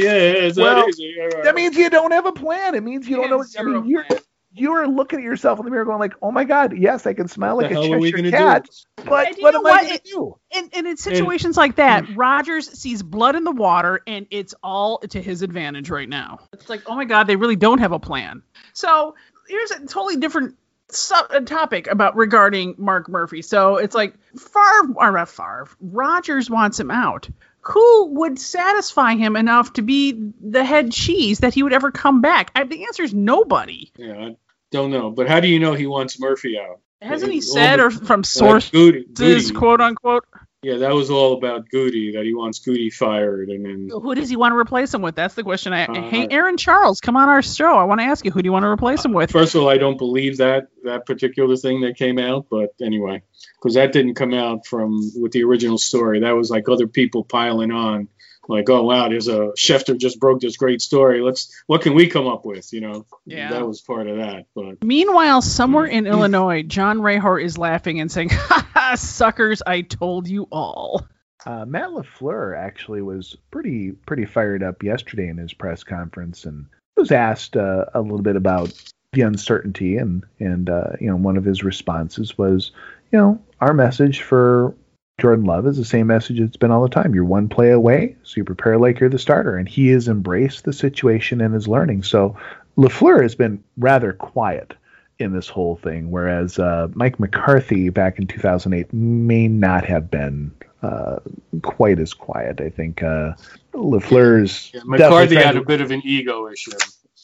it's 0.48 0.58
Well, 0.58 0.76
not 0.78 0.89
easy. 0.89 1.15
All 1.21 1.30
right. 1.30 1.43
That 1.43 1.56
means 1.56 1.78
you 1.78 1.89
don't 1.89 2.12
have 2.12 2.28
a 2.28 2.34
plan. 2.34 2.76
It 2.76 2.84
means 2.84 3.08
you 3.08 3.15
He 3.15 3.15
don't 3.17 3.30
know. 3.30 3.41
had 3.41 3.48
I 3.58 3.63
mean, 3.63 3.86
you're 3.86 4.06
plan. 4.08 4.21
you're 4.54 4.88
looking 4.88 5.19
at 5.19 5.26
yourself 5.26 5.60
in 5.60 5.65
the 5.65 5.71
mirror, 5.71 5.86
going 5.86 6.00
like, 6.00 6.15
"Oh 6.21 6.32
my 6.32 6.45
God, 6.45 6.78
yes, 6.78 7.08
I 7.08 7.13
can 7.13 7.28
smile 7.30 7.58
what 7.58 7.63
like 7.63 7.69
the 7.69 7.71
a 7.71 7.76
hell 7.76 7.93
are 7.93 8.00
we 8.00 8.12
Cheshire 8.12 8.13
going 8.13 8.26
to 8.26 8.32
cat." 8.32 8.65
do? 8.65 8.69
But 9.06 9.30
And 9.30 9.38
what 9.39 9.56
am 9.56 9.63
what? 9.63 9.74
I 9.74 9.84
going 9.84 9.98
to 9.98 10.04
do? 10.04 10.38
And, 10.56 10.69
and 10.74 10.88
in 10.88 10.98
situations 10.98 11.58
like 11.58 11.76
that, 11.78 12.06
hmm. 12.06 12.15
Rodgers 12.15 12.71
sees 12.80 13.04
blood 13.04 13.36
in 13.36 13.43
the 13.43 13.52
water, 13.52 14.02
and 14.08 14.28
it's 14.32 14.56
all 14.63 15.00
to 15.00 15.21
his 15.21 15.41
advantage 15.41 15.89
right 15.89 16.10
now. 16.10 16.39
It's 16.54 16.69
like, 16.69 16.84
oh 16.88 16.95
my 16.95 17.06
God, 17.06 17.28
they 17.28 17.36
really 17.36 17.56
don't 17.58 17.80
have 17.80 17.91
a 17.91 18.00
plan. 18.00 18.43
So 18.74 19.15
here's 19.48 19.71
a 19.71 19.80
totally 19.86 20.17
different 20.17 20.56
sub- 20.89 21.32
uh, 21.32 21.39
topic 21.41 21.88
about 21.88 22.15
regarding 22.15 22.76
Mark 22.78 23.10
Murphy. 23.10 23.41
So 23.41 23.78
it's 23.78 23.95
like 23.95 24.15
Favre, 24.38 24.93
or 24.95 25.12
not 25.12 25.30
Favre, 25.30 25.67
Rodgers 25.80 26.50
wants 26.50 26.80
him 26.80 26.91
out. 26.91 27.30
Who 27.62 28.08
would 28.19 28.38
satisfy 28.38 29.15
him 29.15 29.36
enough 29.36 29.74
to 29.74 29.82
be 29.82 30.32
the 30.39 30.63
head 30.63 30.91
cheese 30.91 31.39
that 31.39 31.56
he 31.56 31.63
would 31.63 31.74
ever 31.74 31.91
come 31.91 32.21
back? 32.21 32.52
I, 32.56 32.63
the 32.63 32.86
answer 32.86 33.04
is 33.04 33.13
nobody. 33.13 33.91
Yeah, 33.98 34.13
I 34.13 34.36
don't 34.71 34.91
know. 34.91 35.10
But 35.10 35.28
how 35.28 35.39
do 35.39 35.48
you 35.48 35.60
know 35.60 35.74
he 35.74 35.88
wants 35.88 36.19
Murphy 36.19 36.60
out? 36.60 36.80
Hasn't 37.02 37.32
he 37.32 37.41
said, 37.41 37.80
or 37.80 37.89
from 37.91 38.24
sources, 38.24 38.69
Goody, 38.71 39.06
Goody. 39.12 39.52
quote 39.52 39.82
unquote? 39.82 40.26
Yeah, 40.65 40.78
that 40.78 40.95
was 40.95 41.12
all 41.12 41.34
about 41.34 41.69
Goody, 41.69 42.13
that 42.13 42.23
he 42.23 42.34
wants 42.34 42.58
Goody 42.58 42.89
fired. 42.89 43.49
And 43.49 43.63
then 43.63 43.89
Who 43.91 44.15
does 44.15 44.30
he 44.30 44.36
want 44.36 44.54
to 44.54 44.58
replace 44.58 44.91
him 44.91 45.04
with? 45.04 45.13
That's 45.13 45.36
the 45.36 45.43
question. 45.43 45.73
I 45.73 45.86
Uh, 45.86 46.10
hey, 46.10 46.28
Aaron 46.32 46.58
Charles, 46.58 47.01
come 47.01 47.15
on 47.15 47.30
our 47.30 47.43
show. 47.43 47.78
I 47.78 47.84
want 47.84 48.01
to 48.01 48.06
ask 48.06 48.25
you, 48.25 48.32
who 48.32 48.41
do 48.41 48.47
you 48.47 48.51
want 48.51 48.63
to 48.63 48.69
replace 48.69 49.06
him 49.06 49.13
with? 49.13 49.32
First 49.32 49.54
of 49.54 49.62
all, 49.62 49.69
I 49.69 49.78
don't 49.78 49.99
believe 49.99 50.38
that 50.38 50.69
that 50.84 51.06
particular 51.06 51.56
thing 51.56 51.82
that 51.82 51.97
came 51.97 52.17
out, 52.17 52.47
but 52.49 52.73
anyway, 52.82 53.21
because 53.60 53.75
that 53.75 53.91
didn't 53.93 54.15
come 54.15 54.34
out 54.34 54.65
from 54.65 55.12
with 55.17 55.34
the 55.34 55.43
original 55.43 55.78
story. 55.78 56.21
That 56.21 56.32
was 56.32 56.49
like 56.49 56.67
other 56.67 56.88
people 56.88 57.23
piling 57.23 57.69
on, 57.69 58.08
like, 58.48 58.70
oh 58.70 58.84
wow, 58.84 59.10
there's 59.10 59.28
a 59.28 59.52
Schefter 59.58 59.98
just 59.98 60.20
broke 60.20 60.42
this 60.42 60.58
great 60.58 60.82
story. 60.82 61.22
Let's 61.22 61.52
what 61.68 61.82
can 61.82 61.94
we 61.96 62.08
come 62.08 62.28
up 62.28 62.46
with? 62.46 62.72
You 62.74 62.82
know, 62.82 63.06
Yeah. 63.26 63.50
that 63.52 63.68
was 63.68 63.82
part 63.82 64.08
of 64.08 64.18
that. 64.18 64.46
But 64.56 64.84
Meanwhile, 64.84 65.42
somewhere 65.42 65.86
in 65.86 66.08
Illinois, 66.08 66.64
John 66.64 67.00
Rahor 67.00 67.42
is 67.44 67.58
laughing 67.58 68.00
and 68.00 68.12
saying, 68.12 68.30
"Ha 68.32 68.68
ha, 68.74 68.96
suckers! 68.96 69.62
I 69.66 69.82
told 69.82 70.28
you 70.28 70.48
all." 70.52 71.06
Uh, 71.46 71.64
Matt 71.66 71.90
Lafleur 71.90 72.58
actually 72.58 73.02
was 73.04 73.38
pretty 73.52 73.92
pretty 73.92 74.26
fired 74.26 74.64
up 74.64 74.82
yesterday 74.84 75.28
in 75.28 75.38
his 75.38 75.54
press 75.54 75.84
conference 75.84 76.46
and 76.46 76.66
was 76.98 77.12
asked 77.12 77.56
uh, 77.56 77.86
a 77.94 78.02
little 78.02 78.22
bit 78.24 78.36
about 78.36 78.74
the 79.14 79.22
uncertainty 79.22 79.98
and 79.98 80.24
and 80.40 80.70
uh, 80.70 80.90
you 81.00 81.08
know 81.08 81.16
one 81.16 81.38
of 81.38 81.46
his 81.46 81.64
responses 81.64 82.38
was 82.38 82.72
you 83.12 83.20
know 83.20 83.40
our 83.62 83.74
message 83.74 84.22
for 84.22 84.76
Jordan 85.19 85.45
Love 85.45 85.65
is 85.65 85.78
the 85.78 85.86
same 85.86 86.08
message 86.08 86.39
it's 86.41 86.58
been 86.58 86.71
all 86.71 86.84
the 86.84 86.89
time. 86.89 87.15
You're 87.15 87.23
one 87.23 87.47
play 87.47 87.71
away, 87.71 88.17
so 88.23 88.34
you 88.36 88.43
prepare 88.43 88.78
like 88.78 88.99
you're 88.99 89.10
the 89.10 89.17
starter, 89.17 89.56
and 89.56 89.67
he 89.67 89.88
has 89.89 90.10
embraced 90.10 90.65
the 90.65 90.73
situation 90.73 91.39
and 91.39 91.56
is 91.56 91.67
learning. 91.69 92.04
So 92.04 92.36
Lafleur 92.78 93.21
has 93.21 93.34
been 93.34 93.63
rather 93.78 94.12
quiet 94.12 94.73
in 95.17 95.32
this 95.32 95.47
whole 95.47 95.78
thing, 95.78 96.12
whereas 96.12 96.60
uh, 96.60 96.89
Mike 96.93 97.17
McCarthy 97.17 97.88
back 97.89 98.19
in 98.19 98.28
2008 98.28 98.91
may 98.91 99.47
not 99.47 99.86
have 99.86 100.12
been 100.12 100.51
uh, 100.84 101.19
quite 101.62 101.99
as 101.99 102.13
quiet. 102.13 102.60
I 102.60 102.69
think 102.69 103.01
uh, 103.01 103.36
Lafleur's 103.73 104.71
yeah, 104.73 104.82
McCarthy 104.84 105.36
had 105.36 105.54
to- 105.54 105.62
a 105.62 105.65
bit 105.65 105.80
of 105.80 105.91
an 105.91 106.01
ego 106.04 106.49
issue, 106.51 106.71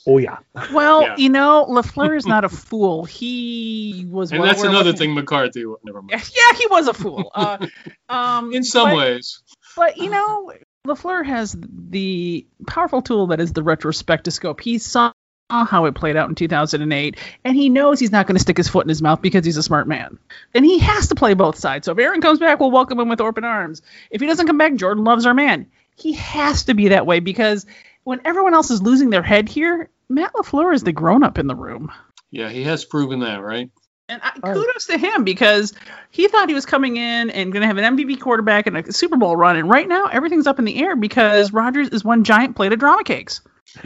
Oh 0.08 0.18
yeah, 0.18 0.38
Well, 0.74 1.04
Yeah. 1.04 1.16
you 1.18 1.30
know, 1.30 1.68
Lafleur 1.70 2.18
is 2.18 2.26
not 2.26 2.44
a 2.44 2.50
fool. 2.50 3.06
He 3.06 4.06
was. 4.10 4.32
and 4.32 4.40
well 4.42 4.50
that's 4.50 4.64
another 4.64 4.94
thing. 4.94 5.14
McCarthy, 5.14 5.64
never 5.84 6.02
mind. 6.02 6.12
Yeah, 6.36 6.58
he 6.58 6.66
was 6.68 6.88
a 6.88 6.94
fool. 6.94 7.32
Uh, 7.36 7.68
um, 8.10 8.52
In 8.54 8.64
some 8.64 8.90
but- 8.90 8.98
ways, 8.98 9.44
But 9.76 9.98
you 9.98 10.10
know, 10.10 10.54
Lafleur 10.88 11.24
has 11.26 11.56
the 11.60 12.48
powerful 12.66 13.04
tool 13.04 13.28
that 13.28 13.40
is 13.40 13.54
the 13.54 13.62
retrospectoscope. 13.62 14.60
He 14.62 14.80
saw 14.80 15.14
how 15.52 15.86
it 15.86 15.94
played 15.94 16.16
out 16.16 16.30
in 16.30 16.34
2008, 16.36 17.18
and 17.44 17.56
he 17.56 17.70
knows 17.70 18.00
he's 18.00 18.12
not 18.12 18.26
going 18.26 18.38
to 18.38 18.42
stick 18.42 18.58
his 18.58 18.70
foot 18.70 18.86
in 18.86 18.90
his 18.90 19.02
mouth 19.02 19.22
because 19.22 19.46
he's 19.46 19.58
a 19.58 19.64
smart 19.64 19.88
man. 19.88 20.18
And 20.54 20.66
he 20.66 20.80
has 20.80 21.10
to 21.10 21.16
play 21.16 21.34
both 21.36 21.58
sides. 21.60 21.86
So 21.86 21.92
if 21.92 22.00
Aaron 22.00 22.22
comes 22.22 22.40
back, 22.40 22.60
we'll 22.60 22.72
welcome 22.72 23.00
him 23.00 23.10
with 23.10 23.22
open 23.22 23.44
arms. 23.44 23.82
If 24.10 24.22
he 24.22 24.28
doesn't 24.28 24.48
come 24.48 24.58
back, 24.58 24.76
Jordan 24.76 25.04
loves 25.04 25.26
our 25.26 25.34
man. 25.34 25.68
He 25.98 26.14
has 26.14 26.64
to 26.64 26.74
be 26.74 26.88
that 26.88 27.06
way 27.06 27.20
because 27.20 27.66
when 28.04 28.22
everyone 28.26 28.54
else 28.54 28.72
is 28.72 28.82
losing 28.82 29.10
their 29.10 29.24
head 29.24 29.48
here, 29.50 29.90
Matt 30.10 30.34
Lafleur 30.34 30.74
is 30.74 30.84
the 30.84 30.92
grown 30.92 31.24
up 31.24 31.38
in 31.38 31.48
the 31.48 31.56
room. 31.56 31.92
yeah, 32.32 32.50
he 32.50 32.64
has 32.64 32.86
proven 32.86 33.20
that, 33.20 33.42
right? 33.42 33.70
And 34.10 34.22
I, 34.24 34.32
Oh. 34.44 34.54
kudos 34.54 34.88
to 34.88 34.98
him 34.98 35.24
because 35.24 35.74
he 36.10 36.28
thought 36.28 36.50
he 36.50 36.56
was 36.56 36.66
coming 36.66 36.98
in 36.98 37.30
and 37.30 37.52
going 37.54 37.62
to 37.62 37.68
have 37.68 37.78
an 37.78 37.98
MVP 37.98 38.20
quarterback 38.20 38.68
and 38.68 38.76
a 38.78 38.92
Super 38.92 39.16
Bowl 39.16 39.38
run. 39.38 39.56
And 39.56 39.70
right 39.70 39.88
now, 39.88 40.08
everything's 40.08 40.48
up 40.48 40.60
in 40.60 40.66
the 40.66 40.82
air 40.84 40.96
because 40.98 41.54
Rodgers 41.54 41.90
is 41.90 42.04
one 42.04 42.24
giant 42.26 42.56
plate 42.58 42.74
of 42.74 42.80
drama 42.80 43.04
cakes. 43.06 43.40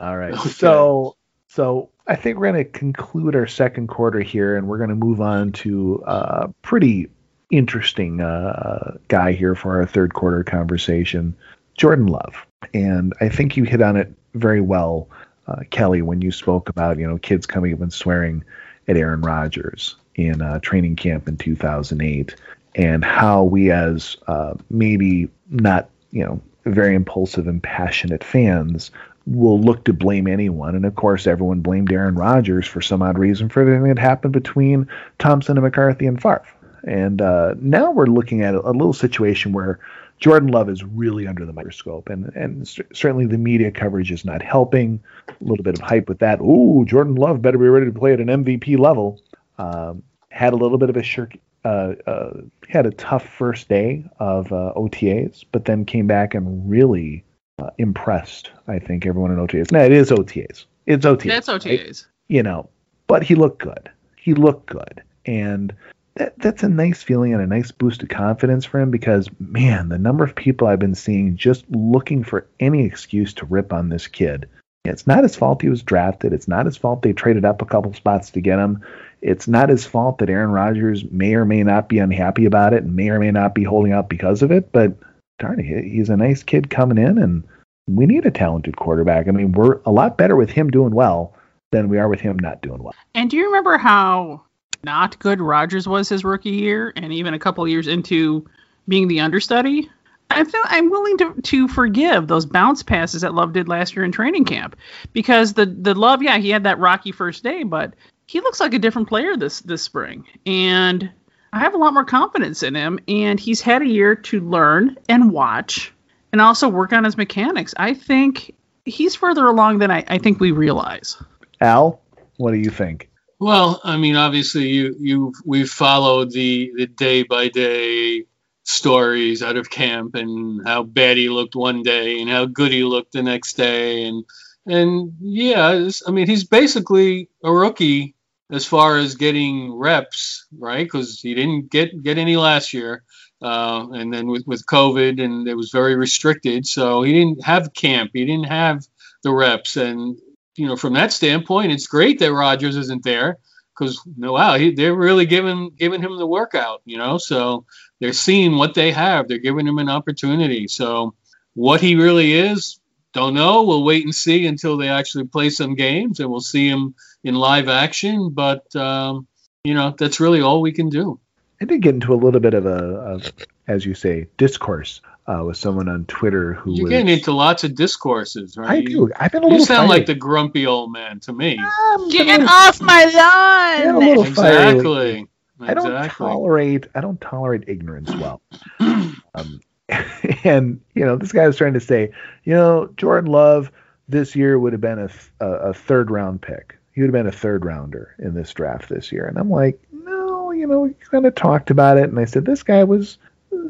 all 0.00 0.16
right. 0.16 0.32
Okay. 0.34 0.48
So 0.48 1.16
so 1.48 1.90
I 2.06 2.16
think 2.16 2.38
we're 2.38 2.50
going 2.52 2.64
to 2.64 2.70
conclude 2.70 3.36
our 3.36 3.46
second 3.46 3.88
quarter 3.88 4.20
here, 4.20 4.56
and 4.56 4.66
we're 4.66 4.78
going 4.78 4.90
to 4.90 4.96
move 4.96 5.20
on 5.20 5.52
to 5.52 6.02
a 6.06 6.48
pretty 6.62 7.08
interesting 7.50 8.20
uh, 8.20 8.96
guy 9.08 9.32
here 9.32 9.54
for 9.54 9.76
our 9.78 9.86
third 9.86 10.14
quarter 10.14 10.42
conversation, 10.42 11.36
Jordan 11.76 12.06
Love. 12.06 12.34
And 12.74 13.12
I 13.20 13.28
think 13.28 13.56
you 13.56 13.64
hit 13.64 13.82
on 13.82 13.96
it 13.96 14.12
very 14.34 14.60
well, 14.60 15.08
uh, 15.46 15.60
Kelly, 15.70 16.02
when 16.02 16.22
you 16.22 16.30
spoke 16.30 16.68
about 16.68 16.98
you 16.98 17.06
know 17.06 17.18
kids 17.18 17.46
coming 17.46 17.72
up 17.72 17.80
and 17.80 17.92
swearing 17.92 18.44
at 18.88 18.96
Aaron 18.96 19.20
Rodgers 19.20 19.96
in 20.14 20.42
uh, 20.42 20.58
training 20.60 20.96
camp 20.96 21.28
in 21.28 21.36
2008, 21.36 22.34
and 22.74 23.04
how 23.04 23.42
we 23.42 23.70
as 23.70 24.16
uh, 24.26 24.54
maybe 24.70 25.28
not 25.50 25.88
you 26.10 26.24
know 26.24 26.40
very 26.64 26.94
impulsive 26.94 27.48
and 27.48 27.62
passionate 27.62 28.22
fans 28.22 28.90
will 29.26 29.60
look 29.60 29.84
to 29.84 29.92
blame 29.92 30.26
anyone. 30.26 30.74
And 30.74 30.84
of 30.84 30.94
course, 30.96 31.26
everyone 31.26 31.60
blamed 31.60 31.92
Aaron 31.92 32.14
Rodgers 32.14 32.66
for 32.66 32.80
some 32.80 33.02
odd 33.02 33.18
reason 33.18 33.48
for 33.48 33.60
everything 33.60 33.84
that 33.84 33.98
happened 33.98 34.32
between 34.32 34.88
Thompson 35.18 35.56
and 35.56 35.64
McCarthy 35.64 36.06
and 36.06 36.20
Favre. 36.20 36.46
And 36.84 37.22
uh, 37.22 37.54
now 37.58 37.92
we're 37.92 38.06
looking 38.06 38.42
at 38.42 38.54
a, 38.54 38.60
a, 38.68 38.72
little 38.72 38.92
situation 38.92 39.52
where 39.52 39.78
Jordan 40.22 40.50
Love 40.50 40.70
is 40.70 40.84
really 40.84 41.26
under 41.26 41.44
the 41.44 41.52
microscope, 41.52 42.08
and 42.08 42.26
and 42.36 42.68
certainly 42.92 43.26
the 43.26 43.36
media 43.36 43.72
coverage 43.72 44.12
is 44.12 44.24
not 44.24 44.40
helping. 44.40 45.02
A 45.28 45.34
little 45.40 45.64
bit 45.64 45.76
of 45.76 45.80
hype 45.84 46.08
with 46.08 46.20
that. 46.20 46.40
Ooh, 46.40 46.84
Jordan 46.86 47.16
Love 47.16 47.42
better 47.42 47.58
be 47.58 47.66
ready 47.66 47.86
to 47.86 47.92
play 47.92 48.12
at 48.12 48.20
an 48.20 48.28
MVP 48.28 48.78
level. 48.78 49.20
Um, 49.58 50.04
had 50.28 50.52
a 50.52 50.56
little 50.56 50.78
bit 50.78 50.90
of 50.90 50.96
a 50.96 51.02
shirk, 51.02 51.36
uh, 51.64 51.94
uh, 52.06 52.34
had 52.68 52.86
a 52.86 52.92
tough 52.92 53.28
first 53.28 53.68
day 53.68 54.04
of 54.20 54.52
uh, 54.52 54.72
OTAs, 54.76 55.44
but 55.50 55.64
then 55.64 55.84
came 55.84 56.06
back 56.06 56.34
and 56.34 56.70
really 56.70 57.24
uh, 57.58 57.70
impressed. 57.78 58.52
I 58.68 58.78
think 58.78 59.06
everyone 59.06 59.32
in 59.32 59.38
OTAs. 59.38 59.72
Now 59.72 59.82
it 59.82 59.92
is 59.92 60.10
OTAs. 60.10 60.66
It's 60.86 61.04
OTAs. 61.04 61.26
That's 61.26 61.48
OTAs. 61.48 61.84
Right? 61.84 62.06
You 62.28 62.44
know, 62.44 62.70
but 63.08 63.24
he 63.24 63.34
looked 63.34 63.58
good. 63.58 63.90
He 64.16 64.34
looked 64.34 64.66
good, 64.66 65.02
and 65.26 65.74
that 66.14 66.38
that's 66.38 66.62
a 66.62 66.68
nice 66.68 67.02
feeling 67.02 67.32
and 67.32 67.42
a 67.42 67.46
nice 67.46 67.70
boost 67.70 68.02
of 68.02 68.08
confidence 68.08 68.64
for 68.64 68.80
him 68.80 68.90
because 68.90 69.28
man, 69.38 69.88
the 69.88 69.98
number 69.98 70.24
of 70.24 70.34
people 70.34 70.66
I've 70.66 70.78
been 70.78 70.94
seeing 70.94 71.36
just 71.36 71.64
looking 71.70 72.24
for 72.24 72.46
any 72.60 72.84
excuse 72.84 73.34
to 73.34 73.46
rip 73.46 73.72
on 73.72 73.88
this 73.88 74.06
kid. 74.06 74.48
It's 74.84 75.06
not 75.06 75.22
his 75.22 75.36
fault 75.36 75.62
he 75.62 75.68
was 75.68 75.82
drafted. 75.82 76.32
It's 76.32 76.48
not 76.48 76.66
his 76.66 76.76
fault 76.76 77.02
they 77.02 77.12
traded 77.12 77.44
up 77.44 77.62
a 77.62 77.66
couple 77.66 77.94
spots 77.94 78.30
to 78.30 78.40
get 78.40 78.58
him. 78.58 78.82
It's 79.20 79.46
not 79.46 79.68
his 79.68 79.86
fault 79.86 80.18
that 80.18 80.28
Aaron 80.28 80.50
Rodgers 80.50 81.04
may 81.08 81.34
or 81.34 81.44
may 81.44 81.62
not 81.62 81.88
be 81.88 82.00
unhappy 82.00 82.46
about 82.46 82.74
it 82.74 82.82
and 82.82 82.96
may 82.96 83.08
or 83.10 83.20
may 83.20 83.30
not 83.30 83.54
be 83.54 83.62
holding 83.62 83.92
out 83.92 84.08
because 84.08 84.42
of 84.42 84.50
it. 84.50 84.72
But 84.72 84.94
darn 85.38 85.60
it, 85.60 85.84
he's 85.84 86.10
a 86.10 86.16
nice 86.16 86.42
kid 86.42 86.68
coming 86.68 86.98
in, 86.98 87.18
and 87.18 87.44
we 87.86 88.06
need 88.06 88.26
a 88.26 88.32
talented 88.32 88.76
quarterback. 88.76 89.28
I 89.28 89.30
mean, 89.30 89.52
we're 89.52 89.80
a 89.86 89.92
lot 89.92 90.18
better 90.18 90.34
with 90.34 90.50
him 90.50 90.70
doing 90.70 90.94
well 90.94 91.34
than 91.70 91.88
we 91.88 91.98
are 91.98 92.08
with 92.08 92.20
him 92.20 92.38
not 92.38 92.60
doing 92.60 92.82
well. 92.82 92.94
And 93.14 93.30
do 93.30 93.36
you 93.36 93.46
remember 93.46 93.78
how 93.78 94.42
not 94.84 95.18
good 95.18 95.40
Rodgers 95.40 95.86
was 95.86 96.08
his 96.08 96.24
rookie 96.24 96.50
year, 96.50 96.92
and 96.96 97.12
even 97.12 97.34
a 97.34 97.38
couple 97.38 97.66
years 97.66 97.86
into 97.86 98.48
being 98.88 99.08
the 99.08 99.20
understudy? 99.20 99.90
I 100.30 100.44
I'm 100.64 100.90
willing 100.90 101.18
to, 101.18 101.34
to 101.42 101.68
forgive 101.68 102.26
those 102.26 102.46
bounce 102.46 102.82
passes 102.82 103.20
that 103.22 103.34
Love 103.34 103.52
did 103.52 103.68
last 103.68 103.94
year 103.94 104.04
in 104.04 104.12
training 104.12 104.46
camp 104.46 104.76
because 105.12 105.52
the 105.52 105.66
the 105.66 105.94
Love, 105.94 106.22
yeah, 106.22 106.38
he 106.38 106.50
had 106.50 106.64
that 106.64 106.78
rocky 106.78 107.12
first 107.12 107.42
day, 107.42 107.64
but 107.64 107.94
he 108.26 108.40
looks 108.40 108.60
like 108.60 108.72
a 108.72 108.78
different 108.78 109.08
player 109.08 109.36
this 109.36 109.60
this 109.60 109.82
spring, 109.82 110.26
and 110.46 111.10
I 111.52 111.60
have 111.60 111.74
a 111.74 111.78
lot 111.78 111.92
more 111.92 112.04
confidence 112.04 112.62
in 112.62 112.74
him. 112.74 112.98
And 113.06 113.38
he's 113.38 113.60
had 113.60 113.82
a 113.82 113.86
year 113.86 114.14
to 114.14 114.40
learn 114.40 114.96
and 115.08 115.30
watch 115.30 115.92
and 116.32 116.40
also 116.40 116.68
work 116.68 116.92
on 116.92 117.04
his 117.04 117.16
mechanics. 117.16 117.74
I 117.76 117.94
think 117.94 118.54
he's 118.84 119.14
further 119.14 119.46
along 119.46 119.78
than 119.78 119.90
I, 119.90 120.04
I 120.08 120.18
think 120.18 120.40
we 120.40 120.50
realize. 120.50 121.22
Al, 121.60 122.00
what 122.38 122.52
do 122.52 122.58
you 122.58 122.70
think? 122.70 123.10
Well, 123.42 123.80
I 123.82 123.96
mean, 123.96 124.14
obviously, 124.14 124.68
you 124.68 124.94
you 125.00 125.32
we've 125.44 125.68
followed 125.68 126.30
the 126.30 126.72
the 126.76 126.86
day 126.86 127.24
by 127.24 127.48
day 127.48 128.26
stories 128.62 129.42
out 129.42 129.56
of 129.56 129.68
camp 129.68 130.14
and 130.14 130.60
how 130.64 130.84
bad 130.84 131.16
he 131.16 131.28
looked 131.28 131.56
one 131.56 131.82
day 131.82 132.20
and 132.20 132.30
how 132.30 132.44
good 132.44 132.70
he 132.70 132.84
looked 132.84 133.12
the 133.12 133.22
next 133.24 133.54
day 133.54 134.04
and 134.04 134.24
and 134.64 135.14
yeah, 135.20 135.88
I 136.06 136.10
mean, 136.12 136.28
he's 136.28 136.44
basically 136.44 137.30
a 137.42 137.52
rookie 137.52 138.14
as 138.52 138.64
far 138.64 138.98
as 138.98 139.16
getting 139.16 139.74
reps, 139.74 140.46
right? 140.56 140.84
Because 140.86 141.20
he 141.20 141.34
didn't 141.34 141.68
get 141.68 142.00
get 142.00 142.18
any 142.18 142.36
last 142.36 142.72
year. 142.72 143.02
Uh, 143.42 143.88
and 143.90 144.14
then 144.14 144.28
with, 144.28 144.44
with 144.46 144.64
COVID, 144.66 145.20
and 145.20 145.48
it 145.48 145.56
was 145.56 145.72
very 145.72 145.96
restricted, 145.96 146.64
so 146.64 147.02
he 147.02 147.12
didn't 147.12 147.44
have 147.44 147.74
camp. 147.74 148.12
He 148.14 148.24
didn't 148.24 148.46
have 148.46 148.86
the 149.24 149.32
reps, 149.32 149.76
and 149.76 150.16
you 150.56 150.66
know, 150.66 150.76
from 150.76 150.94
that 150.94 151.12
standpoint, 151.12 151.72
it's 151.72 151.86
great 151.86 152.18
that 152.18 152.32
Rodgers 152.32 152.76
isn't 152.76 153.02
there 153.02 153.38
because 153.74 154.00
no, 154.16 154.32
wow, 154.32 154.54
he, 154.54 154.74
they're 154.74 154.94
really 154.94 155.26
giving 155.26 155.70
giving 155.76 156.02
him 156.02 156.16
the 156.16 156.26
workout. 156.26 156.82
You 156.84 156.98
know, 156.98 157.18
so 157.18 157.64
they're 158.00 158.12
seeing 158.12 158.56
what 158.56 158.74
they 158.74 158.92
have. 158.92 159.28
They're 159.28 159.38
giving 159.38 159.66
him 159.66 159.78
an 159.78 159.88
opportunity. 159.88 160.68
So 160.68 161.14
what 161.54 161.80
he 161.80 161.96
really 161.96 162.32
is, 162.32 162.80
don't 163.12 163.34
know. 163.34 163.62
We'll 163.62 163.84
wait 163.84 164.04
and 164.04 164.14
see 164.14 164.46
until 164.46 164.76
they 164.76 164.88
actually 164.88 165.24
play 165.24 165.50
some 165.50 165.74
games, 165.74 166.20
and 166.20 166.30
we'll 166.30 166.40
see 166.40 166.68
him 166.68 166.94
in 167.24 167.34
live 167.34 167.68
action. 167.68 168.30
But 168.30 168.74
um, 168.76 169.26
you 169.64 169.74
know, 169.74 169.94
that's 169.96 170.20
really 170.20 170.42
all 170.42 170.60
we 170.60 170.72
can 170.72 170.88
do. 170.88 171.18
I 171.60 171.64
did 171.64 171.82
get 171.82 171.94
into 171.94 172.12
a 172.12 172.16
little 172.16 172.40
bit 172.40 172.54
of 172.54 172.66
a, 172.66 173.20
as 173.68 173.86
you 173.86 173.94
say, 173.94 174.26
discourse 174.36 175.00
uh, 175.26 175.42
with 175.44 175.56
someone 175.56 175.88
on 175.88 176.04
Twitter 176.06 176.54
who 176.54 176.72
you're 176.74 176.84
was, 176.84 176.90
getting 176.90 177.08
into 177.08 177.32
lots 177.32 177.64
of 177.64 177.74
discourses, 177.74 178.56
right? 178.56 178.70
I 178.70 178.80
do. 178.82 179.10
I've 179.16 179.30
been 179.32 179.44
a 179.44 179.48
You 179.48 179.58
sound 179.64 179.88
fiery. 179.88 179.88
like 179.88 180.06
the 180.06 180.14
grumpy 180.14 180.66
old 180.66 180.92
man 180.92 181.20
to 181.20 181.32
me. 181.32 181.58
I'm 181.60 182.08
Get 182.08 182.26
little- 182.26 182.48
off 182.48 182.80
my 182.80 183.08
Yeah, 183.12 183.84
a 183.84 183.92
lawn! 183.92 184.00
little 184.06 184.24
fiery. 184.24 184.72
Exactly. 184.76 185.26
I 185.60 185.74
don't 185.74 185.86
Exactly. 185.94 186.26
tolerate. 186.26 186.86
I 186.94 187.00
don't 187.00 187.20
tolerate 187.20 187.64
ignorance 187.68 188.12
well. 188.16 188.42
um, 188.80 189.60
and 190.44 190.80
you 190.94 191.04
know, 191.04 191.16
this 191.16 191.32
guy 191.32 191.46
was 191.46 191.56
trying 191.56 191.74
to 191.74 191.80
say, 191.80 192.10
you 192.44 192.54
know, 192.54 192.88
Jordan 192.96 193.30
Love 193.30 193.70
this 194.08 194.34
year 194.34 194.58
would 194.58 194.72
have 194.72 194.80
been 194.80 194.98
a, 194.98 195.08
th- 195.08 195.30
a, 195.40 195.46
a 195.46 195.74
third 195.74 196.10
round 196.10 196.42
pick. 196.42 196.76
He 196.94 197.00
would 197.00 197.08
have 197.08 197.12
been 197.24 197.26
a 197.32 197.32
third 197.36 197.64
rounder 197.64 198.14
in 198.18 198.34
this 198.34 198.52
draft 198.52 198.88
this 198.88 199.12
year. 199.12 199.26
And 199.26 199.38
I'm 199.38 199.48
like, 199.50 199.80
no, 199.92 200.50
you 200.50 200.66
know, 200.66 200.80
we 200.80 200.94
kind 201.10 201.24
of 201.26 201.34
talked 201.34 201.70
about 201.70 201.96
it, 201.96 202.04
and 202.10 202.18
I 202.18 202.24
said 202.26 202.44
this 202.44 202.62
guy 202.62 202.84
was 202.84 203.18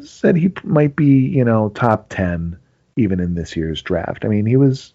said 0.02 0.36
he 0.36 0.52
might 0.64 0.96
be, 0.96 1.06
you 1.06 1.44
know, 1.44 1.68
top 1.70 2.08
ten 2.08 2.58
even 2.96 3.20
in 3.20 3.34
this 3.34 3.56
year's 3.56 3.82
draft. 3.82 4.24
I 4.24 4.28
mean, 4.28 4.46
he 4.46 4.56
was 4.56 4.92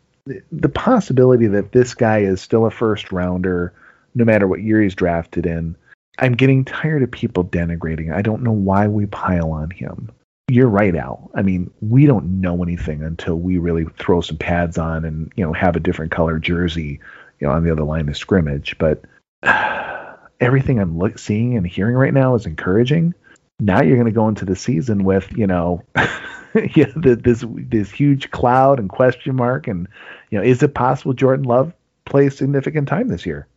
the 0.52 0.70
possibility 0.70 1.48
that 1.48 1.72
this 1.72 1.94
guy 1.94 2.20
is 2.20 2.42
still 2.42 2.66
a 2.66 2.72
first 2.72 3.12
rounder, 3.12 3.74
no 4.16 4.26
matter 4.26 4.48
what 4.48 4.62
year 4.62 4.82
he's 4.82 4.96
drafted 4.96 5.46
in. 5.46 5.76
I'm 6.20 6.34
getting 6.34 6.66
tired 6.66 7.04
of 7.04 7.12
people 7.12 7.44
denigrating. 7.44 8.14
I 8.14 8.22
don't 8.22 8.44
know 8.44 8.52
why 8.52 8.88
we 8.88 9.06
pile 9.06 9.52
on 9.52 9.70
him. 9.70 10.12
You're 10.50 10.70
right, 10.70 10.96
Al. 10.96 11.30
I 11.36 11.42
mean, 11.42 11.72
we 11.82 12.06
don't 12.06 12.42
know 12.42 12.64
anything 12.64 13.04
until 13.04 13.36
we 13.36 13.58
really 13.58 13.86
throw 14.00 14.22
some 14.22 14.38
pads 14.38 14.78
on 14.78 15.06
and 15.06 15.32
you 15.36 15.46
know 15.46 15.54
have 15.54 15.76
a 15.76 15.82
different 15.82 16.12
color 16.12 16.40
jersey, 16.40 17.00
you 17.40 17.48
know, 17.48 17.54
on 17.54 17.64
the 17.64 17.72
other 17.72 17.84
line 17.84 18.08
of 18.10 18.18
scrimmage. 18.18 18.78
But 18.78 19.04
everything 20.40 20.80
I'm 20.80 20.98
look, 20.98 21.20
seeing 21.20 21.58
and 21.58 21.68
hearing 21.68 21.96
right 21.96 22.14
now 22.14 22.36
is 22.36 22.46
encouraging. 22.46 23.14
Now 23.60 23.82
you're 23.82 23.96
going 23.96 24.06
to 24.06 24.12
go 24.12 24.28
into 24.28 24.46
the 24.46 24.56
season 24.56 25.04
with 25.04 25.36
you 25.36 25.48
know, 25.48 25.84
yeah, 25.96 26.92
the, 26.96 27.20
this 27.22 27.44
this 27.48 27.92
huge 27.92 28.30
cloud 28.32 28.80
and 28.80 28.90
question 28.90 29.36
mark, 29.36 29.68
and 29.68 29.88
you 30.30 30.38
know, 30.38 30.44
is 30.44 30.62
it 30.62 30.74
possible 30.74 31.14
Jordan 31.14 31.46
Love 31.46 31.74
plays 32.06 32.38
significant 32.38 32.88
time 32.88 33.08
this 33.08 33.26
year? 33.26 33.48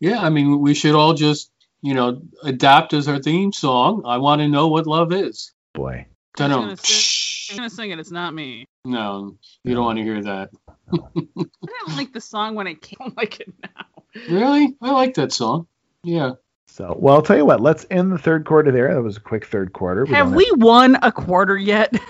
Yeah, 0.00 0.20
I 0.20 0.30
mean, 0.30 0.60
we 0.60 0.74
should 0.74 0.94
all 0.94 1.14
just, 1.14 1.50
you 1.82 1.94
know, 1.94 2.20
adapt 2.42 2.92
as 2.92 3.08
our 3.08 3.18
theme 3.18 3.52
song. 3.52 4.02
I 4.04 4.18
want 4.18 4.40
to 4.40 4.48
know 4.48 4.68
what 4.68 4.86
love 4.86 5.12
is. 5.12 5.52
Boy, 5.72 6.06
I 6.06 6.06
Don't 6.36 6.50
know. 6.50 6.60
gonna 6.60 6.76
I'm 7.50 7.56
gonna 7.56 7.70
sing 7.70 7.90
it. 7.90 7.98
It's 7.98 8.10
not 8.10 8.34
me. 8.34 8.66
No, 8.84 9.36
you 9.64 9.74
don't 9.74 9.84
want 9.84 9.98
to 9.98 10.04
hear 10.04 10.22
that. 10.22 10.50
I 10.92 10.98
didn't 11.24 11.96
like 11.96 12.12
the 12.12 12.20
song 12.20 12.54
when 12.54 12.66
it 12.66 12.80
came. 12.80 12.98
I 13.00 13.12
like 13.16 13.40
it 13.40 13.52
now. 13.62 13.86
Really? 14.28 14.76
I 14.80 14.90
like 14.92 15.14
that 15.14 15.32
song. 15.32 15.66
Yeah. 16.04 16.32
So, 16.76 16.94
well, 16.98 17.14
I'll 17.14 17.22
tell 17.22 17.38
you 17.38 17.46
what. 17.46 17.62
Let's 17.62 17.86
end 17.90 18.12
the 18.12 18.18
third 18.18 18.44
quarter 18.44 18.70
there. 18.70 18.92
That 18.92 19.02
was 19.02 19.16
a 19.16 19.20
quick 19.20 19.46
third 19.46 19.72
quarter. 19.72 20.04
Have 20.04 20.26
don't 20.26 20.36
we 20.36 20.50
won 20.56 20.98
a 21.02 21.10
quarter 21.10 21.56
yet? 21.56 21.94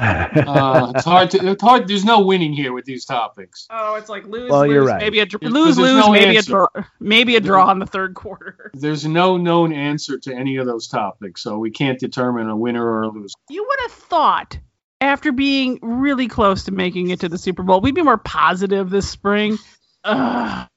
Uh, 0.00 0.92
it's 0.96 1.04
hard 1.04 1.30
to. 1.30 1.50
It's 1.50 1.62
hard. 1.62 1.86
There's 1.86 2.04
no 2.04 2.18
winning 2.18 2.52
here 2.52 2.72
with 2.72 2.84
these 2.84 3.04
topics. 3.04 3.68
oh, 3.70 3.94
it's 3.94 4.08
like 4.08 4.24
lose, 4.26 4.50
Well, 4.50 4.62
lose, 4.62 4.72
you're 4.72 4.84
right. 4.84 5.00
maybe 5.00 5.20
a 5.20 5.26
dr- 5.26 5.40
lose, 5.44 5.78
lose, 5.78 6.04
no 6.04 6.10
maybe 6.10 6.36
answer. 6.36 6.64
a 6.64 6.66
draw, 6.74 6.84
maybe 6.98 7.36
a 7.36 7.40
draw 7.40 7.70
in 7.70 7.78
the 7.78 7.86
third 7.86 8.14
quarter. 8.14 8.72
There's 8.74 9.06
no 9.06 9.36
known 9.36 9.72
answer 9.72 10.18
to 10.18 10.34
any 10.34 10.56
of 10.56 10.66
those 10.66 10.88
topics, 10.88 11.42
so 11.42 11.58
we 11.58 11.70
can't 11.70 11.96
determine 12.00 12.48
a 12.48 12.56
winner 12.56 12.84
or 12.84 13.02
a 13.02 13.08
loser. 13.08 13.34
You 13.50 13.64
would 13.68 13.78
have 13.82 13.92
thought 13.92 14.58
after 15.00 15.30
being 15.30 15.78
really 15.80 16.26
close 16.26 16.64
to 16.64 16.72
making 16.72 17.10
it 17.10 17.20
to 17.20 17.28
the 17.28 17.38
Super 17.38 17.62
Bowl, 17.62 17.80
we'd 17.80 17.94
be 17.94 18.02
more 18.02 18.18
positive 18.18 18.90
this 18.90 19.08
spring. 19.08 19.58
Ugh. 20.02 20.68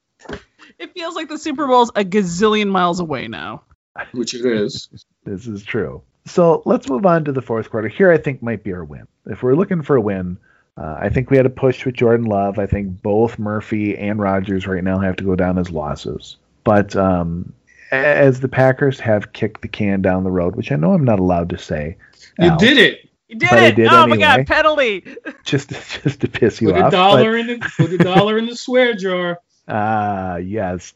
It 0.82 0.94
feels 0.94 1.16
like 1.16 1.30
the 1.30 1.38
Super 1.38 1.68
Bowl's 1.68 1.92
a 1.96 2.04
gazillion 2.04 2.70
miles 2.70 3.00
away 3.00 3.28
now. 3.28 3.64
Which 4.14 4.34
it 4.34 4.46
is. 4.46 4.90
this 5.24 5.48
is 5.48 5.64
true. 5.64 6.02
So 6.26 6.62
let's 6.66 6.90
move 6.90 7.06
on 7.06 7.26
to 7.26 7.32
the 7.32 7.42
fourth 7.42 7.70
quarter. 7.70 7.88
Here, 7.88 8.12
I 8.12 8.18
think 8.18 8.42
might 8.42 8.64
be 8.64 8.74
our 8.74 8.84
win. 8.84 9.08
If 9.26 9.44
we're 9.44 9.56
looking 9.56 9.82
for 9.84 9.96
a 9.96 10.02
win, 10.02 10.38
Uh, 10.78 10.98
I 11.00 11.10
think 11.10 11.30
we 11.30 11.36
had 11.38 11.46
a 11.46 11.50
push 11.50 11.86
with 11.86 11.96
Jordan 11.96 12.26
Love. 12.26 12.58
I 12.58 12.66
think 12.66 13.02
both 13.02 13.38
Murphy 13.38 13.98
and 13.98 14.20
Rodgers 14.20 14.66
right 14.68 14.84
now 14.84 15.00
have 15.00 15.18
to 15.18 15.24
go 15.24 15.36
down 15.36 15.58
as 15.58 15.70
losses. 15.70 16.38
But 16.64 16.96
um, 16.96 17.52
as 17.92 18.40
the 18.40 18.48
Packers 18.48 19.00
have 19.02 19.34
kicked 19.34 19.62
the 19.62 19.68
can 19.68 20.02
down 20.02 20.24
the 20.24 20.32
road, 20.32 20.56
which 20.56 20.72
I 20.72 20.78
know 20.78 20.94
I'm 20.94 21.04
not 21.04 21.20
allowed 21.20 21.50
to 21.50 21.58
say, 21.58 21.98
You 22.40 22.52
Al, 22.52 22.58
did 22.58 22.78
it. 22.78 23.10
You 23.28 23.38
did 23.38 23.50
But 23.50 23.64
it! 23.64 23.76
did 23.76 23.88
oh 23.92 24.08
my 24.08 24.18
god, 24.18 24.48
penalty! 24.48 25.04
just 25.44 25.70
just 26.04 26.22
to 26.22 26.28
piss 26.30 26.62
you 26.62 26.70
Put 26.70 26.78
a 26.78 26.86
off. 26.86 26.92
dollar 26.92 27.36
in 27.38 27.48
the 27.48 27.72
put 27.78 27.92
a 27.92 27.98
dollar 27.98 28.38
in 28.38 28.46
the 28.46 28.56
swear 28.56 28.94
jar. 28.94 29.40
Ah, 29.68 30.38
yes. 30.38 30.94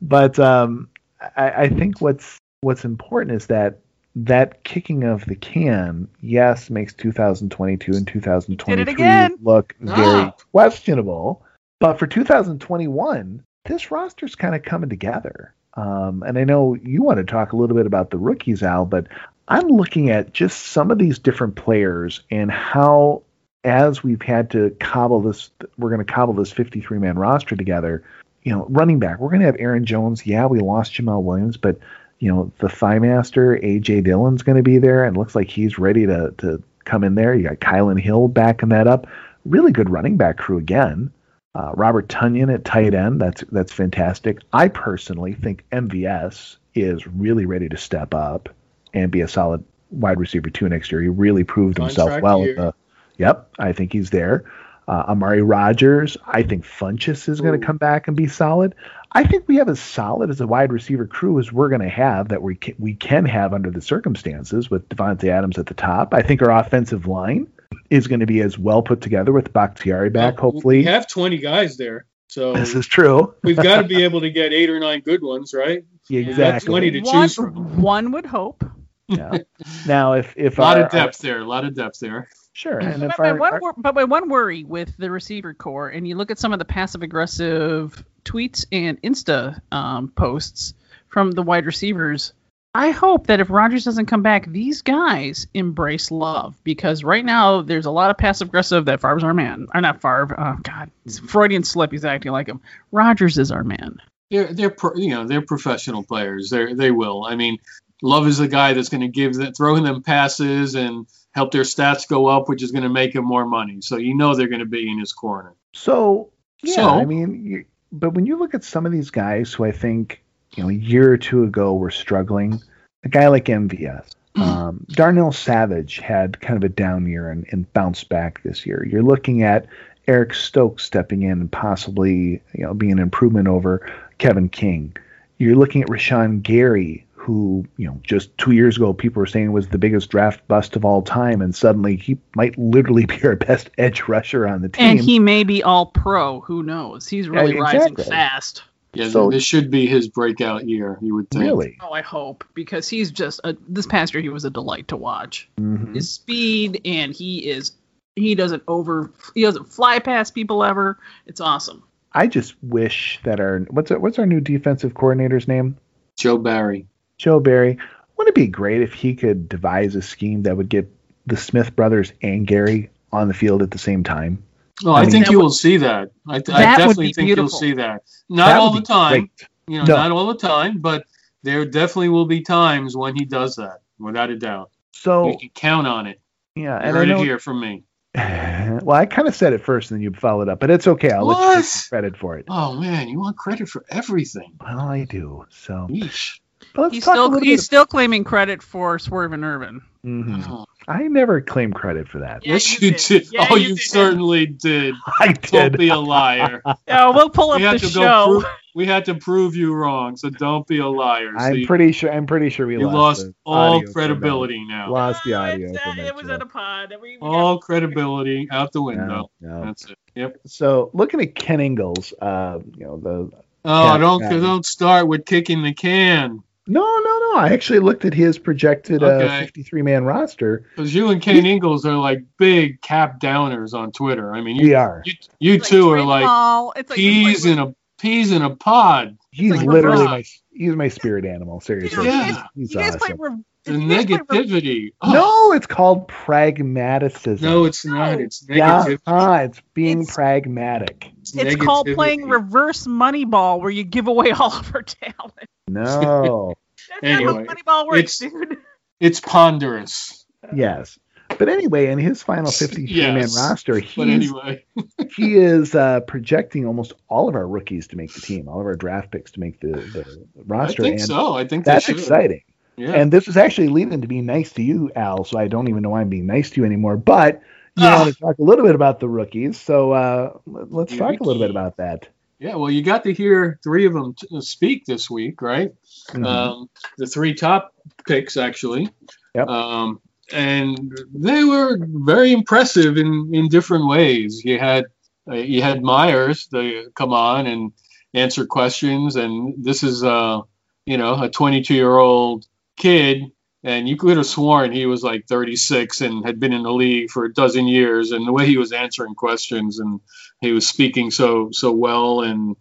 But 0.00 0.38
um, 0.38 0.88
I, 1.36 1.50
I 1.64 1.68
think 1.68 2.00
what's 2.00 2.38
what's 2.62 2.84
important 2.84 3.36
is 3.36 3.46
that 3.46 3.78
that 4.16 4.64
kicking 4.64 5.04
of 5.04 5.24
the 5.26 5.34
can, 5.36 6.08
yes, 6.22 6.70
makes 6.70 6.94
2022 6.94 7.92
and 7.92 8.06
2023 8.08 8.92
again. 8.92 9.36
look 9.42 9.74
very 9.80 10.06
Ah. 10.06 10.34
questionable. 10.52 11.42
But 11.80 11.98
for 11.98 12.06
2021, 12.06 13.42
this 13.66 13.90
roster's 13.90 14.34
kind 14.34 14.54
of 14.54 14.62
coming 14.62 14.88
together. 14.88 15.52
Um, 15.74 16.22
and 16.26 16.38
I 16.38 16.44
know 16.44 16.74
you 16.74 17.02
want 17.02 17.18
to 17.18 17.24
talk 17.24 17.52
a 17.52 17.56
little 17.56 17.76
bit 17.76 17.84
about 17.86 18.10
the 18.10 18.16
rookies, 18.16 18.62
Al, 18.62 18.86
but 18.86 19.06
I'm 19.48 19.68
looking 19.68 20.08
at 20.10 20.32
just 20.32 20.68
some 20.68 20.90
of 20.90 20.96
these 20.98 21.18
different 21.18 21.54
players 21.54 22.22
and 22.30 22.50
how, 22.50 23.22
as 23.66 24.02
we've 24.02 24.22
had 24.22 24.50
to 24.52 24.70
cobble 24.78 25.20
this, 25.20 25.50
we're 25.76 25.90
going 25.90 26.04
to 26.04 26.10
cobble 26.10 26.34
this 26.34 26.52
53 26.52 26.98
man 26.98 27.18
roster 27.18 27.56
together. 27.56 28.04
You 28.44 28.52
know, 28.52 28.66
running 28.70 29.00
back, 29.00 29.18
we're 29.18 29.30
going 29.30 29.40
to 29.40 29.46
have 29.46 29.56
Aaron 29.58 29.84
Jones. 29.84 30.24
Yeah, 30.24 30.46
we 30.46 30.60
lost 30.60 30.94
Jamaal 30.94 31.22
Williams, 31.22 31.56
but 31.56 31.80
you 32.20 32.32
know, 32.32 32.52
the 32.60 32.68
thigh 32.68 33.00
master 33.00 33.58
AJ 33.58 34.04
Dillon's 34.04 34.42
going 34.42 34.56
to 34.56 34.62
be 34.62 34.78
there, 34.78 35.04
and 35.04 35.16
it 35.16 35.18
looks 35.18 35.34
like 35.34 35.50
he's 35.50 35.78
ready 35.78 36.06
to 36.06 36.32
to 36.38 36.62
come 36.84 37.02
in 37.02 37.16
there. 37.16 37.34
You 37.34 37.42
got 37.42 37.58
Kylin 37.58 38.00
Hill 38.00 38.28
backing 38.28 38.68
that 38.68 38.86
up. 38.86 39.08
Really 39.44 39.72
good 39.72 39.90
running 39.90 40.16
back 40.16 40.38
crew 40.38 40.58
again. 40.58 41.12
Uh, 41.56 41.72
Robert 41.74 42.08
Tonyan 42.08 42.54
at 42.54 42.64
tight 42.64 42.94
end. 42.94 43.20
That's 43.20 43.42
that's 43.50 43.72
fantastic. 43.72 44.38
I 44.52 44.68
personally 44.68 45.34
think 45.34 45.64
MVS 45.72 46.56
is 46.74 47.06
really 47.06 47.46
ready 47.46 47.68
to 47.68 47.76
step 47.76 48.14
up 48.14 48.48
and 48.94 49.10
be 49.10 49.22
a 49.22 49.28
solid 49.28 49.64
wide 49.90 50.20
receiver 50.20 50.50
two 50.50 50.68
next 50.68 50.92
year. 50.92 51.02
He 51.02 51.08
really 51.08 51.42
proved 51.42 51.78
himself 51.78 52.20
well. 52.22 52.44
year. 52.44 52.54
The, 52.54 52.74
yep, 53.18 53.48
I 53.58 53.72
think 53.72 53.92
he's 53.92 54.10
there. 54.10 54.44
Uh, 54.88 55.04
Amari 55.08 55.42
Rodgers. 55.42 56.16
I 56.26 56.42
think 56.44 56.64
Funchess 56.64 57.28
is 57.28 57.40
going 57.40 57.60
to 57.60 57.66
come 57.66 57.76
back 57.76 58.06
and 58.06 58.16
be 58.16 58.28
solid. 58.28 58.74
I 59.12 59.24
think 59.24 59.48
we 59.48 59.56
have 59.56 59.68
as 59.68 59.80
solid 59.80 60.30
as 60.30 60.40
a 60.40 60.46
wide 60.46 60.72
receiver 60.72 61.06
crew 61.06 61.38
as 61.40 61.52
we're 61.52 61.68
going 61.68 61.80
to 61.80 61.88
have 61.88 62.28
that 62.28 62.42
we 62.42 62.54
can, 62.54 62.74
we 62.78 62.94
can 62.94 63.24
have 63.24 63.52
under 63.52 63.70
the 63.70 63.80
circumstances 63.80 64.70
with 64.70 64.88
Davante 64.88 65.28
Adams 65.28 65.58
at 65.58 65.66
the 65.66 65.74
top. 65.74 66.14
I 66.14 66.22
think 66.22 66.42
our 66.42 66.50
offensive 66.50 67.06
line 67.06 67.48
is 67.90 68.06
going 68.06 68.20
to 68.20 68.26
be 68.26 68.40
as 68.42 68.58
well 68.58 68.82
put 68.82 69.00
together 69.00 69.32
with 69.32 69.52
Bakhtiari 69.52 70.10
back. 70.10 70.34
Well, 70.34 70.52
hopefully, 70.52 70.78
we 70.78 70.84
have 70.84 71.08
20 71.08 71.38
guys 71.38 71.76
there, 71.76 72.06
so 72.28 72.52
this 72.54 72.74
is 72.74 72.86
true. 72.86 73.34
we've 73.42 73.56
got 73.56 73.82
to 73.82 73.88
be 73.88 74.04
able 74.04 74.20
to 74.20 74.30
get 74.30 74.52
eight 74.52 74.70
or 74.70 74.78
nine 74.78 75.00
good 75.00 75.22
ones, 75.22 75.54
right? 75.54 75.84
exactly. 76.10 76.68
20 76.68 76.90
to 76.90 77.00
one, 77.00 77.12
choose 77.12 77.34
from. 77.34 77.80
one 77.80 78.12
would 78.12 78.26
hope. 78.26 78.64
Yeah. 79.08 79.38
Now, 79.86 80.14
if 80.14 80.34
if 80.36 80.58
A 80.58 80.60
lot 80.62 80.78
our, 80.78 80.86
of 80.86 80.92
depth 80.92 81.18
there. 81.18 81.40
A 81.40 81.44
lot 81.44 81.64
of 81.64 81.74
depth 81.74 82.00
there. 82.00 82.28
Sure, 82.56 82.78
and 82.78 83.02
if 83.02 83.10
But 83.10 83.18
my, 83.18 83.30
our, 83.32 83.36
one, 83.36 83.52
our- 83.52 83.74
but 83.76 83.94
my 83.94 84.04
one 84.04 84.30
worry 84.30 84.64
with 84.64 84.96
the 84.96 85.10
receiver 85.10 85.52
corps, 85.52 85.90
and 85.90 86.08
you 86.08 86.14
look 86.16 86.30
at 86.30 86.38
some 86.38 86.54
of 86.54 86.58
the 86.58 86.64
passive 86.64 87.02
aggressive 87.02 88.02
tweets 88.24 88.64
and 88.72 89.00
Insta 89.02 89.60
um, 89.70 90.08
posts 90.08 90.72
from 91.08 91.32
the 91.32 91.42
wide 91.42 91.66
receivers, 91.66 92.32
I 92.74 92.92
hope 92.92 93.26
that 93.26 93.40
if 93.40 93.50
Rodgers 93.50 93.84
doesn't 93.84 94.06
come 94.06 94.22
back, 94.22 94.46
these 94.46 94.80
guys 94.80 95.48
embrace 95.52 96.10
love 96.10 96.56
because 96.64 97.04
right 97.04 97.26
now 97.26 97.60
there's 97.60 97.84
a 97.84 97.90
lot 97.90 98.10
of 98.10 98.16
passive 98.16 98.48
aggressive 98.48 98.86
that 98.86 99.02
Favre's 99.02 99.22
our 99.22 99.34
man, 99.34 99.66
or 99.74 99.82
not 99.82 100.00
Favre. 100.00 100.34
Oh 100.38 100.56
God, 100.62 100.90
it's 101.04 101.18
Freudian 101.18 101.62
slip. 101.62 101.92
He's 101.92 102.06
acting 102.06 102.32
like 102.32 102.48
him. 102.48 102.62
Rodgers 102.90 103.36
is 103.36 103.52
our 103.52 103.64
man. 103.64 103.98
They're 104.30 104.50
they're 104.54 104.70
pro, 104.70 104.94
you 104.94 105.10
know 105.10 105.26
they're 105.26 105.42
professional 105.42 106.04
players. 106.04 106.48
They 106.48 106.72
they 106.72 106.90
will. 106.90 107.22
I 107.22 107.36
mean, 107.36 107.58
Love 108.02 108.26
is 108.26 108.38
the 108.38 108.48
guy 108.48 108.72
that's 108.72 108.88
going 108.88 109.02
to 109.02 109.08
give 109.08 109.34
them 109.34 109.52
throw 109.52 109.78
them 109.78 110.02
passes 110.02 110.74
and 110.74 111.06
help 111.36 111.52
their 111.52 111.62
stats 111.62 112.08
go 112.08 112.26
up, 112.26 112.48
which 112.48 112.62
is 112.62 112.72
going 112.72 112.82
to 112.82 112.88
make 112.88 113.14
him 113.14 113.24
more 113.24 113.44
money. 113.46 113.80
So 113.82 113.98
you 113.98 114.16
know 114.16 114.34
they're 114.34 114.48
going 114.48 114.60
to 114.60 114.64
be 114.66 114.90
in 114.90 114.98
his 114.98 115.12
corner. 115.12 115.52
So 115.74 116.30
yeah, 116.62 116.74
So- 116.74 116.88
I 116.88 117.04
mean, 117.04 117.44
you, 117.44 117.64
but 117.92 118.14
when 118.14 118.26
you 118.26 118.36
look 118.38 118.54
at 118.54 118.64
some 118.64 118.84
of 118.86 118.90
these 118.92 119.10
guys 119.10 119.52
who 119.52 119.64
I 119.64 119.70
think 119.72 120.22
you 120.56 120.62
know 120.64 120.70
a 120.70 120.72
year 120.72 121.12
or 121.12 121.16
two 121.18 121.44
ago 121.44 121.74
were 121.74 121.90
struggling, 121.90 122.60
a 123.04 123.08
guy 123.08 123.28
like 123.28 123.44
MVS, 123.44 124.10
um, 124.36 124.84
Darnell 124.88 125.32
Savage 125.32 125.98
had 125.98 126.40
kind 126.40 126.56
of 126.56 126.64
a 126.64 126.72
down 126.72 127.06
year 127.06 127.30
and, 127.30 127.46
and 127.52 127.72
bounced 127.72 128.08
back 128.08 128.42
this 128.42 128.66
year. 128.66 128.86
You're 128.90 129.02
looking 129.02 129.42
at 129.42 129.66
Eric 130.08 130.34
Stokes 130.34 130.84
stepping 130.84 131.22
in 131.22 131.32
and 131.32 131.52
possibly 131.52 132.42
you 132.54 132.64
know 132.64 132.74
being 132.74 132.92
an 132.92 132.98
improvement 132.98 133.46
over 133.48 133.88
Kevin 134.18 134.48
King. 134.48 134.96
You're 135.38 135.56
looking 135.56 135.82
at 135.82 135.88
Rashan 135.88 136.42
Gary, 136.42 137.05
who 137.26 137.66
you 137.76 137.86
know 137.88 137.98
just 138.04 138.36
two 138.38 138.52
years 138.52 138.76
ago 138.76 138.92
people 138.92 139.18
were 139.20 139.26
saying 139.26 139.50
was 139.50 139.66
the 139.68 139.78
biggest 139.78 140.10
draft 140.10 140.46
bust 140.46 140.76
of 140.76 140.84
all 140.84 141.02
time, 141.02 141.42
and 141.42 141.54
suddenly 141.54 141.96
he 141.96 142.16
might 142.36 142.56
literally 142.56 143.04
be 143.04 143.22
our 143.24 143.34
best 143.34 143.68
edge 143.78 144.02
rusher 144.06 144.46
on 144.46 144.62
the 144.62 144.68
team. 144.68 144.84
And 144.86 145.00
he 145.00 145.18
may 145.18 145.42
be 145.42 145.62
all 145.62 145.86
pro. 145.86 146.40
Who 146.42 146.62
knows? 146.62 147.08
He's 147.08 147.28
really 147.28 147.54
Yeah, 147.56 147.60
rising 147.62 147.96
fast. 147.96 148.62
Yeah, 148.94 149.08
So- 149.08 149.28
this 149.30 149.42
should 149.42 149.70
be 149.70 149.86
his 149.86 150.08
breakout 150.08 150.66
year. 150.68 150.98
You 151.02 151.16
would 151.16 151.28
think. 151.30 151.42
really. 151.44 151.76
Oh, 151.82 151.90
I 151.92 152.00
hope 152.00 152.44
because 152.54 152.88
he's 152.88 153.10
just 153.10 153.40
a, 153.44 153.56
this 153.68 153.86
past 153.86 154.14
year 154.14 154.22
he 154.22 154.28
was 154.30 154.44
a 154.44 154.50
delight 154.50 154.88
to 154.88 154.96
watch. 154.96 155.50
Mhm. 155.60 155.94
His 155.96 156.08
speed 156.10 156.80
and 156.84 157.12
he 157.12 157.48
is 157.50 157.72
he 158.14 158.34
doesn't 158.36 158.62
over 158.68 159.12
he 159.34 159.42
doesn't 159.42 159.70
fly 159.70 159.98
past 159.98 160.32
people 160.34 160.62
ever. 160.64 160.98
It's 161.26 161.40
awesome. 161.40 161.82
I 162.12 162.28
just 162.28 162.54
wish 162.62 163.20
that 163.24 163.40
our 163.40 163.66
what's 163.68 163.90
our, 163.90 163.98
what's 163.98 164.18
our 164.20 164.24
new 164.26 164.40
defensive 164.40 164.94
coordinator's 164.94 165.48
name? 165.48 165.76
Joe 166.16 166.38
Barry. 166.38 166.86
Joe 167.18 167.40
Barry. 167.40 167.78
Wouldn't 168.16 168.36
it 168.36 168.40
be 168.40 168.46
great 168.46 168.82
if 168.82 168.92
he 168.94 169.14
could 169.14 169.48
devise 169.48 169.94
a 169.94 170.02
scheme 170.02 170.42
that 170.44 170.56
would 170.56 170.68
get 170.68 170.90
the 171.26 171.36
Smith 171.36 171.74
brothers 171.76 172.12
and 172.22 172.46
Gary 172.46 172.90
on 173.12 173.28
the 173.28 173.34
field 173.34 173.62
at 173.62 173.70
the 173.70 173.78
same 173.78 174.02
time? 174.04 174.42
Oh, 174.84 174.92
I 174.92 174.98
I, 174.98 175.02
mean- 175.02 175.10
think 175.10 175.30
you 175.30 175.38
would- 175.38 175.44
will 175.44 175.50
see 175.50 175.76
that. 175.78 176.10
I, 176.28 176.36
I 176.36 176.38
That 176.38 176.46
would 176.48 176.54
definitely 176.54 177.06
be 177.08 177.12
think 177.12 177.26
beautiful. 177.28 177.44
you'll 177.50 177.58
see 177.60 177.72
that. 177.74 178.02
Not 178.28 178.46
That 178.48 178.56
all 178.58 178.72
the 178.72 178.82
time. 178.82 179.10
great. 179.38 179.48
You 179.68 179.78
know, 179.78 179.84
No. 179.84 179.96
not 179.96 180.10
all 180.12 180.26
the 180.26 180.36
time, 180.38 180.78
but 180.78 181.04
there 181.42 181.64
definitely 181.64 182.08
will 182.10 182.26
be 182.26 182.40
times 182.42 182.96
when 182.96 183.14
he 183.16 183.24
does 183.24 183.56
that, 183.56 183.80
without 183.98 184.30
a 184.30 184.36
doubt. 184.36 184.70
So 184.92 185.28
You 185.30 185.38
can 185.38 185.48
count 185.54 185.86
on 185.86 186.06
it. 186.06 186.20
yeah, 186.54 186.62
You 186.62 186.68
and 186.88 186.96
I 186.96 187.00
heard 187.00 187.08
know. 187.08 187.20
it 187.20 187.24
here 187.24 187.38
from 187.38 187.60
me. 187.60 187.82
well, 188.14 188.92
I 188.92 189.06
kind 189.06 189.28
of 189.28 189.34
said 189.34 189.52
it 189.52 189.62
first, 189.64 189.90
and 189.90 189.98
then 189.98 190.02
you 190.02 190.12
followed 190.12 190.48
up, 190.48 190.60
but 190.60 190.70
it's 190.70 190.86
okay. 190.86 191.10
I'll 191.10 191.26
let 191.26 191.56
you 191.58 191.62
take 191.62 191.88
credit 191.88 192.16
for 192.16 192.38
it. 192.38 192.46
Oh 192.48 192.74
man, 192.80 193.08
you 193.08 193.18
want 193.18 193.36
credit 193.36 193.68
for 193.68 193.84
everything. 193.90 194.52
Well, 194.60 194.80
I 194.80 195.04
do. 195.04 195.44
So, 195.50 195.86
Yeesh. 195.90 196.38
But 196.74 196.82
let's 196.82 196.94
He's 196.94 197.04
still 197.04 197.38
he's 197.40 197.60
bit. 197.60 197.64
still 197.64 197.86
claiming 197.86 198.24
credit 198.24 198.62
for 198.62 198.98
Swerve 198.98 199.32
and 199.32 199.44
Irvin. 199.44 199.80
Mhm. 200.04 200.46
Oh, 200.48 200.66
I 200.88 201.02
never 201.08 201.40
claim 201.40 201.72
credit 201.72 202.08
for 202.08 202.20
that. 202.20 202.46
Yeah, 202.46 202.54
yes, 202.54 202.80
you 202.80 202.88
you 202.88 202.92
did. 202.94 203.00
did. 203.24 203.32
Yeah, 203.32 203.46
oh, 203.50 203.56
you 203.56 203.68
you, 203.70 203.74
did. 203.74 203.80
certainly 203.82 204.46
did. 204.46 204.94
I 205.20 205.32
Don't 205.32 205.76
be 205.76 205.88
a 205.88 205.96
liar. 205.96 206.62
Yeah, 206.88 207.10
we'll 207.10 207.30
pull 207.30 207.50
up 207.50 207.56
we 207.58 207.64
the 207.64 207.68
had 207.70 207.80
to 207.80 207.88
show. 207.88 208.26
Prove, 208.40 208.44
we 208.74 208.86
had 208.86 209.04
to 209.06 209.14
prove 209.16 209.56
you 209.56 209.74
wrong, 209.74 210.16
so 210.16 210.30
don't 210.30 210.66
be 210.66 210.78
a 210.78 210.86
liar. 210.86 211.32
So 211.36 211.44
I'm 211.44 211.54
you, 211.56 211.66
pretty 211.66 211.92
sure. 211.92 212.12
I'm 212.12 212.26
pretty 212.26 212.50
sure 212.50 212.66
we 212.66 212.74
you 212.78 212.86
lost, 212.86 212.94
lost 212.94 213.26
the 213.26 213.34
all 213.44 213.76
audio 213.78 213.92
credibility 213.92 214.58
that. 214.58 214.68
now. 214.68 214.92
Lost 214.92 215.24
the 215.24 215.34
audio. 215.34 215.70
uh, 215.70 215.94
it 215.98 216.14
was 216.14 216.26
show. 216.26 216.34
in 216.34 216.42
a 216.42 216.46
pod. 216.46 216.94
We, 217.02 217.16
we 217.16 217.18
All 217.26 217.58
credibility 217.58 218.48
out 218.50 218.72
the 218.72 218.82
window. 218.82 219.30
no. 219.40 219.64
That's 219.64 219.86
it. 219.90 219.98
Yep. 220.14 220.40
So 220.46 220.90
looking 220.94 221.20
at 221.20 221.34
Ken 221.34 221.60
Ingalls, 221.60 222.12
uh, 222.20 222.58
you 222.76 222.84
know 222.84 222.96
the 222.98 223.30
Oh, 223.68 223.84
Yeah, 223.94 223.98
don't 223.98 224.20
yeah. 224.22 224.30
don't 224.38 224.64
start 224.64 225.08
with 225.08 225.24
kicking 225.26 225.62
the 225.64 225.72
can. 225.74 226.44
No, 226.68 226.80
no, 226.82 227.18
no. 227.32 227.36
I 227.36 227.50
actually 227.52 227.78
looked 227.78 228.04
at 228.04 228.12
his 228.14 228.38
projected 228.38 229.02
uh, 229.02 229.40
53 229.40 229.82
man 229.82 230.04
roster. 230.04 230.64
Because 230.74 230.94
you 230.94 231.10
and 231.10 231.22
Ken 231.22 231.46
Ingalls 231.46 231.84
are 231.86 231.94
like 231.96 232.24
big 232.38 232.80
cap 232.82 233.20
downers 233.20 233.72
on 233.74 233.92
Twitter. 233.92 234.34
I 234.34 234.40
mean, 234.40 234.56
you 234.56 234.68
We 234.68 234.74
are. 234.74 235.02
you, 235.04 235.12
you 235.38 235.54
It's 235.54 235.68
two 235.68 235.90
are 235.92 236.02
like 236.02 236.24
Paul. 236.24 236.72
It's 236.76 236.90
like 236.90 236.96
peas 236.96 237.44
in 237.46 237.58
a 237.58 237.74
peas 238.00 238.32
in 238.32 238.42
a 238.42 238.54
pod. 238.56 239.16
He's 239.30 239.52
like 239.56 239.66
literally 239.66 240.04
my 240.06 240.24
he's 240.52 240.74
my 240.74 240.88
spirit 240.88 241.24
animal. 241.24 241.60
Seriously, 241.60 242.04
Yeah. 242.06 242.46
he's 242.54 242.72
you 242.74 242.80
guys 242.80 242.96
play 242.96 243.14
re- 243.16 243.36
The 243.64 243.72
you 243.72 243.78
re- 243.88 244.04
negativity. 244.04 244.92
Oh, 245.02 245.12
No, 245.12 245.52
it's 245.52 245.66
called 245.66 246.08
pragmaticism. 246.08 247.48
no, 247.48 247.64
it's 247.64 247.84
not. 247.84 248.18
No. 248.18 248.24
It's 248.24 248.44
yeah, 248.48 248.78
negative. 248.78 249.00
huh, 249.06 249.40
it's 249.44 249.60
being 249.74 250.00
It's- 250.02 250.14
pragmatic. 250.14 251.12
It's 251.22 251.56
called 251.56 251.88
playing 251.94 252.22
negativity. 252.22 252.30
reverse 252.32 252.86
Moneyball, 252.86 253.60
where 253.60 253.70
you 253.70 253.84
give 253.84 254.08
away 254.08 254.30
all 254.32 254.52
of 254.52 254.74
our 254.74 254.82
talent. 254.82 255.32
No, 255.68 256.54
That's 257.02 257.02
Anyway, 257.02 257.44
not 257.44 257.46
how 257.48 257.54
Moneyball 257.84 257.88
works, 257.88 258.22
it's- 258.22 258.32
dude. 258.32 258.58
It's 258.98 259.20
ponderous. 259.20 260.24
yes. 260.54 260.98
But 261.38 261.50
anyway, 261.50 261.88
in 261.88 261.98
his 261.98 262.22
final 262.22 262.50
53 262.50 262.96
man 263.12 263.28
roster, 263.36 263.74
But 263.74 263.82
he's, 263.82 264.08
anyway, 264.32 264.64
he 265.16 265.34
is 265.36 265.74
uh, 265.74 266.00
projecting 266.00 266.64
almost 266.64 266.94
all 267.08 267.28
of 267.28 267.34
our 267.34 267.46
rookies 267.46 267.88
to 267.88 267.96
make 267.96 268.14
the 268.14 268.22
team, 268.22 268.48
all 268.48 268.58
of 268.60 268.64
our 268.66 268.74
draft 268.76 269.10
picks 269.10 269.32
to 269.32 269.40
make 269.40 269.60
the, 269.60 269.68
the 269.72 270.54
I 270.54 270.66
think 270.68 270.92
and 270.94 271.00
so. 271.02 271.34
I 271.34 271.46
think 271.46 271.66
that's 271.66 271.84
should. 271.86 271.98
exciting. 271.98 272.42
Yeah. 272.78 272.92
And 272.92 273.12
this 273.12 273.28
is 273.28 273.36
actually 273.36 273.68
leading 273.68 274.00
to 274.00 274.08
be 274.08 274.22
nice 274.22 274.52
to 274.52 274.62
you, 274.62 274.90
Al. 274.96 275.24
So 275.24 275.38
I 275.38 275.48
don't 275.48 275.68
even 275.68 275.82
know 275.82 275.90
why 275.90 276.00
I'm 276.00 276.08
being 276.08 276.26
nice 276.26 276.48
to 276.50 276.60
you 276.60 276.64
anymore. 276.64 276.96
But 276.96 277.42
you 277.76 277.84
want 277.84 278.14
to 278.14 278.18
talk 278.18 278.38
a 278.38 278.42
little 278.42 278.64
bit 278.64 278.74
about 278.74 279.00
the 279.00 279.08
rookies. 279.08 279.60
So 279.60 279.92
uh, 279.92 280.38
let's 280.46 280.92
Yeah, 280.92 280.98
talk 281.00 281.10
we 281.10 281.16
a 281.18 281.22
little 281.22 281.42
bit 281.42 281.50
about 281.50 281.76
that. 281.78 282.08
Yeah, 282.38 282.56
well, 282.56 282.70
you 282.70 282.82
got 282.82 283.04
to 283.04 283.14
hear 283.14 283.58
three 283.64 283.86
of 283.86 283.94
them 283.94 284.14
t- 284.14 284.28
uh, 284.36 284.40
speak 284.40 284.84
this 284.84 285.08
week, 285.08 285.40
right? 285.40 285.72
Mhm. 286.10 286.26
Um, 286.26 286.70
the 286.98 287.06
three 287.06 287.34
top 287.34 287.72
picks, 288.06 288.36
actually. 288.36 288.90
Yep. 289.34 289.48
Um, 289.48 290.00
and 290.32 290.92
they 291.14 291.44
were 291.44 291.78
very 291.80 292.32
impressive 292.32 292.98
in, 292.98 293.30
in 293.32 293.48
different 293.48 293.86
ways. 293.88 294.42
You 294.44 294.58
had 294.58 294.86
uh, 295.30 295.34
you 295.36 295.62
had 295.62 295.82
Myers 295.82 296.46
to 296.48 296.90
come 296.94 297.12
on 297.12 297.46
and 297.46 297.72
answer 298.14 298.46
questions, 298.46 299.16
and 299.16 299.54
this 299.64 299.82
is 299.82 300.02
uh, 300.04 300.40
you 300.84 300.98
know 300.98 301.22
a 301.22 301.30
22 301.30 301.74
year 301.74 301.96
old 301.96 302.46
kid, 302.76 303.22
and 303.66 303.88
you 303.88 303.96
could 303.96 304.16
have 304.16 304.26
sworn 304.26 304.72
he 304.72 304.86
was 304.86 305.02
like 305.02 305.26
36 305.28 306.00
and 306.00 306.24
had 306.24 306.38
been 306.40 306.52
in 306.52 306.62
the 306.62 306.72
league 306.72 307.10
for 307.10 307.24
a 307.24 307.34
dozen 307.34 307.66
years, 307.68 308.12
and 308.12 308.26
the 308.26 308.32
way 308.32 308.46
he 308.46 308.56
was 308.56 308.72
answering 308.72 309.14
questions 309.14 309.80
and 309.80 310.00
he 310.40 310.52
was 310.52 310.68
speaking 310.68 311.10
so 311.10 311.50
so 311.52 311.72
well 311.72 312.22
and 312.22 312.56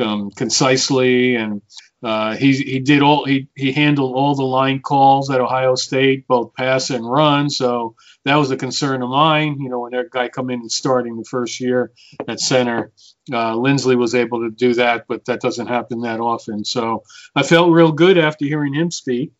um, 0.00 0.30
concisely 0.32 1.36
and 1.36 1.62
uh, 2.02 2.34
he 2.34 2.52
he 2.54 2.80
did 2.80 3.02
all 3.02 3.24
he 3.24 3.48
he 3.54 3.70
handled 3.70 4.16
all 4.16 4.34
the 4.34 4.42
line 4.42 4.80
calls 4.80 5.30
at 5.30 5.40
Ohio 5.40 5.76
State, 5.76 6.26
both 6.26 6.52
pass 6.54 6.90
and 6.90 7.08
run. 7.08 7.48
So 7.48 7.94
that 8.24 8.34
was 8.36 8.50
a 8.50 8.56
concern 8.56 9.02
of 9.02 9.10
mine. 9.10 9.58
You 9.60 9.68
know, 9.68 9.80
when 9.80 9.92
that 9.92 10.10
guy 10.10 10.28
come 10.28 10.50
in 10.50 10.60
and 10.60 10.72
starting 10.72 11.16
the 11.16 11.24
first 11.24 11.60
year 11.60 11.92
at 12.26 12.40
center, 12.40 12.90
uh, 13.32 13.54
Linsley 13.54 13.96
was 13.96 14.16
able 14.16 14.40
to 14.40 14.50
do 14.50 14.74
that, 14.74 15.04
but 15.08 15.26
that 15.26 15.40
doesn't 15.40 15.68
happen 15.68 16.00
that 16.00 16.18
often. 16.18 16.64
So 16.64 17.04
I 17.36 17.44
felt 17.44 17.70
real 17.70 17.92
good 17.92 18.18
after 18.18 18.46
hearing 18.46 18.74
him 18.74 18.90
speak. 18.90 19.32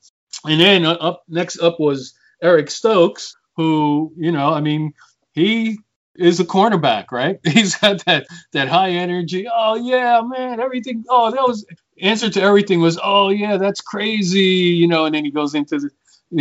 And 0.46 0.60
then 0.60 0.84
uh, 0.84 0.92
up 0.92 1.22
next 1.28 1.58
up 1.60 1.78
was 1.78 2.14
Eric 2.42 2.70
Stokes, 2.70 3.36
who 3.56 4.12
you 4.16 4.32
know, 4.32 4.52
I 4.52 4.60
mean, 4.60 4.92
he 5.32 5.78
is 6.16 6.40
a 6.40 6.44
cornerback, 6.44 7.12
right? 7.12 7.38
He's 7.44 7.76
got 7.76 8.04
that 8.06 8.26
that 8.52 8.68
high 8.68 8.90
energy. 8.90 9.46
Oh 9.52 9.76
yeah, 9.76 10.20
man, 10.24 10.60
everything. 10.60 11.04
Oh, 11.08 11.30
that 11.30 11.42
was 11.42 11.64
answer 12.00 12.30
to 12.30 12.42
everything 12.42 12.80
was, 12.80 12.98
oh 13.02 13.28
yeah, 13.30 13.56
that's 13.56 13.80
crazy, 13.80 14.74
you 14.76 14.88
know. 14.88 15.04
And 15.04 15.14
then 15.14 15.24
he 15.24 15.30
goes 15.30 15.54
into 15.54 15.78
the 15.78 15.90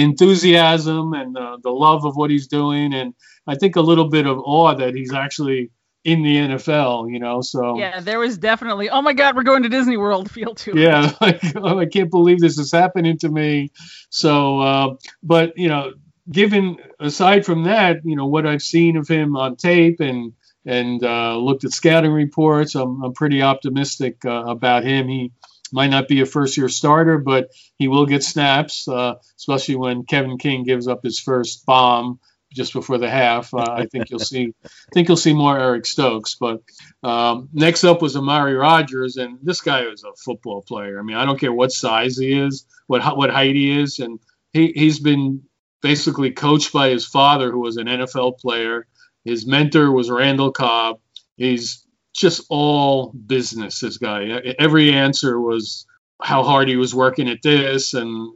enthusiasm 0.01 1.13
and 1.13 1.37
uh, 1.37 1.57
the 1.61 1.71
love 1.71 2.05
of 2.05 2.15
what 2.15 2.29
he's 2.31 2.47
doing, 2.47 2.93
and 2.93 3.13
I 3.47 3.55
think 3.55 3.75
a 3.75 3.81
little 3.81 4.09
bit 4.09 4.25
of 4.25 4.39
awe 4.39 4.73
that 4.75 4.95
he's 4.95 5.13
actually 5.13 5.71
in 6.03 6.23
the 6.23 6.35
NFL, 6.35 7.11
you 7.11 7.19
know. 7.19 7.41
So 7.41 7.77
Yeah, 7.77 7.99
there 7.99 8.19
was 8.19 8.37
definitely. 8.37 8.89
Oh 8.89 9.01
my 9.01 9.13
God, 9.13 9.35
we're 9.35 9.43
going 9.43 9.63
to 9.63 9.69
Disney 9.69 9.97
World. 9.97 10.29
Feel 10.31 10.55
to 10.55 10.71
it. 10.71 10.77
yeah, 10.77 11.11
like, 11.21 11.41
oh, 11.55 11.79
I 11.79 11.85
can't 11.85 12.09
believe 12.09 12.39
this 12.39 12.57
is 12.57 12.71
happening 12.71 13.17
to 13.19 13.29
me. 13.29 13.71
So, 14.09 14.59
uh, 14.59 14.95
but 15.21 15.57
you 15.57 15.67
know, 15.67 15.93
given 16.29 16.77
aside 16.99 17.45
from 17.45 17.63
that, 17.65 17.97
you 18.03 18.15
know 18.15 18.27
what 18.27 18.47
I've 18.47 18.61
seen 18.61 18.97
of 18.97 19.07
him 19.07 19.35
on 19.35 19.55
tape 19.55 19.99
and 19.99 20.33
and 20.65 21.03
uh, 21.03 21.37
looked 21.37 21.63
at 21.63 21.71
scouting 21.71 22.11
reports, 22.11 22.75
I'm, 22.75 23.03
I'm 23.03 23.13
pretty 23.13 23.41
optimistic 23.41 24.23
uh, 24.25 24.45
about 24.45 24.83
him. 24.83 25.07
He 25.07 25.31
might 25.71 25.89
not 25.89 26.07
be 26.07 26.21
a 26.21 26.25
first 26.25 26.57
year 26.57 26.69
starter, 26.69 27.17
but 27.17 27.49
he 27.77 27.87
will 27.87 28.05
get 28.05 28.23
snaps, 28.23 28.87
uh, 28.87 29.15
especially 29.37 29.75
when 29.75 30.03
Kevin 30.03 30.37
King 30.37 30.63
gives 30.63 30.87
up 30.87 31.03
his 31.03 31.19
first 31.19 31.65
bomb 31.65 32.19
just 32.53 32.73
before 32.73 32.97
the 32.97 33.09
half. 33.09 33.53
Uh, 33.53 33.65
I 33.69 33.85
think 33.85 34.09
you'll 34.09 34.19
see, 34.19 34.53
I 34.63 34.69
think 34.93 35.07
you'll 35.07 35.17
see 35.17 35.33
more 35.33 35.57
Eric 35.57 35.85
Stokes. 35.85 36.35
But 36.35 36.61
um, 37.03 37.49
next 37.53 37.83
up 37.83 38.01
was 38.01 38.15
Amari 38.15 38.53
Rodgers, 38.53 39.17
and 39.17 39.39
this 39.41 39.61
guy 39.61 39.81
is 39.83 40.03
a 40.03 40.13
football 40.23 40.61
player. 40.61 40.99
I 40.99 41.03
mean, 41.03 41.17
I 41.17 41.25
don't 41.25 41.39
care 41.39 41.53
what 41.53 41.71
size 41.71 42.17
he 42.17 42.33
is, 42.33 42.65
what 42.87 43.17
what 43.17 43.29
height 43.29 43.55
he 43.55 43.79
is, 43.79 43.99
and 43.99 44.19
he 44.53 44.71
he's 44.75 44.99
been 44.99 45.43
basically 45.81 46.31
coached 46.31 46.73
by 46.73 46.89
his 46.89 47.05
father, 47.05 47.51
who 47.51 47.59
was 47.59 47.77
an 47.77 47.87
NFL 47.87 48.39
player. 48.39 48.87
His 49.23 49.45
mentor 49.45 49.91
was 49.91 50.09
Randall 50.09 50.51
Cobb. 50.51 50.99
He's 51.37 51.85
just 52.13 52.45
all 52.49 53.11
business. 53.11 53.79
This 53.79 53.97
guy. 53.97 54.25
Every 54.59 54.93
answer 54.93 55.39
was 55.39 55.85
how 56.21 56.43
hard 56.43 56.67
he 56.67 56.75
was 56.75 56.93
working 56.93 57.29
at 57.29 57.41
this, 57.41 57.93
and 57.93 58.33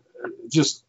just 0.51 0.84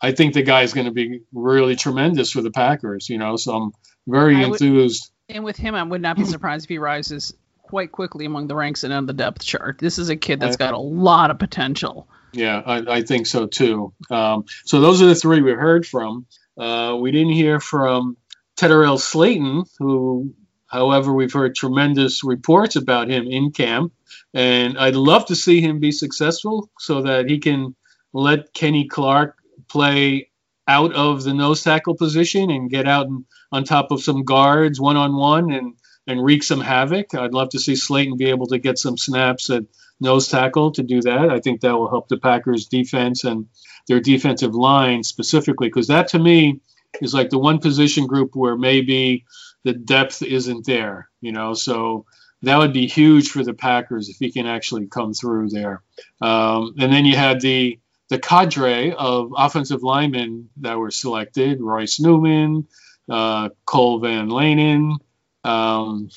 I 0.00 0.12
think 0.12 0.34
the 0.34 0.42
guy's 0.42 0.72
going 0.72 0.86
to 0.86 0.92
be 0.92 1.22
really 1.32 1.76
tremendous 1.76 2.30
for 2.30 2.42
the 2.42 2.50
Packers. 2.50 3.08
You 3.08 3.18
know, 3.18 3.36
so 3.36 3.54
I'm 3.54 3.72
very 4.06 4.36
I 4.36 4.40
would- 4.48 4.60
enthused. 4.60 5.10
And 5.30 5.44
with 5.44 5.56
him, 5.58 5.74
I 5.74 5.82
would 5.82 6.00
not 6.00 6.16
be 6.16 6.24
surprised 6.36 6.64
if 6.64 6.68
he 6.70 6.78
rises 6.78 7.34
quite 7.62 7.92
quickly 7.92 8.24
among 8.24 8.46
the 8.46 8.54
ranks 8.56 8.82
and 8.82 8.94
on 8.94 9.04
the 9.04 9.12
depth 9.12 9.44
chart. 9.44 9.78
This 9.78 9.98
is 9.98 10.08
a 10.08 10.16
kid 10.16 10.40
that's 10.40 10.56
got 10.56 10.72
a 10.72 10.78
lot 10.78 11.30
of 11.30 11.38
potential. 11.38 12.08
Yeah, 12.32 12.62
I, 12.64 12.98
I 12.98 13.02
think 13.02 13.26
so 13.26 13.46
too. 13.46 13.92
Um, 14.10 14.46
so 14.64 14.80
those 14.80 15.02
are 15.02 15.06
the 15.06 15.14
three 15.14 15.42
we 15.42 15.52
heard 15.52 15.86
from. 15.86 16.24
Uh, 16.56 16.96
we 16.98 17.10
didn't 17.10 17.32
hear 17.32 17.60
from 17.60 18.16
Tedarrell 18.56 18.98
Slaton, 18.98 19.66
who, 19.78 20.34
however, 20.66 21.12
we've 21.12 21.32
heard 21.32 21.54
tremendous 21.54 22.24
reports 22.24 22.76
about 22.76 23.08
him 23.08 23.26
in 23.26 23.52
camp, 23.52 23.92
and 24.34 24.78
I'd 24.78 24.96
love 24.96 25.26
to 25.26 25.36
see 25.36 25.60
him 25.60 25.78
be 25.78 25.92
successful 25.92 26.70
so 26.78 27.02
that 27.02 27.28
he 27.28 27.38
can 27.38 27.76
let 28.12 28.52
Kenny 28.54 28.88
Clark 28.88 29.36
play 29.68 30.30
out 30.66 30.92
of 30.94 31.24
the 31.24 31.34
nose 31.34 31.62
tackle 31.62 31.96
position 31.96 32.50
and 32.50 32.70
get 32.70 32.86
out 32.86 33.06
and, 33.06 33.24
on 33.50 33.64
top 33.64 33.90
of 33.90 34.02
some 34.02 34.24
guards 34.24 34.80
one 34.80 34.96
on 34.96 35.16
one 35.16 35.50
and 35.50 35.74
and 36.06 36.24
wreak 36.24 36.42
some 36.42 36.60
havoc. 36.60 37.14
I'd 37.14 37.34
love 37.34 37.50
to 37.50 37.58
see 37.58 37.74
Slaton 37.74 38.16
be 38.16 38.30
able 38.30 38.46
to 38.46 38.58
get 38.58 38.78
some 38.78 38.96
snaps 38.96 39.50
at 39.50 39.64
nose 40.00 40.28
tackle 40.28 40.72
to 40.72 40.82
do 40.82 41.02
that. 41.02 41.30
I 41.30 41.40
think 41.40 41.60
that 41.60 41.76
will 41.76 41.90
help 41.90 42.08
the 42.08 42.16
Packers 42.16 42.66
defense 42.66 43.24
and 43.24 43.46
their 43.88 44.00
defensive 44.00 44.54
line 44.54 45.02
specifically 45.02 45.68
because 45.68 45.88
that 45.88 46.08
to 46.08 46.18
me 46.18 46.60
is 47.02 47.12
like 47.12 47.28
the 47.30 47.38
one 47.38 47.58
position 47.58 48.06
group 48.06 48.34
where 48.34 48.56
maybe 48.56 49.26
the 49.64 49.74
depth 49.74 50.22
isn't 50.22 50.66
there, 50.66 51.08
you 51.20 51.32
know. 51.32 51.52
So 51.52 52.06
that 52.42 52.56
would 52.56 52.72
be 52.72 52.86
huge 52.86 53.28
for 53.28 53.44
the 53.44 53.54
Packers 53.54 54.08
if 54.08 54.16
he 54.18 54.32
can 54.32 54.46
actually 54.46 54.86
come 54.86 55.12
through 55.12 55.50
there. 55.50 55.82
Um, 56.22 56.74
and 56.78 56.92
then 56.92 57.04
you 57.04 57.16
had 57.16 57.40
the 57.40 57.78
the 58.08 58.18
cadre 58.18 58.92
of 58.92 59.32
offensive 59.36 59.82
linemen 59.82 60.48
that 60.58 60.78
were 60.78 60.90
selected: 60.90 61.60
Royce 61.60 62.00
Newman, 62.00 62.66
uh, 63.08 63.50
Cole 63.64 64.00
Van 64.00 64.28
Lanen. 64.28 64.96
Um, 65.44 66.10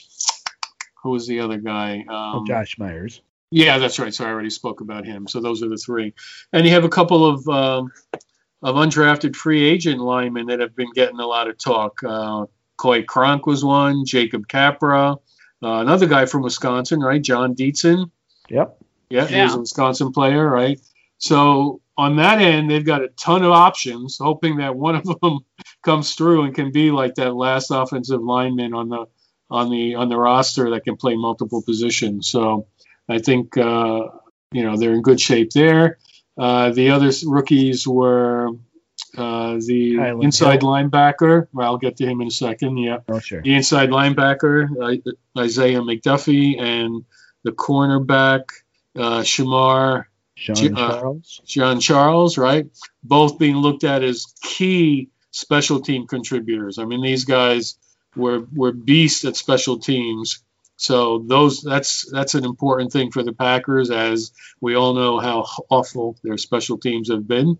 who 1.03 1.09
was 1.11 1.27
the 1.27 1.39
other 1.39 1.57
guy? 1.57 2.05
Um, 2.07 2.45
Josh 2.45 2.77
Myers. 2.77 3.21
yeah, 3.51 3.77
that's 3.77 3.99
right. 3.99 4.13
So 4.13 4.25
I 4.25 4.29
already 4.29 4.49
spoke 4.49 4.81
about 4.81 5.05
him. 5.05 5.27
So 5.27 5.39
those 5.39 5.63
are 5.63 5.69
the 5.69 5.77
three, 5.77 6.13
and 6.53 6.65
you 6.65 6.71
have 6.73 6.83
a 6.83 6.89
couple 6.89 7.25
of 7.25 7.47
um, 7.47 7.91
of 8.61 8.75
undrafted 8.75 9.35
free 9.35 9.63
agent 9.63 9.99
linemen 9.99 10.47
that 10.47 10.59
have 10.59 10.75
been 10.75 10.91
getting 10.93 11.19
a 11.19 11.25
lot 11.25 11.49
of 11.49 11.57
talk. 11.57 11.99
Uh, 12.03 12.45
Coy 12.77 13.03
Cronk 13.03 13.45
was 13.45 13.63
one. 13.63 14.05
Jacob 14.05 14.47
Capra, 14.47 15.13
uh, 15.13 15.17
another 15.61 16.07
guy 16.07 16.25
from 16.25 16.41
Wisconsin, 16.41 16.99
right? 16.99 17.21
Jon 17.21 17.55
Dietzen. 17.55 18.09
Yep. 18.49 18.77
Yeah, 19.09 19.27
he 19.27 19.41
was 19.41 19.55
a 19.55 19.59
Wisconsin 19.59 20.13
player, 20.13 20.47
right? 20.47 20.79
So 21.21 21.81
on 21.97 22.15
that 22.17 22.39
end, 22.41 22.69
they've 22.69 22.85
got 22.85 23.03
a 23.03 23.09
ton 23.09 23.43
of 23.43 23.51
options, 23.51 24.17
hoping 24.19 24.57
that 24.57 24.75
one 24.75 24.95
of 24.95 25.03
them 25.21 25.39
comes 25.83 26.15
through 26.15 26.43
and 26.43 26.55
can 26.55 26.71
be 26.71 26.91
like 26.91 27.15
that 27.15 27.33
last 27.35 27.69
offensive 27.71 28.21
lineman 28.21 28.73
on 28.73 28.89
the 28.89 29.05
on 29.49 29.69
the 29.69 29.95
on 29.95 30.09
the 30.09 30.17
roster 30.17 30.71
that 30.71 30.83
can 30.83 30.97
play 30.97 31.15
multiple 31.15 31.61
positions. 31.61 32.27
So 32.27 32.67
I 33.07 33.19
think 33.19 33.55
uh, 33.57 34.07
you 34.51 34.63
know 34.63 34.77
they're 34.77 34.93
in 34.93 35.01
good 35.03 35.21
shape 35.21 35.51
there. 35.51 35.99
Uh, 36.37 36.71
the 36.71 36.89
other 36.89 37.11
rookies 37.25 37.87
were 37.87 38.49
uh, 39.17 39.55
the 39.65 39.95
Kylin 39.97 40.23
inside 40.23 40.61
Hill. 40.61 40.71
linebacker. 40.71 41.47
Well, 41.53 41.67
I'll 41.67 41.77
get 41.77 41.97
to 41.97 42.05
him 42.05 42.21
in 42.21 42.27
a 42.29 42.31
second. 42.31 42.77
Yeah, 42.77 42.99
Oh, 43.09 43.19
sure. 43.19 43.41
the 43.43 43.53
inside 43.53 43.89
linebacker 43.89 45.01
Isaiah 45.37 45.81
McDuffie 45.81 46.59
and 46.59 47.03
the 47.43 47.51
cornerback 47.51 48.43
uh, 48.95 49.21
Shemar 49.21 50.05
Sean 50.41 50.75
uh, 50.75 50.99
Charles. 50.99 51.41
Jean-Charles, 51.45 52.37
right? 52.37 52.65
Both 53.03 53.37
being 53.37 53.57
looked 53.57 53.83
at 53.83 54.01
as 54.01 54.25
key 54.41 55.09
special 55.29 55.81
team 55.81 56.07
contributors. 56.07 56.79
I 56.79 56.85
mean, 56.85 57.03
these 57.03 57.25
guys 57.25 57.77
were 58.15 58.47
were 58.53 58.71
beasts 58.71 59.23
at 59.25 59.35
special 59.35 59.77
teams. 59.79 60.43
So 60.77 61.23
those 61.27 61.61
that's 61.61 62.11
that's 62.11 62.33
an 62.33 62.43
important 62.43 62.91
thing 62.91 63.11
for 63.11 63.21
the 63.21 63.33
Packers, 63.33 63.91
as 63.91 64.31
we 64.59 64.75
all 64.75 64.95
know 64.95 65.19
how 65.19 65.45
awful 65.69 66.17
their 66.23 66.37
special 66.37 66.79
teams 66.79 67.11
have 67.11 67.27
been. 67.27 67.59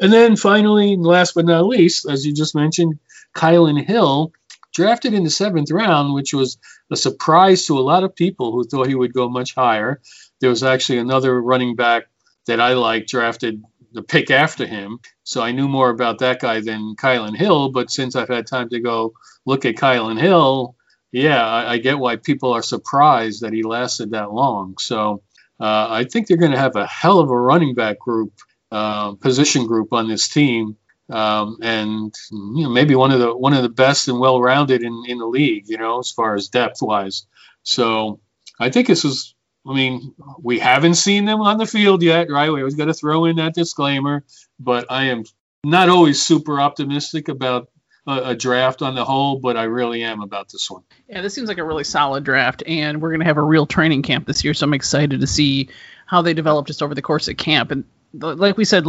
And 0.00 0.12
then 0.12 0.34
finally, 0.34 0.94
and 0.94 1.04
last 1.04 1.34
but 1.34 1.44
not 1.44 1.66
least, 1.66 2.08
as 2.08 2.26
you 2.26 2.34
just 2.34 2.56
mentioned, 2.56 2.98
Kylin 3.36 3.84
Hill, 3.84 4.32
drafted 4.74 5.14
in 5.14 5.22
the 5.22 5.30
seventh 5.30 5.70
round, 5.70 6.12
which 6.12 6.34
was 6.34 6.58
a 6.90 6.96
surprise 6.96 7.66
to 7.66 7.78
a 7.78 7.80
lot 7.80 8.02
of 8.02 8.16
people 8.16 8.50
who 8.50 8.64
thought 8.64 8.88
he 8.88 8.94
would 8.96 9.12
go 9.12 9.28
much 9.28 9.54
higher. 9.54 10.00
There 10.40 10.50
was 10.50 10.62
actually 10.64 10.98
another 10.98 11.40
running 11.40 11.76
back 11.76 12.04
that 12.46 12.60
I 12.60 12.74
like 12.74 13.06
drafted 13.06 13.62
the 13.92 14.02
pick 14.02 14.30
after 14.30 14.66
him. 14.66 15.00
So 15.24 15.42
I 15.42 15.52
knew 15.52 15.68
more 15.68 15.90
about 15.90 16.18
that 16.20 16.40
guy 16.40 16.60
than 16.60 16.96
Kylin 16.96 17.36
Hill. 17.36 17.70
But 17.70 17.90
since 17.90 18.16
I've 18.16 18.28
had 18.28 18.46
time 18.46 18.68
to 18.70 18.80
go 18.80 19.12
look 19.46 19.64
at 19.64 19.76
Kylin 19.76 20.20
Hill, 20.20 20.76
yeah, 21.12 21.44
I, 21.46 21.72
I 21.72 21.78
get 21.78 21.98
why 21.98 22.16
people 22.16 22.52
are 22.52 22.62
surprised 22.62 23.42
that 23.42 23.52
he 23.52 23.62
lasted 23.62 24.12
that 24.12 24.32
long. 24.32 24.76
So 24.78 25.22
uh, 25.60 25.88
I 25.90 26.04
think 26.04 26.26
they're 26.26 26.36
going 26.36 26.52
to 26.52 26.58
have 26.58 26.76
a 26.76 26.86
hell 26.86 27.18
of 27.20 27.30
a 27.30 27.38
running 27.38 27.74
back 27.74 27.98
group, 27.98 28.32
uh, 28.72 29.14
position 29.14 29.66
group 29.66 29.92
on 29.92 30.08
this 30.08 30.28
team. 30.28 30.76
um, 31.10 31.58
and 31.62 32.14
you 32.30 32.62
know 32.64 32.70
maybe 32.70 32.94
one 32.94 33.10
of 33.12 33.18
the 33.20 33.36
one 33.36 33.52
of 33.54 33.62
the 33.62 33.68
best 33.68 34.08
and 34.08 34.20
well-rounded 34.20 34.82
in, 34.82 35.02
in 35.08 35.18
the 35.18 35.26
league. 35.26 35.64
You 35.68 35.78
know, 35.78 35.98
as 35.98 36.10
far 36.12 36.34
as 36.34 36.48
depth 36.48 36.82
wise. 36.82 37.26
So 37.64 38.20
I 38.60 38.70
think 38.70 38.86
this 38.86 39.04
is. 39.04 39.34
I 39.66 39.74
mean, 39.74 40.14
we 40.42 40.58
haven't 40.58 40.94
seen 40.94 41.26
them 41.26 41.40
on 41.40 41.58
the 41.58 41.66
field 41.66 42.02
yet, 42.02 42.30
right? 42.30 42.50
We 42.50 42.60
always 42.60 42.76
got 42.76 42.86
to 42.86 42.94
throw 42.94 43.26
in 43.26 43.36
that 43.36 43.54
disclaimer, 43.54 44.24
but 44.58 44.86
I 44.90 45.06
am 45.06 45.24
not 45.64 45.88
always 45.88 46.22
super 46.22 46.60
optimistic 46.60 47.28
about 47.28 47.68
a, 48.06 48.30
a, 48.30 48.34
draft 48.34 48.80
on 48.80 48.94
the 48.94 49.04
whole, 49.04 49.38
but 49.38 49.58
I 49.58 49.64
really 49.64 50.02
am 50.02 50.22
about 50.22 50.48
this 50.50 50.70
one. 50.70 50.82
Yeah, 51.08 51.20
this 51.20 51.34
seems 51.34 51.48
like 51.48 51.58
a 51.58 51.64
really 51.64 51.84
solid 51.84 52.24
draft, 52.24 52.62
and 52.66 53.02
we're 53.02 53.10
going 53.10 53.20
to 53.20 53.26
have 53.26 53.36
a 53.36 53.42
real 53.42 53.66
training 53.66 54.02
camp 54.02 54.26
this 54.26 54.42
year, 54.42 54.54
so 54.54 54.64
I'm 54.64 54.74
excited 54.74 55.20
to 55.20 55.26
see 55.26 55.68
how 56.06 56.22
they 56.22 56.32
develop 56.32 56.66
just 56.66 56.82
over 56.82 56.94
the 56.94 57.02
course 57.02 57.28
of 57.28 57.36
camp. 57.36 57.70
And 57.70 57.84
like 58.14 58.56
we 58.56 58.64
said 58.64 58.86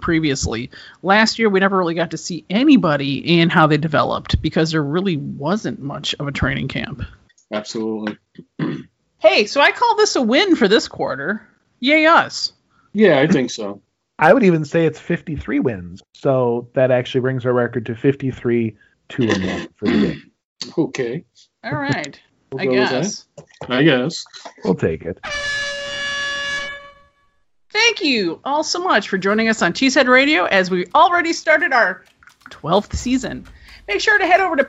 previously, 0.00 0.70
last 1.02 1.38
year 1.38 1.48
we 1.48 1.60
never 1.60 1.78
really 1.78 1.94
got 1.94 2.10
to 2.10 2.18
see 2.18 2.44
anybody 2.50 3.40
and 3.40 3.50
how 3.50 3.68
they 3.68 3.78
developed 3.78 4.42
because 4.42 4.72
there 4.72 4.82
really 4.82 5.16
wasn't 5.16 5.80
much 5.80 6.14
of 6.18 6.26
a 6.26 6.32
training 6.32 6.68
camp. 6.68 7.02
Absolutely. 7.52 8.18
hey, 9.18 9.46
so 9.46 9.60
I 9.60 9.72
call 9.72 9.96
this 9.96 10.16
a 10.16 10.22
win 10.22 10.56
for 10.56 10.68
this 10.68 10.88
quarter. 10.88 11.46
Yay 11.80 12.06
us. 12.06 12.52
Yeah, 12.92 13.18
I 13.20 13.26
think 13.26 13.50
so. 13.50 13.82
I 14.18 14.32
would 14.32 14.42
even 14.42 14.64
say 14.64 14.86
it's 14.86 14.98
53 14.98 15.60
wins. 15.60 16.02
So 16.14 16.68
that 16.74 16.90
actually 16.90 17.20
brings 17.20 17.46
our 17.46 17.52
record 17.52 17.86
to 17.86 17.94
53 17.94 18.76
2 19.08 19.22
and 19.22 19.44
1 19.44 19.68
for 19.76 19.84
the 19.86 19.92
game. 19.92 20.22
Okay. 20.76 21.24
All 21.62 21.72
right. 21.72 22.20
we'll 22.52 22.60
I 22.60 22.66
guess. 22.66 23.26
I 23.68 23.84
guess. 23.84 24.24
We'll 24.64 24.74
take 24.74 25.02
it. 25.02 25.18
Thank 27.70 28.02
you 28.02 28.40
all 28.44 28.64
so 28.64 28.80
much 28.80 29.08
for 29.08 29.18
joining 29.18 29.48
us 29.48 29.62
on 29.62 29.72
Cheesehead 29.72 30.08
Radio 30.08 30.46
as 30.46 30.68
we 30.68 30.86
already 30.96 31.32
started 31.32 31.72
our 31.72 32.04
12th 32.50 32.94
season. 32.94 33.46
Make 33.86 34.00
sure 34.00 34.18
to 34.18 34.26
head 34.26 34.40
over 34.40 34.56
to 34.56 34.64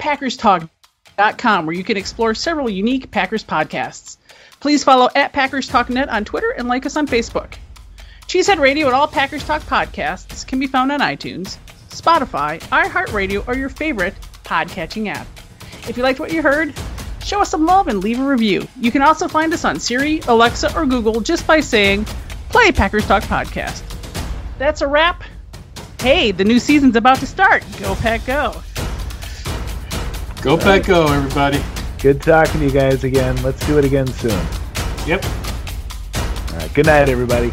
PackersTalk.com 1.20 1.66
where 1.66 1.76
you 1.76 1.84
can 1.84 1.98
explore 1.98 2.34
several 2.34 2.70
unique 2.70 3.12
Packers 3.12 3.44
podcasts. 3.44 4.18
Please 4.60 4.84
follow 4.84 5.10
at 5.16 5.34
Packers 5.34 5.74
on 5.74 6.26
Twitter 6.26 6.52
and 6.52 6.68
like 6.68 6.86
us 6.86 6.96
on 6.96 7.08
Facebook. 7.08 7.56
Cheesehead 8.28 8.60
Radio 8.60 8.88
and 8.88 8.96
all 8.96 9.08
Packers 9.08 9.44
Talk 9.44 9.62
podcasts 9.64 10.46
can 10.46 10.60
be 10.60 10.68
found 10.68 10.92
on 10.92 11.00
iTunes, 11.00 11.58
Spotify, 11.90 12.60
iHeartRadio, 12.70 13.48
or 13.48 13.56
your 13.56 13.70
favorite 13.70 14.14
podcatching 14.44 15.08
app. 15.08 15.28
If 15.88 15.98
you 15.98 16.04
liked 16.04 16.20
what 16.20 16.32
you 16.32 16.42
heard, 16.42 16.74
show 17.24 17.42
us 17.42 17.50
some 17.50 17.66
love 17.66 17.88
and 17.88 18.04
leave 18.04 18.20
a 18.20 18.24
review. 18.24 18.68
You 18.80 18.92
can 18.92 19.02
also 19.02 19.28
find 19.28 19.54
us 19.54 19.66
on 19.66 19.80
Siri, 19.80 20.20
Alexa, 20.28 20.78
or 20.78 20.86
Google 20.86 21.22
just 21.22 21.48
by 21.48 21.60
saying, 21.60 22.06
Play 22.50 22.72
Packers 22.72 23.08
Talk 23.08 23.24
Podcast. 23.24 23.84
That's 24.58 24.82
a 24.82 24.88
wrap. 24.88 25.24
Hey, 26.00 26.32
the 26.32 26.44
new 26.44 26.60
season's 26.60 26.96
about 26.96 27.18
to 27.20 27.28
start. 27.28 27.64
Go 27.80 27.96
Pack 27.96 28.26
Go. 28.26 28.62
Go 30.42 30.58
Pack 30.58 30.86
Go, 30.86 31.06
everybody. 31.08 31.62
Good 32.02 32.22
talking 32.22 32.62
to 32.62 32.66
you 32.66 32.72
guys 32.72 33.04
again. 33.04 33.36
Let's 33.44 33.66
do 33.68 33.78
it 33.78 33.84
again 33.84 34.08
soon. 34.08 34.32
Yep. 35.06 35.26
All 35.26 36.56
right. 36.56 36.74
Good 36.74 36.86
night, 36.86 37.10
everybody. 37.10 37.52